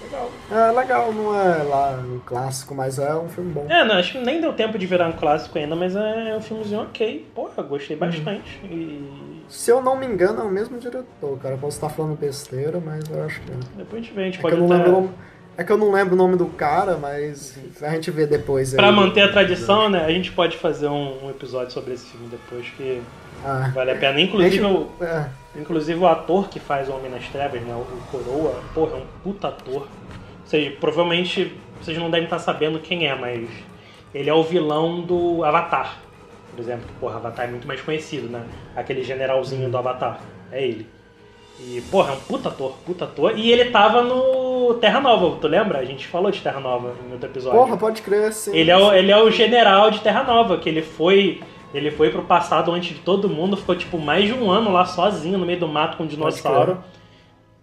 Legal. 0.03 0.31
É 0.51 0.73
legal, 0.73 1.13
não 1.13 1.39
é 1.39 1.63
lá 1.63 1.91
um 1.93 2.19
clássico, 2.21 2.75
mas 2.75 2.99
é 2.99 3.15
um 3.15 3.29
filme 3.29 3.53
bom. 3.53 3.67
É, 3.69 3.85
não, 3.85 3.97
acho 3.97 4.13
que 4.13 4.19
nem 4.19 4.41
deu 4.41 4.53
tempo 4.53 4.77
de 4.77 4.87
virar 4.87 5.07
um 5.09 5.13
clássico 5.13 5.57
ainda, 5.57 5.77
mas 5.77 5.95
é 5.95 6.35
um 6.37 6.41
filmezinho 6.41 6.83
ok. 6.83 7.27
Porra, 7.35 7.63
gostei 7.63 7.97
uhum. 7.97 8.01
bastante. 8.01 8.61
Uhum. 8.65 8.71
E 8.71 9.30
se 9.51 9.71
eu 9.71 9.83
não 9.83 9.97
me 9.97 10.07
engano, 10.07 10.41
é 10.41 10.45
o 10.45 10.49
mesmo 10.49 10.79
diretor, 10.79 11.37
cara. 11.43 11.57
Eu 11.57 11.59
posso 11.59 11.77
estar 11.77 11.89
falando 11.89 12.17
besteira, 12.17 12.81
mas 12.81 13.05
eu 13.11 13.25
acho 13.25 13.41
que 13.41 13.51
é. 13.51 13.57
Depois 13.79 14.01
a 14.01 14.05
gente 14.05 14.15
vê, 14.15 14.23
a 14.23 14.25
gente 14.27 14.39
é 14.39 14.43
pode 14.43 14.57
que 14.57 14.63
até... 14.63 14.75
lembro 14.75 15.11
É 15.59 15.65
que 15.65 15.73
eu 15.73 15.77
não 15.77 15.91
lembro 15.91 16.15
o 16.15 16.17
nome 16.17 16.37
do 16.37 16.47
cara, 16.47 16.97
mas 16.97 17.59
a 17.83 17.91
gente 17.91 18.13
vê 18.13 18.27
depois. 18.27 18.73
Pra 18.73 18.89
aí, 18.89 18.95
manter 18.95 19.23
a 19.23 19.33
tradição, 19.33 19.91
né? 19.91 20.05
A 20.05 20.11
gente 20.11 20.31
pode 20.31 20.57
fazer 20.57 20.87
um, 20.87 21.27
um 21.27 21.31
episódio 21.31 21.73
sobre 21.73 21.95
esse 21.95 22.07
filme 22.07 22.29
depois, 22.29 22.65
que 22.77 23.03
ah, 23.45 23.73
vale 23.75 23.91
a 23.91 23.97
pena. 23.97 24.21
Inclusive, 24.21 24.57
gente, 24.57 24.65
o, 24.65 24.89
é. 25.05 25.29
inclusive 25.57 25.99
o 25.99 26.07
ator 26.07 26.49
que 26.49 26.61
faz 26.61 26.89
o 26.89 26.93
Homem 26.93 27.11
nas 27.11 27.27
Trevas, 27.27 27.61
né? 27.61 27.75
O 27.75 27.85
Coroa, 28.13 28.63
porra, 28.73 28.93
é 28.93 28.97
um 29.01 29.07
puta 29.25 29.49
ator. 29.49 29.83
Ou 29.83 30.47
seja, 30.47 30.77
provavelmente 30.81 31.57
vocês 31.83 31.99
não 31.99 32.09
devem 32.09 32.25
estar 32.25 32.39
sabendo 32.39 32.79
quem 32.79 33.09
é, 33.09 33.17
mas 33.17 33.49
ele 34.15 34.31
é 34.31 34.35
o 34.35 34.45
vilão 34.45 35.01
do 35.01 35.45
Avatar 35.45 35.97
por 36.51 36.61
exemplo, 36.61 36.87
que, 36.87 36.93
porra, 36.95 37.17
Avatar 37.17 37.47
é 37.47 37.51
muito 37.51 37.67
mais 37.67 37.81
conhecido, 37.81 38.29
né? 38.29 38.45
Aquele 38.77 39.03
generalzinho 39.03 39.71
do 39.71 39.77
Avatar. 39.77 40.21
É 40.53 40.67
ele. 40.67 40.87
E, 41.63 41.83
porra, 41.91 42.13
é 42.13 42.17
um 42.17 42.21
puta 42.21 42.49
ator, 42.49 42.75
puta 42.87 43.05
ator. 43.05 43.39
E 43.39 43.53
ele 43.53 43.71
tava 43.71 44.03
no 44.03 44.75
Terra 44.75 45.01
Nova, 45.01 45.37
tu 45.39 45.47
lembra? 45.47 45.79
A 45.79 45.85
gente 45.85 46.07
falou 46.07 46.31
de 46.31 46.41
Terra 46.41 46.59
Nova 46.59 46.95
no 47.07 47.13
outro 47.13 47.29
episódio. 47.29 47.59
Porra, 47.59 47.77
pode 47.77 48.01
crer, 48.01 48.33
sim. 48.33 48.57
Ele 48.57 48.71
é 48.71 48.77
o, 48.77 48.93
ele 48.93 49.13
é 49.13 49.17
o 49.17 49.31
general 49.31 49.91
de 49.91 50.01
Terra 50.01 50.25
Nova, 50.25 50.57
que 50.57 50.69
ele 50.69 50.83
foi. 50.83 51.43
Ele 51.73 51.91
foi 51.91 52.11
pro 52.11 52.23
passado 52.23 52.73
antes 52.73 52.97
de 52.97 53.03
todo 53.03 53.29
mundo, 53.29 53.57
ficou 53.57 53.77
tipo 53.77 53.97
mais 53.99 54.27
de 54.27 54.33
um 54.33 54.51
ano 54.51 54.73
lá 54.73 54.85
sozinho 54.85 55.39
no 55.39 55.47
meio 55.47 55.61
do 55.61 55.69
mato 55.69 55.97
com 55.97 56.03
um 56.03 56.07
dinossauro. 56.07 56.83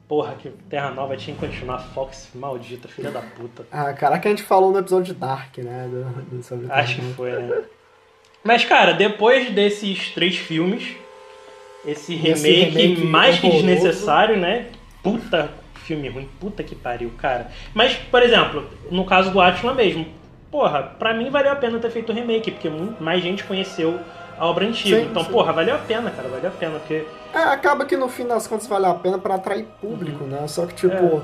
Porra, 0.07 0.35
que 0.35 0.49
Terra 0.69 0.91
Nova 0.91 1.17
tinha 1.17 1.35
que 1.35 1.45
continuar 1.45 1.79
Fox, 1.79 2.29
maldita, 2.33 2.88
filha 2.88 3.11
da 3.11 3.21
puta. 3.21 3.65
Ah, 3.69 3.91
caraca, 3.93 4.29
a 4.29 4.31
gente 4.31 4.43
falou 4.43 4.71
no 4.71 4.79
episódio 4.79 5.13
de 5.13 5.19
Dark, 5.19 5.57
né? 5.57 5.89
Do, 5.91 6.38
do, 6.38 6.71
Acho 6.71 7.01
que 7.01 7.13
foi, 7.13 7.31
né? 7.31 7.63
Mas, 8.47 8.63
cara, 8.63 8.93
depois 8.93 9.51
desses 9.51 10.09
três 10.11 10.37
filmes, 10.37 10.95
esse 11.85 12.15
remake, 12.15 12.47
esse 12.47 12.63
remake 12.63 13.01
mais 13.01 13.37
que 13.37 13.49
desnecessário, 13.49 14.37
né? 14.37 14.67
Puta 15.03 15.49
filme 15.83 16.07
ruim, 16.07 16.29
puta 16.39 16.63
que 16.63 16.73
pariu, 16.73 17.11
cara. 17.17 17.47
Mas, 17.73 17.95
por 17.95 18.23
exemplo, 18.23 18.65
no 18.89 19.03
caso 19.05 19.31
do 19.31 19.41
Atlan 19.41 19.73
mesmo, 19.73 20.07
porra, 20.49 20.81
pra 20.81 21.13
mim 21.13 21.29
valeu 21.29 21.51
a 21.51 21.55
pena 21.57 21.77
ter 21.77 21.91
feito 21.91 22.13
o 22.13 22.15
remake, 22.15 22.51
porque 22.51 22.69
mais 23.01 23.21
gente 23.21 23.43
conheceu 23.43 23.99
a 24.37 24.45
obra 24.45 24.65
antiga. 24.65 24.97
Sim, 24.97 25.07
então, 25.11 25.25
sim. 25.25 25.31
porra, 25.31 25.51
valeu 25.51 25.75
a 25.75 25.79
pena, 25.79 26.09
cara, 26.09 26.29
valeu 26.29 26.47
a 26.47 26.53
pena, 26.53 26.79
porque... 26.79 27.05
É, 27.33 27.39
acaba 27.39 27.85
que 27.85 27.97
no 27.97 28.07
fim 28.07 28.25
das 28.25 28.47
contas 28.47 28.65
valeu 28.65 28.91
a 28.91 28.95
pena 28.95 29.19
para 29.19 29.35
atrair 29.35 29.65
público, 29.81 30.23
uhum. 30.23 30.29
né? 30.29 30.47
Só 30.47 30.65
que, 30.65 30.73
tipo, 30.73 31.21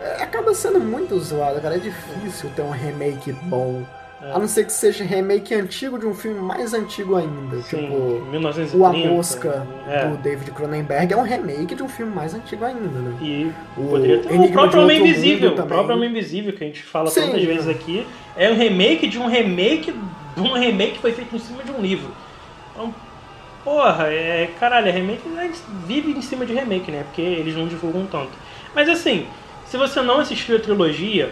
é. 0.00 0.18
É, 0.20 0.22
acaba 0.24 0.52
sendo 0.54 0.80
muito 0.80 1.16
zoado, 1.20 1.60
cara. 1.60 1.76
É 1.76 1.78
difícil 1.78 2.50
ter 2.56 2.62
um 2.62 2.70
remake 2.70 3.32
bom 3.32 3.84
é. 4.20 4.32
A 4.32 4.38
não 4.38 4.48
ser 4.48 4.64
que 4.64 4.72
seja 4.72 5.04
remake 5.04 5.54
antigo 5.54 5.96
de 5.96 6.04
um 6.04 6.12
filme 6.12 6.40
mais 6.40 6.74
antigo 6.74 7.14
ainda. 7.14 7.62
Sim, 7.62 7.82
tipo, 7.82 8.26
1930, 8.30 8.76
O 8.76 8.84
A 8.84 8.92
Mosca, 8.92 9.66
é. 9.86 10.08
do 10.08 10.16
David 10.16 10.50
Cronenberg, 10.50 11.12
é 11.12 11.16
um 11.16 11.22
remake 11.22 11.74
de 11.76 11.82
um 11.84 11.88
filme 11.88 12.12
mais 12.12 12.34
antigo 12.34 12.64
ainda, 12.64 12.80
né? 12.80 13.16
E 13.22 13.52
o, 13.76 13.88
poderia 13.88 14.18
ter 14.18 14.34
o 14.34 14.50
próprio 14.50 14.82
Homem 14.82 15.00
Invisível. 15.00 15.52
O 15.52 15.66
próprio 15.66 15.96
Homem 15.96 16.10
Invisível, 16.10 16.52
que 16.52 16.64
a 16.64 16.66
gente 16.66 16.82
fala 16.82 17.08
Sim, 17.10 17.20
tantas 17.20 17.44
vezes 17.44 17.68
aqui, 17.68 18.04
é 18.36 18.50
um 18.50 18.56
remake 18.56 19.06
de 19.06 19.18
um 19.18 19.26
remake 19.26 19.94
de 20.34 20.40
um 20.40 20.52
remake 20.52 20.92
que 20.92 21.00
foi 21.00 21.12
feito 21.12 21.34
em 21.34 21.38
cima 21.38 21.62
de 21.62 21.70
um 21.70 21.80
livro. 21.80 22.10
Então, 22.72 22.92
porra, 23.64 24.08
é, 24.08 24.50
caralho, 24.58 24.88
é 24.88 24.90
remake 24.90 25.22
vive 25.86 26.10
em 26.10 26.22
cima 26.22 26.44
de 26.44 26.52
remake, 26.52 26.90
né? 26.90 27.04
Porque 27.04 27.22
eles 27.22 27.54
não 27.54 27.68
divulgam 27.68 28.06
tanto. 28.06 28.32
Mas 28.74 28.88
assim, 28.88 29.26
se 29.66 29.76
você 29.76 30.00
não 30.02 30.18
assistiu 30.18 30.56
a 30.56 30.60
trilogia, 30.60 31.30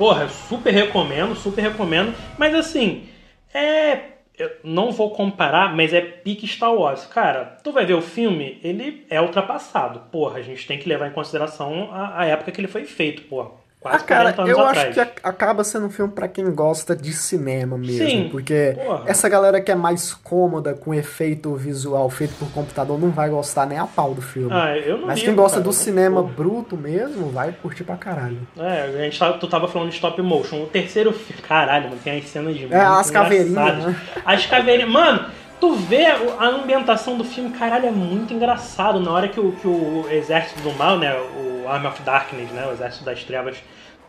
Porra, 0.00 0.30
super 0.30 0.72
recomendo, 0.72 1.34
super 1.36 1.60
recomendo. 1.60 2.14
Mas 2.38 2.54
assim, 2.54 3.06
é. 3.52 4.12
Eu 4.38 4.50
não 4.64 4.90
vou 4.90 5.10
comparar, 5.10 5.76
mas 5.76 5.92
é 5.92 6.00
pique 6.00 6.46
Star 6.46 6.72
Wars. 6.72 7.04
Cara, 7.04 7.58
tu 7.62 7.70
vai 7.70 7.84
ver 7.84 7.92
o 7.92 8.00
filme, 8.00 8.58
ele 8.64 9.04
é 9.10 9.20
ultrapassado. 9.20 10.00
Porra, 10.10 10.38
a 10.38 10.42
gente 10.42 10.66
tem 10.66 10.78
que 10.78 10.88
levar 10.88 11.08
em 11.08 11.12
consideração 11.12 11.90
a, 11.92 12.22
a 12.22 12.24
época 12.24 12.50
que 12.50 12.58
ele 12.58 12.66
foi 12.66 12.86
feito, 12.86 13.20
porra. 13.24 13.50
Quase 13.80 13.96
ah, 13.96 14.06
cara, 14.06 14.34
eu 14.46 14.60
atrás. 14.60 14.98
acho 14.98 15.10
que 15.10 15.20
acaba 15.22 15.64
sendo 15.64 15.86
um 15.86 15.90
filme 15.90 16.12
para 16.12 16.28
quem 16.28 16.54
gosta 16.54 16.94
de 16.94 17.14
cinema 17.14 17.78
mesmo. 17.78 18.06
Sim, 18.06 18.28
porque 18.30 18.76
porra. 18.76 19.04
essa 19.06 19.26
galera 19.26 19.58
que 19.58 19.72
é 19.72 19.74
mais 19.74 20.12
cômoda 20.12 20.74
com 20.74 20.92
efeito 20.92 21.54
visual 21.54 22.10
feito 22.10 22.34
por 22.34 22.50
computador 22.52 23.00
não 23.00 23.08
vai 23.08 23.30
gostar 23.30 23.64
nem 23.64 23.78
a 23.78 23.86
pau 23.86 24.12
do 24.12 24.20
filme. 24.20 24.50
Ah, 24.52 24.76
eu 24.76 24.98
não 24.98 25.06
Mas 25.06 25.22
quem 25.22 25.34
gosta 25.34 25.56
cara, 25.56 25.64
do 25.64 25.72
cinema 25.72 26.20
porra. 26.20 26.34
bruto 26.34 26.76
mesmo 26.76 27.30
vai 27.30 27.52
curtir 27.52 27.84
pra 27.84 27.96
caralho. 27.96 28.46
É, 28.58 28.82
a 28.82 29.02
gente 29.04 29.18
tava, 29.18 29.38
tu 29.38 29.48
tava 29.48 29.66
falando 29.66 29.88
de 29.88 29.94
stop 29.94 30.20
motion. 30.20 30.62
O 30.62 30.66
terceiro 30.66 31.10
filme. 31.14 31.40
Caralho, 31.40 31.88
mano, 31.88 32.00
tem 32.04 32.18
as 32.18 32.28
cenas 32.28 32.54
de. 32.54 32.70
É, 32.70 32.80
as 32.80 33.10
caveirinhas. 33.10 33.84
Né? 33.86 33.96
As 34.26 34.44
caveirinhas. 34.44 34.90
Mano, 34.90 35.24
tu 35.58 35.74
vê 35.74 36.04
a 36.04 36.46
ambientação 36.46 37.16
do 37.16 37.24
filme, 37.24 37.48
caralho, 37.50 37.86
é 37.86 37.90
muito 37.90 38.34
engraçado. 38.34 39.00
Na 39.00 39.10
hora 39.10 39.26
que 39.26 39.40
o, 39.40 39.52
que 39.52 39.66
o 39.66 40.04
exército 40.10 40.60
do 40.60 40.72
mal, 40.72 40.98
né? 40.98 41.14
O 41.14 41.49
Army 41.70 41.86
of 41.86 42.02
Darkness, 42.02 42.50
né? 42.50 42.66
O 42.66 42.72
Exército 42.72 43.04
das 43.04 43.22
Trevas 43.24 43.56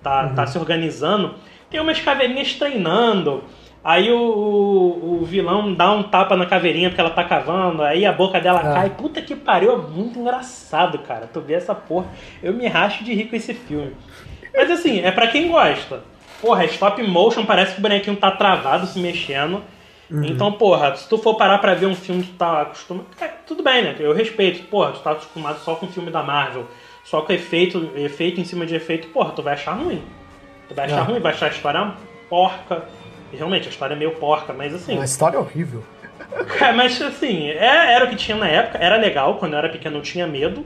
tá, 0.01 0.24
uhum. 0.26 0.36
tá 0.36 0.47
se 0.47 0.57
organizando. 0.57 1.36
Tem 1.70 1.80
umas 1.80 1.99
caveirinhas 1.99 2.53
treinando. 2.53 3.43
Aí 3.84 4.12
o, 4.12 4.18
o, 4.20 5.20
o 5.22 5.26
vilão 5.26 5.74
dá 5.74 5.91
um 5.91 6.03
tapa 6.03 6.36
na 6.38 6.45
caveirinha 6.45 6.89
porque 6.89 7.01
ela 7.01 7.09
tá 7.09 7.24
cavando, 7.24 7.82
aí 7.82 8.05
a 8.05 8.12
boca 8.14 8.39
dela 8.39 8.59
Ah. 8.64 8.74
cai. 8.74 8.89
Puta 8.91 9.22
que 9.22 9.36
pariu, 9.36 9.74
é 9.74 9.78
muito 9.78 10.20
engraçado, 10.20 10.99
cara. 10.99 11.28
Tu 11.32 11.41
vê 11.41 11.53
essa 11.53 11.74
porra. 11.74 12.05
Eu 12.43 12.53
me 12.53 12.68
racho 12.68 13.03
de 13.03 13.14
rir 13.14 13.26
com 13.26 13.36
esse 13.36 13.53
filme. 13.53 13.95
Mas 14.53 14.70
assim, 14.70 14.99
é 15.01 15.12
pra 15.12 15.28
quem 15.28 15.49
gosta. 15.49 16.03
Porra, 16.41 16.64
é 16.64 16.68
stop 16.68 17.01
motion, 17.03 17.45
parece 17.45 17.74
que 17.74 17.80
o 17.80 17.82
bonequinho 17.82 18.18
tá 18.18 18.32
travado, 18.32 18.86
se 18.86 18.99
mexendo. 18.99 19.64
Então, 20.14 20.51
porra, 20.51 20.93
se 20.95 21.07
tu 21.07 21.18
for 21.18 21.36
parar 21.36 21.59
pra 21.59 21.74
ver 21.74 21.86
um 21.86 21.95
filme 21.95 22.24
que 22.24 22.32
tu 22.32 22.38
tá 22.38 22.64
acostumado. 22.64 23.07
é, 23.22 23.28
tudo 23.47 23.64
bem, 23.64 23.82
né? 23.82 23.95
Eu 23.97 24.14
respeito. 24.14 24.68
Porra, 24.68 24.91
tu 24.91 24.99
tá 24.99 25.12
acostumado 25.12 25.59
só 25.59 25.76
com 25.76 25.88
filme 25.88 26.12
da 26.12 26.22
Marvel, 26.22 26.68
só 27.12 27.22
com 27.22 27.34
efeito, 27.34 27.91
efeito 27.97 28.39
em 28.39 28.45
cima 28.45 28.66
de 28.66 28.74
efeito, 28.74 29.09
porra, 29.09 29.34
tu 29.34 29.43
vai 29.43 29.53
achar 29.55 29.74
ruim. 29.74 30.01
Tu 30.70 30.74
vai 30.74 30.86
achar 30.86 30.99
Ah. 31.01 31.03
ruim, 31.03 31.20
vai 31.20 31.34
achar 31.34 31.47
a 31.47 31.49
história 31.49 31.93
porca. 32.30 32.86
E 33.34 33.36
realmente, 33.36 33.68
a 33.68 33.70
história 33.70 33.93
é 33.93 33.97
meio 33.97 34.12
porca, 34.12 34.53
mas 34.53 34.74
assim. 34.74 34.93
Uma 34.95 35.03
história 35.03 35.38
horrível. 35.38 35.84
É, 36.62 36.72
mas 36.72 37.01
assim, 37.01 37.49
é- 37.49 37.93
era 37.93 38.05
o 38.05 38.09
que 38.09 38.16
tinha 38.16 38.38
na 38.38 38.47
época, 38.47 38.78
era 38.78 38.95
legal, 38.95 39.36
quando 39.38 39.53
eu 39.53 39.57
era 39.59 39.68
pequeno 39.68 39.97
eu 39.97 40.01
tinha 40.01 40.26
medo. 40.26 40.66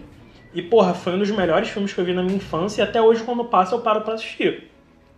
E, 0.54 0.62
porra, 0.62 0.94
foi 0.94 1.14
um 1.14 1.18
dos 1.18 1.32
melhores 1.32 1.70
filmes 1.70 1.92
que 1.92 2.00
eu 2.00 2.06
vi 2.06 2.14
na 2.14 2.22
minha 2.22 2.36
infância 2.38 2.82
e 2.82 2.84
até 2.84 3.02
hoje, 3.02 3.24
quando 3.24 3.44
passa, 3.46 3.74
eu 3.74 3.80
paro 3.82 4.02
pra 4.02 4.14
assistir. 4.14 4.70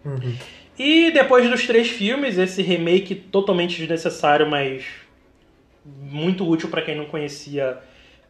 Uhum. 0.06 0.34
E 0.80 1.12
depois 1.12 1.50
dos 1.50 1.68
três 1.68 1.90
filmes, 1.90 2.38
esse 2.38 2.62
remake 2.62 3.14
totalmente 3.16 3.78
desnecessário, 3.78 4.50
mas 4.50 4.86
muito 5.86 6.48
útil 6.48 6.70
pra 6.70 6.82
quem 6.82 6.96
não 6.96 7.06
conhecia 7.06 7.80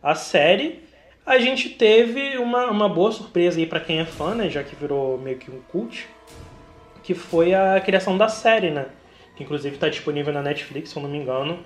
a 0.02 0.16
série, 0.16 0.80
a 1.28 1.38
gente 1.40 1.70
teve 1.70 2.38
uma, 2.38 2.72
uma 2.72 2.88
boa 2.88 3.12
surpresa 3.12 3.60
aí 3.60 3.66
pra 3.66 3.82
quem 3.82 4.00
é 4.00 4.06
fã, 4.06 4.34
né? 4.34 4.50
Já 4.50 4.64
que 4.64 4.74
virou 4.78 5.18
meio 5.18 5.38
que 5.38 5.52
um 5.52 5.60
cult, 5.70 6.08
que 7.04 7.14
foi 7.14 7.54
a 7.54 7.82
criação 7.82 8.18
da 8.18 8.30
série, 8.30 8.72
né? 8.72 8.86
Que 9.36 9.44
inclusive 9.44 9.78
tá 9.78 9.90
disponível 9.90 10.32
na 10.32 10.42
Netflix, 10.42 10.90
se 10.90 10.96
eu 10.96 11.04
não 11.04 11.10
me 11.10 11.18
engano. 11.18 11.60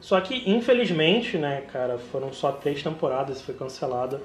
Só 0.00 0.20
que, 0.20 0.48
infelizmente, 0.48 1.36
né, 1.36 1.64
cara, 1.72 1.98
foram 1.98 2.32
só 2.32 2.52
três 2.52 2.80
temporadas 2.80 3.42
foi 3.42 3.56
cancelada. 3.56 4.22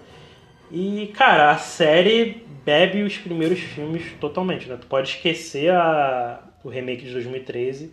E, 0.72 1.12
cara, 1.16 1.50
a 1.50 1.58
série 1.58 2.46
bebe 2.64 3.02
os 3.02 3.18
primeiros 3.18 3.60
filmes 3.60 4.04
totalmente, 4.22 4.70
né? 4.70 4.78
Tu 4.80 4.86
pode 4.86 5.10
esquecer 5.10 5.72
a, 5.72 6.40
o 6.64 6.70
remake 6.70 7.04
de 7.04 7.14
2013. 7.14 7.92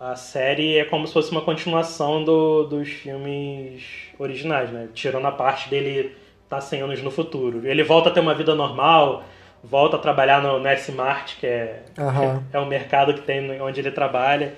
A 0.00 0.14
série 0.14 0.78
é 0.78 0.84
como 0.84 1.06
se 1.06 1.12
fosse 1.12 1.30
uma 1.32 1.40
continuação 1.40 2.22
do- 2.22 2.64
dos 2.64 2.88
filmes 2.88 3.82
originais, 4.18 4.70
né? 4.70 4.88
Tirando 4.94 5.26
a 5.26 5.32
parte 5.32 5.68
dele 5.68 6.14
tá 6.48 6.60
100 6.60 6.82
anos 6.82 7.02
no 7.02 7.10
futuro. 7.10 7.66
Ele 7.66 7.82
volta 7.82 8.08
a 8.08 8.12
ter 8.12 8.20
uma 8.20 8.34
vida 8.34 8.54
normal, 8.54 9.24
volta 9.62 9.96
a 9.96 9.98
trabalhar 9.98 10.40
no, 10.40 10.60
no 10.60 10.68
S-Mart, 10.68 11.36
que 11.40 11.46
é, 11.46 11.82
Aham. 11.98 12.44
é 12.52 12.58
o 12.60 12.66
mercado 12.66 13.12
que 13.12 13.22
tem 13.22 13.60
onde 13.60 13.80
ele 13.80 13.90
trabalha. 13.90 14.54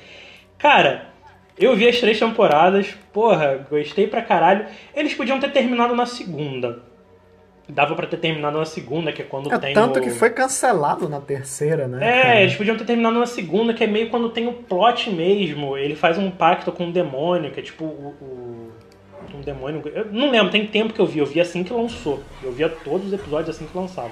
Cara, 0.59 1.07
eu 1.59 1.75
vi 1.75 1.89
as 1.89 1.99
três 1.99 2.19
temporadas, 2.19 2.95
porra, 3.11 3.67
gostei 3.71 4.07
pra 4.07 4.21
caralho. 4.21 4.67
Eles 4.95 5.15
podiam 5.15 5.41
ter 5.41 5.51
terminado 5.53 5.97
na 5.97 6.05
segunda. 6.05 6.83
Dava 7.73 7.95
pra 7.95 8.07
ter 8.07 8.17
terminado 8.17 8.59
na 8.59 8.65
segunda, 8.65 9.13
que 9.13 9.23
é 9.23 9.25
quando 9.25 9.53
É 9.53 9.59
tem 9.59 9.75
tanto 9.75 9.99
o... 9.99 10.03
que 10.03 10.11
foi 10.11 10.31
cancelado 10.31 11.09
na 11.09 11.21
terceira, 11.21 11.87
né? 11.87 11.99
É, 12.07 12.23
cara? 12.23 12.41
eles 12.43 12.57
podiam 12.57 12.77
ter 12.77 12.85
terminado 12.85 13.19
na 13.19 13.27
segunda, 13.27 13.73
que 13.75 13.85
é 13.85 13.87
meio 13.87 14.11
quando 14.11 14.29
tem 14.31 14.47
o 14.49 14.53
plot 14.53 15.11
mesmo. 15.11 15.77
Ele 15.77 15.95
faz 15.95 16.19
um 16.19 16.31
pacto 16.31 16.73
com 16.73 16.85
um 16.87 16.91
demônio, 16.91 17.51
que 17.51 17.61
é 17.61 17.63
tipo 17.63 17.85
o. 17.85 18.15
o- 18.21 18.71
um 19.33 19.41
demônio. 19.43 19.83
Eu 19.95 20.07
não 20.11 20.31
lembro, 20.31 20.51
tem 20.51 20.67
tempo 20.67 20.93
que 20.93 21.01
eu 21.01 21.07
vi. 21.07 21.21
Eu 21.21 21.27
vi 21.27 21.41
assim 21.41 21.63
que 21.63 21.73
lançou. 21.73 22.21
Eu 22.43 22.51
via 22.53 22.69
todos 22.69 23.07
os 23.07 23.13
episódios 23.13 23.55
assim 23.55 23.65
que 23.67 23.77
lançava. 23.79 24.11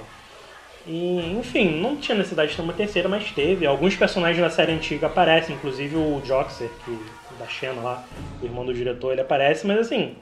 E, 0.87 1.37
enfim, 1.39 1.81
não 1.81 1.97
tinha 1.97 2.17
necessidade 2.17 2.51
de 2.51 2.57
ter 2.57 2.63
uma 2.63 2.73
terceira, 2.73 3.09
mas 3.09 3.31
teve. 3.33 3.67
Alguns 3.67 3.97
personagens 3.97 4.41
da 4.41 4.49
série 4.49 4.73
antiga 4.73 5.07
aparecem, 5.09 5.57
inclusive 5.57 5.97
o 5.97 6.23
Joxer, 6.25 6.71
que, 6.85 6.99
da 7.39 7.47
Xena 7.47 7.81
lá, 7.83 8.05
o 8.41 8.45
irmão 8.45 8.65
do 8.65 8.73
diretor, 8.73 9.13
ele 9.13 9.21
aparece, 9.21 9.67
mas 9.67 9.79
assim. 9.81 10.15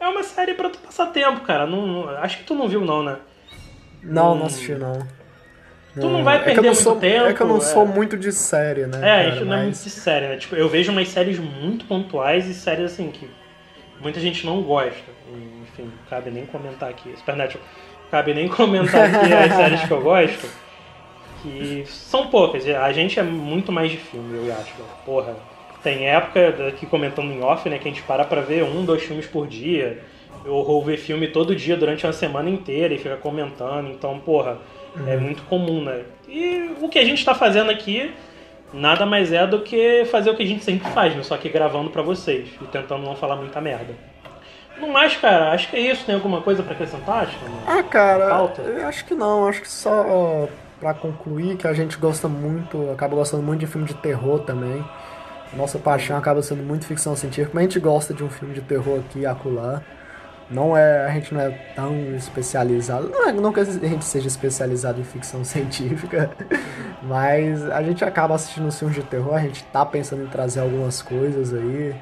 É 0.00 0.06
uma 0.08 0.22
série 0.22 0.54
pra 0.54 0.68
tu 0.70 0.78
passar 0.78 1.06
tempo, 1.06 1.40
cara. 1.40 1.66
Não, 1.66 1.86
não- 1.86 2.08
acho 2.18 2.38
que 2.38 2.44
tu 2.44 2.54
não 2.54 2.68
viu, 2.68 2.80
não, 2.82 3.02
né? 3.02 3.16
Não, 4.02 4.32
Hum. 4.34 4.38
não 4.38 4.46
assisti, 4.46 4.74
não. 4.74 4.98
Tu 5.94 6.06
não 6.08 6.22
vai 6.22 6.36
é 6.36 6.38
perder 6.40 6.56
não 6.58 6.64
muito 6.68 6.82
sou, 6.82 6.94
tempo, 6.96 7.26
É 7.26 7.32
que 7.34 7.40
eu 7.40 7.46
não 7.48 7.56
é. 7.56 7.60
sou 7.60 7.84
muito 7.84 8.16
de 8.16 8.30
série, 8.30 8.86
né? 8.86 8.98
É, 8.98 9.00
cara, 9.00 9.16
a 9.18 9.30
gente 9.30 9.44
não 9.44 9.52
é 9.54 9.56
muito 9.62 9.68
mas- 9.70 9.84
de 9.84 9.90
série, 9.90 10.28
né? 10.28 10.36
Tipo, 10.36 10.54
eu 10.54 10.68
vejo 10.68 10.92
umas 10.92 11.08
séries 11.08 11.38
muito 11.40 11.84
pontuais 11.86 12.46
e 12.46 12.54
séries 12.54 12.92
assim 12.92 13.10
que 13.10 13.28
muita 14.00 14.20
gente 14.20 14.46
não 14.46 14.62
gosta. 14.62 14.94
Enfim, 15.62 15.90
cabe 16.08 16.30
nem 16.30 16.46
comentar 16.46 16.88
aqui. 16.88 17.12
Supernatural, 17.16 17.64
cabe 18.12 18.32
nem 18.34 18.46
comentar 18.48 19.06
aqui 19.12 19.32
as 19.34 19.52
séries 19.54 19.82
que 19.84 19.90
eu 19.90 20.00
gosto. 20.00 20.48
Que 21.42 21.84
são 21.86 22.28
poucas. 22.28 22.64
A 22.68 22.92
gente 22.92 23.18
é 23.18 23.22
muito 23.24 23.72
mais 23.72 23.90
de 23.90 23.96
filme, 23.96 24.36
eu 24.46 24.54
acho. 24.54 24.74
Porra, 25.04 25.34
tem 25.82 26.08
época 26.08 26.68
aqui 26.68 26.86
comentando 26.86 27.30
em 27.32 27.42
off, 27.42 27.68
né? 27.68 27.78
Que 27.78 27.88
a 27.88 27.90
gente 27.90 28.02
para 28.02 28.24
pra 28.24 28.40
ver 28.40 28.64
um, 28.64 28.84
dois 28.84 29.02
filmes 29.02 29.26
por 29.26 29.46
dia. 29.46 30.02
Eu 30.44 30.64
vou 30.64 30.82
ver 30.84 30.96
filme 30.96 31.28
todo 31.28 31.54
dia 31.54 31.76
durante 31.76 32.06
uma 32.06 32.12
semana 32.12 32.48
inteira 32.48 32.94
e 32.94 32.98
fica 32.98 33.16
comentando. 33.16 33.88
Então, 33.90 34.18
porra, 34.18 34.58
é 35.06 35.16
muito 35.16 35.42
comum, 35.44 35.82
né? 35.82 36.02
E 36.28 36.72
o 36.80 36.88
que 36.88 36.98
a 36.98 37.04
gente 37.04 37.24
tá 37.24 37.34
fazendo 37.34 37.70
aqui 37.70 38.12
nada 38.72 39.06
mais 39.06 39.32
é 39.32 39.46
do 39.46 39.60
que 39.60 40.04
fazer 40.06 40.30
o 40.30 40.36
que 40.36 40.42
a 40.42 40.46
gente 40.46 40.64
sempre 40.64 40.88
faz, 40.90 41.14
né? 41.14 41.22
Só 41.22 41.36
que 41.36 41.48
gravando 41.48 41.90
pra 41.90 42.02
vocês 42.02 42.48
e 42.60 42.64
tentando 42.66 43.04
não 43.04 43.16
falar 43.16 43.36
muita 43.36 43.60
merda. 43.60 43.94
No 44.80 44.88
mais, 44.88 45.16
cara, 45.16 45.52
acho 45.52 45.68
que 45.70 45.76
é 45.76 45.80
isso. 45.80 46.04
Tem 46.06 46.14
alguma 46.14 46.40
coisa 46.40 46.62
pra 46.62 46.72
acrescentar, 46.72 47.24
acho? 47.24 47.36
Ah, 47.66 47.82
cara, 47.82 48.28
Falta? 48.28 48.62
eu 48.62 48.86
acho 48.86 49.04
que 49.04 49.14
não. 49.14 49.48
Acho 49.48 49.60
que 49.62 49.68
só 49.68 50.48
pra 50.78 50.94
concluir 50.94 51.56
que 51.56 51.66
a 51.66 51.72
gente 51.72 51.96
gosta 51.98 52.28
muito, 52.28 52.90
acaba 52.92 53.16
gostando 53.16 53.42
muito 53.42 53.60
de 53.60 53.66
filme 53.66 53.86
de 53.86 53.94
terror 53.94 54.40
também. 54.40 54.84
Nossa 55.56 55.78
paixão 55.78 56.16
acaba 56.16 56.42
sendo 56.42 56.62
muito 56.62 56.86
ficção 56.86 57.16
científica, 57.16 57.50
mas 57.54 57.62
a 57.62 57.64
gente 57.64 57.80
gosta 57.80 58.12
de 58.12 58.22
um 58.22 58.28
filme 58.28 58.54
de 58.54 58.60
terror 58.60 59.00
aqui 59.00 59.20
e 59.20 59.26
acolá. 59.26 59.82
Não 60.50 60.74
é, 60.76 61.04
a 61.04 61.10
gente 61.10 61.34
não 61.34 61.42
é 61.42 61.50
tão 61.74 61.94
especializado, 62.16 63.10
não 63.10 63.28
é 63.28 63.32
não 63.32 63.52
que 63.52 63.60
a 63.60 63.64
gente 63.64 64.04
seja 64.04 64.28
especializado 64.28 64.98
em 64.98 65.04
ficção 65.04 65.44
científica, 65.44 66.30
mas 67.02 67.68
a 67.70 67.82
gente 67.82 68.02
acaba 68.02 68.34
assistindo 68.34 68.66
os 68.66 68.78
filmes 68.78 68.96
de 68.96 69.02
terror, 69.02 69.34
a 69.34 69.40
gente 69.40 69.62
tá 69.64 69.84
pensando 69.84 70.22
em 70.22 70.26
trazer 70.26 70.60
algumas 70.60 71.02
coisas 71.02 71.52
aí, 71.52 71.94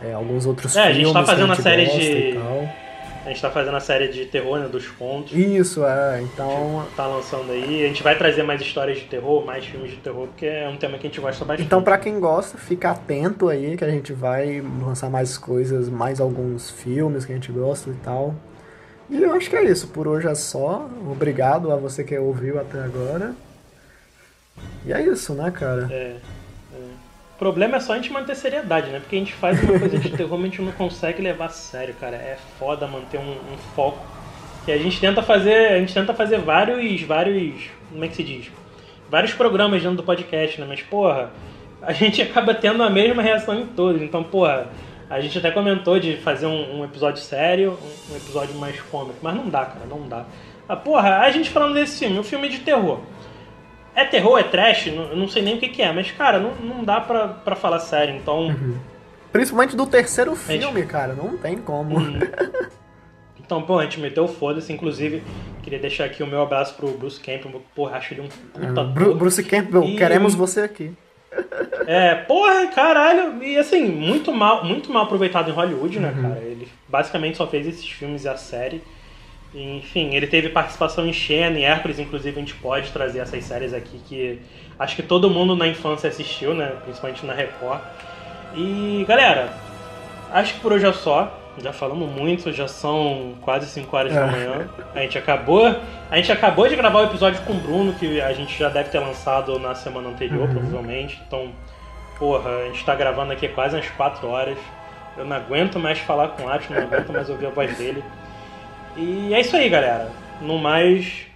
é, 0.00 0.14
alguns 0.14 0.46
outros 0.46 0.74
É, 0.74 0.80
a 0.80 0.84
filmes 0.86 1.08
gente 1.08 1.12
tá 1.12 1.24
fazendo 1.24 1.50
a 1.50 1.52
a 1.52 1.56
gente 1.56 1.62
série 1.62 1.84
de-. 1.84 2.38
A 3.24 3.28
gente 3.28 3.40
tá 3.40 3.50
fazendo 3.50 3.76
a 3.76 3.80
série 3.80 4.08
de 4.08 4.26
terror, 4.26 4.58
né? 4.58 4.66
Dos 4.68 4.88
contos. 4.88 5.32
Isso, 5.32 5.84
é. 5.84 6.20
Então, 6.22 6.84
Tá 6.96 7.06
lançando 7.06 7.52
aí. 7.52 7.84
A 7.84 7.88
gente 7.88 8.02
vai 8.02 8.18
trazer 8.18 8.42
mais 8.42 8.60
histórias 8.60 8.98
de 8.98 9.04
terror, 9.04 9.44
mais 9.44 9.64
filmes 9.64 9.90
de 9.92 9.96
terror, 9.98 10.26
porque 10.26 10.46
é 10.46 10.68
um 10.68 10.76
tema 10.76 10.98
que 10.98 11.06
a 11.06 11.10
gente 11.10 11.20
gosta 11.20 11.44
bastante. 11.44 11.64
então 11.66 11.82
pra 11.82 11.98
quem 11.98 12.18
gosta, 12.18 12.58
fica 12.58 12.90
atento 12.90 13.48
aí 13.48 13.76
que 13.76 13.84
a 13.84 13.90
gente 13.90 14.12
vai 14.12 14.60
lançar 14.84 15.08
mais 15.08 15.38
coisas, 15.38 15.88
mais 15.88 16.20
alguns 16.20 16.70
filmes 16.70 17.24
que 17.24 17.32
a 17.32 17.34
gente 17.36 17.52
gosta 17.52 17.90
e 17.90 17.94
tal. 18.04 18.34
E 19.08 19.22
eu 19.22 19.32
acho 19.34 19.48
que 19.48 19.56
é 19.56 19.64
isso. 19.64 19.88
Por 19.88 20.08
hoje 20.08 20.26
é 20.26 20.34
só. 20.34 20.88
Obrigado 21.10 21.70
a 21.70 21.76
você 21.76 22.02
que 22.02 22.16
ouviu 22.18 22.58
até 22.58 22.80
agora. 22.80 23.34
E 24.84 24.92
é 24.92 25.00
isso, 25.00 25.32
né, 25.34 25.50
cara? 25.50 25.88
É, 25.92 26.16
problema 27.42 27.78
é 27.78 27.80
só 27.80 27.94
a 27.94 27.96
gente 27.96 28.12
manter 28.12 28.36
seriedade, 28.36 28.88
né? 28.92 29.00
Porque 29.00 29.16
a 29.16 29.18
gente 29.18 29.32
faz 29.32 29.60
uma 29.64 29.76
coisa 29.76 29.98
de 29.98 30.10
terror, 30.10 30.38
mas 30.38 30.42
a 30.42 30.50
gente 30.50 30.62
não 30.62 30.70
consegue 30.70 31.20
levar 31.20 31.46
a 31.46 31.48
sério, 31.48 31.92
cara. 31.94 32.14
É 32.14 32.38
foda 32.56 32.86
manter 32.86 33.18
um, 33.18 33.32
um 33.32 33.58
foco. 33.74 33.98
E 34.64 34.70
a 34.70 34.78
gente 34.78 35.00
tenta 35.00 35.22
fazer. 35.22 35.72
A 35.72 35.78
gente 35.80 35.92
tenta 35.92 36.14
fazer 36.14 36.38
vários. 36.38 37.02
vários. 37.02 37.64
Como 37.90 38.04
é 38.04 38.06
que 38.06 38.14
se 38.14 38.22
diz? 38.22 38.52
Vários 39.10 39.34
programas 39.34 39.82
dentro 39.82 39.96
do 39.96 40.04
podcast, 40.04 40.60
né? 40.60 40.66
Mas, 40.68 40.82
porra, 40.82 41.32
a 41.82 41.92
gente 41.92 42.22
acaba 42.22 42.54
tendo 42.54 42.80
a 42.80 42.88
mesma 42.88 43.20
reação 43.20 43.58
em 43.58 43.66
todos. 43.66 44.00
Então, 44.00 44.22
porra, 44.22 44.68
a 45.10 45.20
gente 45.20 45.36
até 45.36 45.50
comentou 45.50 45.98
de 45.98 46.18
fazer 46.18 46.46
um, 46.46 46.78
um 46.78 46.84
episódio 46.84 47.20
sério, 47.20 47.76
um, 47.82 48.12
um 48.12 48.16
episódio 48.16 48.54
mais 48.54 48.80
cômico. 48.82 49.18
Mas 49.20 49.34
não 49.34 49.48
dá, 49.48 49.64
cara, 49.64 49.84
não 49.90 50.06
dá. 50.08 50.26
Ah, 50.68 50.76
porra, 50.76 51.18
a 51.18 51.30
gente 51.32 51.50
falando 51.50 51.74
desse 51.74 51.98
filme, 51.98 52.20
um 52.20 52.22
filme 52.22 52.48
de 52.48 52.60
terror. 52.60 53.00
É 53.94 54.04
terror, 54.04 54.38
é 54.38 54.42
trash, 54.42 54.86
não- 54.86 55.14
não 55.16 55.28
sei 55.28 55.42
nem 55.42 55.56
o 55.56 55.58
que, 55.58 55.68
que 55.68 55.82
é, 55.82 55.92
mas, 55.92 56.10
cara, 56.10 56.38
não, 56.38 56.54
não 56.56 56.82
dá 56.84 57.00
pra, 57.00 57.28
pra 57.28 57.54
falar 57.54 57.78
sério, 57.80 58.14
então. 58.14 58.54
Principalmente 59.30 59.76
do 59.76 59.86
terceiro 59.86 60.34
gente- 60.34 60.60
filme, 60.60 60.84
cara. 60.86 61.12
Não 61.14 61.36
tem 61.36 61.56
como. 61.58 61.96
Uhum. 61.98 62.18
Então, 63.38 63.60
pô, 63.62 63.78
a 63.78 63.82
gente 63.84 64.00
meteu 64.00 64.26
foda-se, 64.28 64.72
inclusive, 64.72 65.22
queria 65.62 65.78
deixar 65.78 66.04
aqui 66.04 66.22
o 66.22 66.26
meu 66.26 66.40
abraço 66.42 66.74
pro 66.74 66.88
Bruce 66.92 67.20
Campbell, 67.20 67.62
porra, 67.74 67.96
acho 67.98 68.14
ele 68.14 68.22
um 68.22 68.28
puta 68.28 68.80
Ah, 68.80 68.84
Bru-. 68.84 69.14
Bruce 69.14 69.42
Campbell, 69.44 69.84
E- 69.84 69.96
queremos 69.96 70.34
você 70.34 70.62
aqui. 70.62 70.92
É, 71.86 72.14
porra, 72.14 72.66
caralho, 72.68 73.42
e 73.42 73.56
assim, 73.56 73.84
muito 73.86 74.32
mal, 74.32 74.64
muito 74.64 74.92
mal 74.92 75.04
aproveitado 75.04 75.50
em 75.50 75.52
Hollywood, 75.52 75.98
né, 75.98 76.14
cara? 76.20 76.38
Ele 76.40 76.68
basicamente 76.88 77.36
só 77.38 77.46
fez 77.46 77.66
esses 77.66 77.88
filmes 77.88 78.24
e 78.24 78.28
a 78.28 78.36
série. 78.36 78.82
Enfim, 79.54 80.14
ele 80.14 80.26
teve 80.26 80.48
participação 80.48 81.06
em 81.06 81.12
Xena 81.12 81.58
e 81.58 81.64
Hércules, 81.64 81.98
inclusive 81.98 82.36
a 82.36 82.40
gente 82.40 82.54
pode 82.54 82.90
trazer 82.90 83.18
essas 83.18 83.44
séries 83.44 83.74
aqui 83.74 84.00
que 84.08 84.40
acho 84.78 84.96
que 84.96 85.02
todo 85.02 85.28
mundo 85.28 85.54
na 85.54 85.68
infância 85.68 86.08
assistiu, 86.08 86.54
né? 86.54 86.72
Principalmente 86.84 87.26
na 87.26 87.34
Record. 87.34 87.80
E, 88.54 89.04
galera, 89.06 89.52
acho 90.30 90.54
que 90.54 90.60
por 90.60 90.72
hoje 90.72 90.86
é 90.86 90.92
só. 90.92 91.38
Já 91.58 91.70
falamos 91.70 92.10
muito, 92.10 92.50
já 92.50 92.66
são 92.66 93.34
quase 93.42 93.66
5 93.66 93.94
horas 93.94 94.12
é. 94.12 94.20
da 94.20 94.26
manhã. 94.26 94.68
A 94.94 95.00
gente 95.00 95.18
acabou. 95.18 95.76
A 96.10 96.16
gente 96.16 96.32
acabou 96.32 96.66
de 96.66 96.74
gravar 96.74 97.00
o 97.00 97.04
episódio 97.04 97.42
com 97.42 97.52
o 97.52 97.56
Bruno, 97.56 97.92
que 97.92 98.22
a 98.22 98.32
gente 98.32 98.58
já 98.58 98.70
deve 98.70 98.88
ter 98.88 98.98
lançado 98.98 99.58
na 99.58 99.74
semana 99.74 100.08
anterior, 100.08 100.48
uhum. 100.48 100.54
provavelmente. 100.54 101.20
Então, 101.26 101.52
porra, 102.18 102.48
a 102.48 102.64
gente 102.68 102.82
tá 102.86 102.94
gravando 102.94 103.32
aqui 103.32 103.48
quase 103.48 103.76
umas 103.76 103.88
4 103.90 104.26
horas. 104.26 104.56
Eu 105.14 105.26
não 105.26 105.36
aguento 105.36 105.78
mais 105.78 105.98
falar 105.98 106.28
com 106.28 106.44
o 106.44 106.48
Atio, 106.48 106.74
não 106.74 106.84
aguento 106.84 107.12
mais 107.12 107.28
ouvir 107.28 107.46
a 107.46 107.50
voz 107.50 107.76
dele. 107.76 108.02
E 108.96 109.32
é 109.32 109.40
isso 109.40 109.56
aí, 109.56 109.68
galera. 109.70 110.10
No 110.40 110.58
mais, 110.58 111.26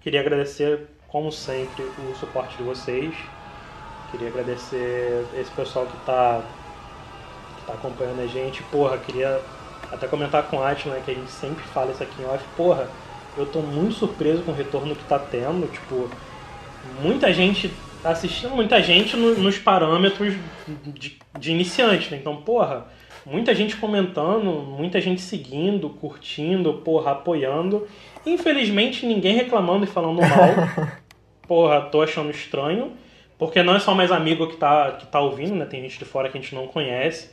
queria 0.00 0.20
agradecer, 0.20 0.88
como 1.06 1.30
sempre, 1.30 1.84
o 1.84 2.14
suporte 2.18 2.56
de 2.56 2.64
vocês. 2.64 3.14
Queria 4.10 4.28
agradecer 4.28 5.24
esse 5.34 5.50
pessoal 5.52 5.86
que 5.86 5.96
tá, 6.04 6.42
que 7.56 7.66
tá 7.66 7.74
acompanhando 7.74 8.20
a 8.20 8.26
gente. 8.26 8.62
Porra, 8.64 8.98
queria 8.98 9.40
até 9.92 10.08
comentar 10.08 10.42
com 10.44 10.56
o 10.56 10.62
Atila, 10.64 10.96
né, 10.96 11.02
que 11.04 11.12
a 11.12 11.14
gente 11.14 11.30
sempre 11.30 11.62
fala 11.64 11.92
isso 11.92 12.02
aqui 12.02 12.20
em 12.20 12.24
off. 12.24 12.44
Porra, 12.56 12.88
eu 13.36 13.46
tô 13.46 13.60
muito 13.60 13.94
surpreso 13.94 14.42
com 14.42 14.50
o 14.50 14.54
retorno 14.54 14.96
que 14.96 15.04
tá 15.04 15.20
tendo. 15.20 15.70
Tipo, 15.70 16.10
muita 17.00 17.32
gente 17.32 17.72
assistindo, 18.02 18.56
muita 18.56 18.82
gente 18.82 19.16
no, 19.16 19.34
nos 19.38 19.56
parâmetros 19.56 20.34
de, 20.84 21.16
de 21.38 21.50
iniciante, 21.52 22.10
né? 22.10 22.16
Então, 22.16 22.42
porra 22.42 22.86
muita 23.30 23.54
gente 23.54 23.76
comentando, 23.76 24.50
muita 24.50 25.00
gente 25.00 25.20
seguindo, 25.20 25.90
curtindo, 25.90 26.74
porra, 26.74 27.12
apoiando. 27.12 27.86
Infelizmente, 28.24 29.06
ninguém 29.06 29.34
reclamando 29.34 29.84
e 29.84 29.86
falando 29.86 30.20
mal. 30.20 30.88
porra, 31.46 31.82
tô 31.82 32.02
achando 32.02 32.30
estranho. 32.30 32.92
Porque 33.38 33.62
não 33.62 33.76
é 33.76 33.78
só 33.78 33.94
mais 33.94 34.10
amigo 34.10 34.48
que 34.48 34.56
tá, 34.56 34.92
que 34.92 35.06
tá 35.06 35.20
ouvindo, 35.20 35.54
né? 35.54 35.64
Tem 35.64 35.80
gente 35.82 35.98
de 35.98 36.04
fora 36.04 36.28
que 36.28 36.36
a 36.36 36.40
gente 36.40 36.54
não 36.54 36.66
conhece. 36.66 37.30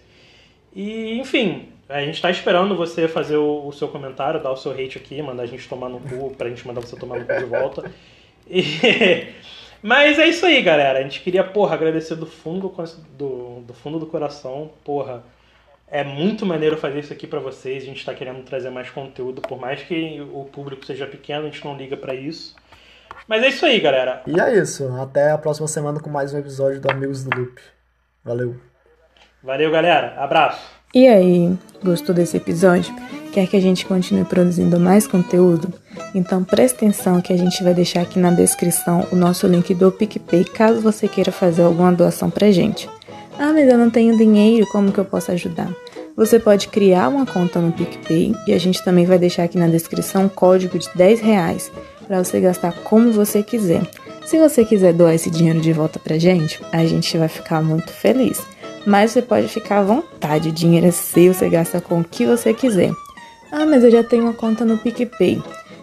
E, 0.76 1.18
enfim, 1.18 1.70
a 1.90 2.02
gente 2.02 2.22
tá 2.22 2.30
esperando 2.30 2.76
você 2.76 3.08
fazer 3.08 3.38
o, 3.38 3.66
o 3.66 3.72
seu 3.72 3.88
comentário, 3.88 4.44
dar 4.44 4.52
o 4.52 4.58
seu 4.58 4.72
hate 4.72 4.98
aqui, 4.98 5.22
mandar 5.22 5.44
a 5.44 5.48
gente 5.48 5.68
tomar 5.68 5.90
no 5.90 6.00
cu, 6.00 6.36
pra 6.36 6.50
gente 6.50 6.68
mandar 6.68 6.82
você 6.82 6.96
tomar 6.96 7.20
no 7.20 7.26
cu 7.26 7.38
de 7.38 7.46
volta. 7.46 7.92
E... 8.48 8.64
Mas 9.82 10.20
é 10.20 10.28
isso 10.28 10.46
aí, 10.46 10.62
galera. 10.62 11.00
A 11.00 11.02
gente 11.02 11.22
queria, 11.22 11.44
porra, 11.44 11.76
agradecer 11.76 12.16
do 12.16 12.26
fundo 12.26 12.74
do, 13.18 13.62
do 13.62 13.74
fundo 13.74 14.00
do 14.00 14.06
coração, 14.06 14.72
porra 14.84 15.24
é 15.88 16.04
muito 16.04 16.46
maneiro 16.46 16.78
fazer 16.78 17.00
isso 17.00 17.14
aqui 17.14 17.28
para 17.28 17.40
vocês. 17.40 17.84
A 17.84 17.86
gente 17.86 18.00
está 18.00 18.14
querendo 18.14 18.44
trazer 18.44 18.70
mais 18.70 18.90
conteúdo, 18.90 19.42
por 19.42 19.60
mais 19.60 19.82
que 19.84 20.22
o 20.34 20.46
público 20.46 20.86
seja 20.86 21.06
pequeno, 21.06 21.48
a 21.48 21.50
gente 21.50 21.64
não 21.64 21.78
liga 21.78 21.96
para 21.96 22.16
isso. 22.16 22.56
Mas 23.28 23.44
é 23.44 23.48
isso 23.48 23.66
aí, 23.66 23.80
galera. 23.80 24.22
E 24.28 24.40
é 24.40 24.58
isso. 24.58 24.88
Até 25.00 25.32
a 25.32 25.38
próxima 25.38 25.68
semana 25.68 26.00
com 26.00 26.10
mais 26.10 26.34
um 26.34 26.40
episódio 26.40 26.82
do 26.82 26.90
Amigos 26.90 27.24
do 27.24 27.38
Loop. 27.38 27.62
Valeu. 28.24 28.56
Valeu, 29.44 29.72
galera. 29.72 30.16
Abraço. 30.18 30.76
E 30.94 31.08
aí, 31.08 31.54
gostou 31.84 32.16
desse 32.16 32.38
episódio? 32.38 32.96
Quer 33.34 33.48
que 33.48 33.58
a 33.58 33.62
gente 33.62 33.86
continue 33.86 34.24
produzindo 34.24 34.80
mais 34.80 35.06
conteúdo? 35.06 35.74
Então 36.14 36.44
preste 36.44 36.76
atenção 36.76 37.22
que 37.22 37.34
a 37.34 37.38
gente 37.38 37.62
vai 37.64 37.74
deixar 37.74 38.02
aqui 38.02 38.18
na 38.18 38.32
descrição 38.32 39.06
o 39.12 39.16
nosso 39.16 39.46
link 39.46 39.74
do 39.74 39.92
PicPay 39.92 40.46
caso 40.46 40.80
você 40.80 41.08
queira 41.08 41.34
fazer 41.34 41.64
alguma 41.64 41.92
doação 41.92 42.30
pra 42.30 42.50
gente. 42.50 42.90
Ah, 43.38 43.52
mas 43.52 43.68
eu 43.68 43.78
não 43.78 43.90
tenho 43.90 44.18
dinheiro, 44.18 44.66
como 44.72 44.92
que 44.92 44.98
eu 44.98 45.06
posso 45.06 45.32
ajudar? 45.32 45.70
Você 46.16 46.40
pode 46.40 46.70
criar 46.70 47.10
uma 47.10 47.26
conta 47.26 47.60
no 47.60 47.74
PicPay 47.74 48.34
e 48.48 48.54
a 48.54 48.58
gente 48.58 48.84
também 48.84 49.06
vai 49.06 49.20
deixar 49.20 49.44
aqui 49.44 49.58
na 49.58 49.68
descrição 49.68 50.26
um 50.26 50.30
código 50.30 50.80
de 50.80 50.88
10 50.96 51.20
reais 51.20 51.70
para 52.08 52.24
você 52.24 52.40
gastar 52.40 52.72
como 52.84 53.12
você 53.12 53.44
quiser. 53.44 53.82
Se 54.26 54.40
você 54.40 54.64
quiser 54.64 54.94
doar 54.94 55.14
esse 55.14 55.30
dinheiro 55.30 55.60
de 55.60 55.74
volta 55.74 56.00
pra 56.00 56.18
gente, 56.18 56.62
a 56.72 56.86
gente 56.86 57.18
vai 57.18 57.28
ficar 57.28 57.62
muito 57.62 57.92
feliz. 57.92 58.42
Mas 58.86 59.12
você 59.12 59.22
pode 59.22 59.48
ficar 59.48 59.80
à 59.80 59.84
vontade, 59.84 60.50
o 60.50 60.54
dinheiro 60.54 60.88
é 60.88 60.92
seu, 60.92 61.34
você 61.34 61.50
gasta 61.50 61.82
com 61.82 62.00
o 62.00 62.04
que 62.04 62.26
você 62.26 62.54
quiser. 62.54 62.92
Ah, 63.52 63.66
mas 63.66 63.84
eu 63.84 63.92
já 63.92 64.04
tenho 64.04 64.24
uma 64.24 64.34
conta 64.34 64.64
no 64.64 64.78
PicPay. 64.78 65.42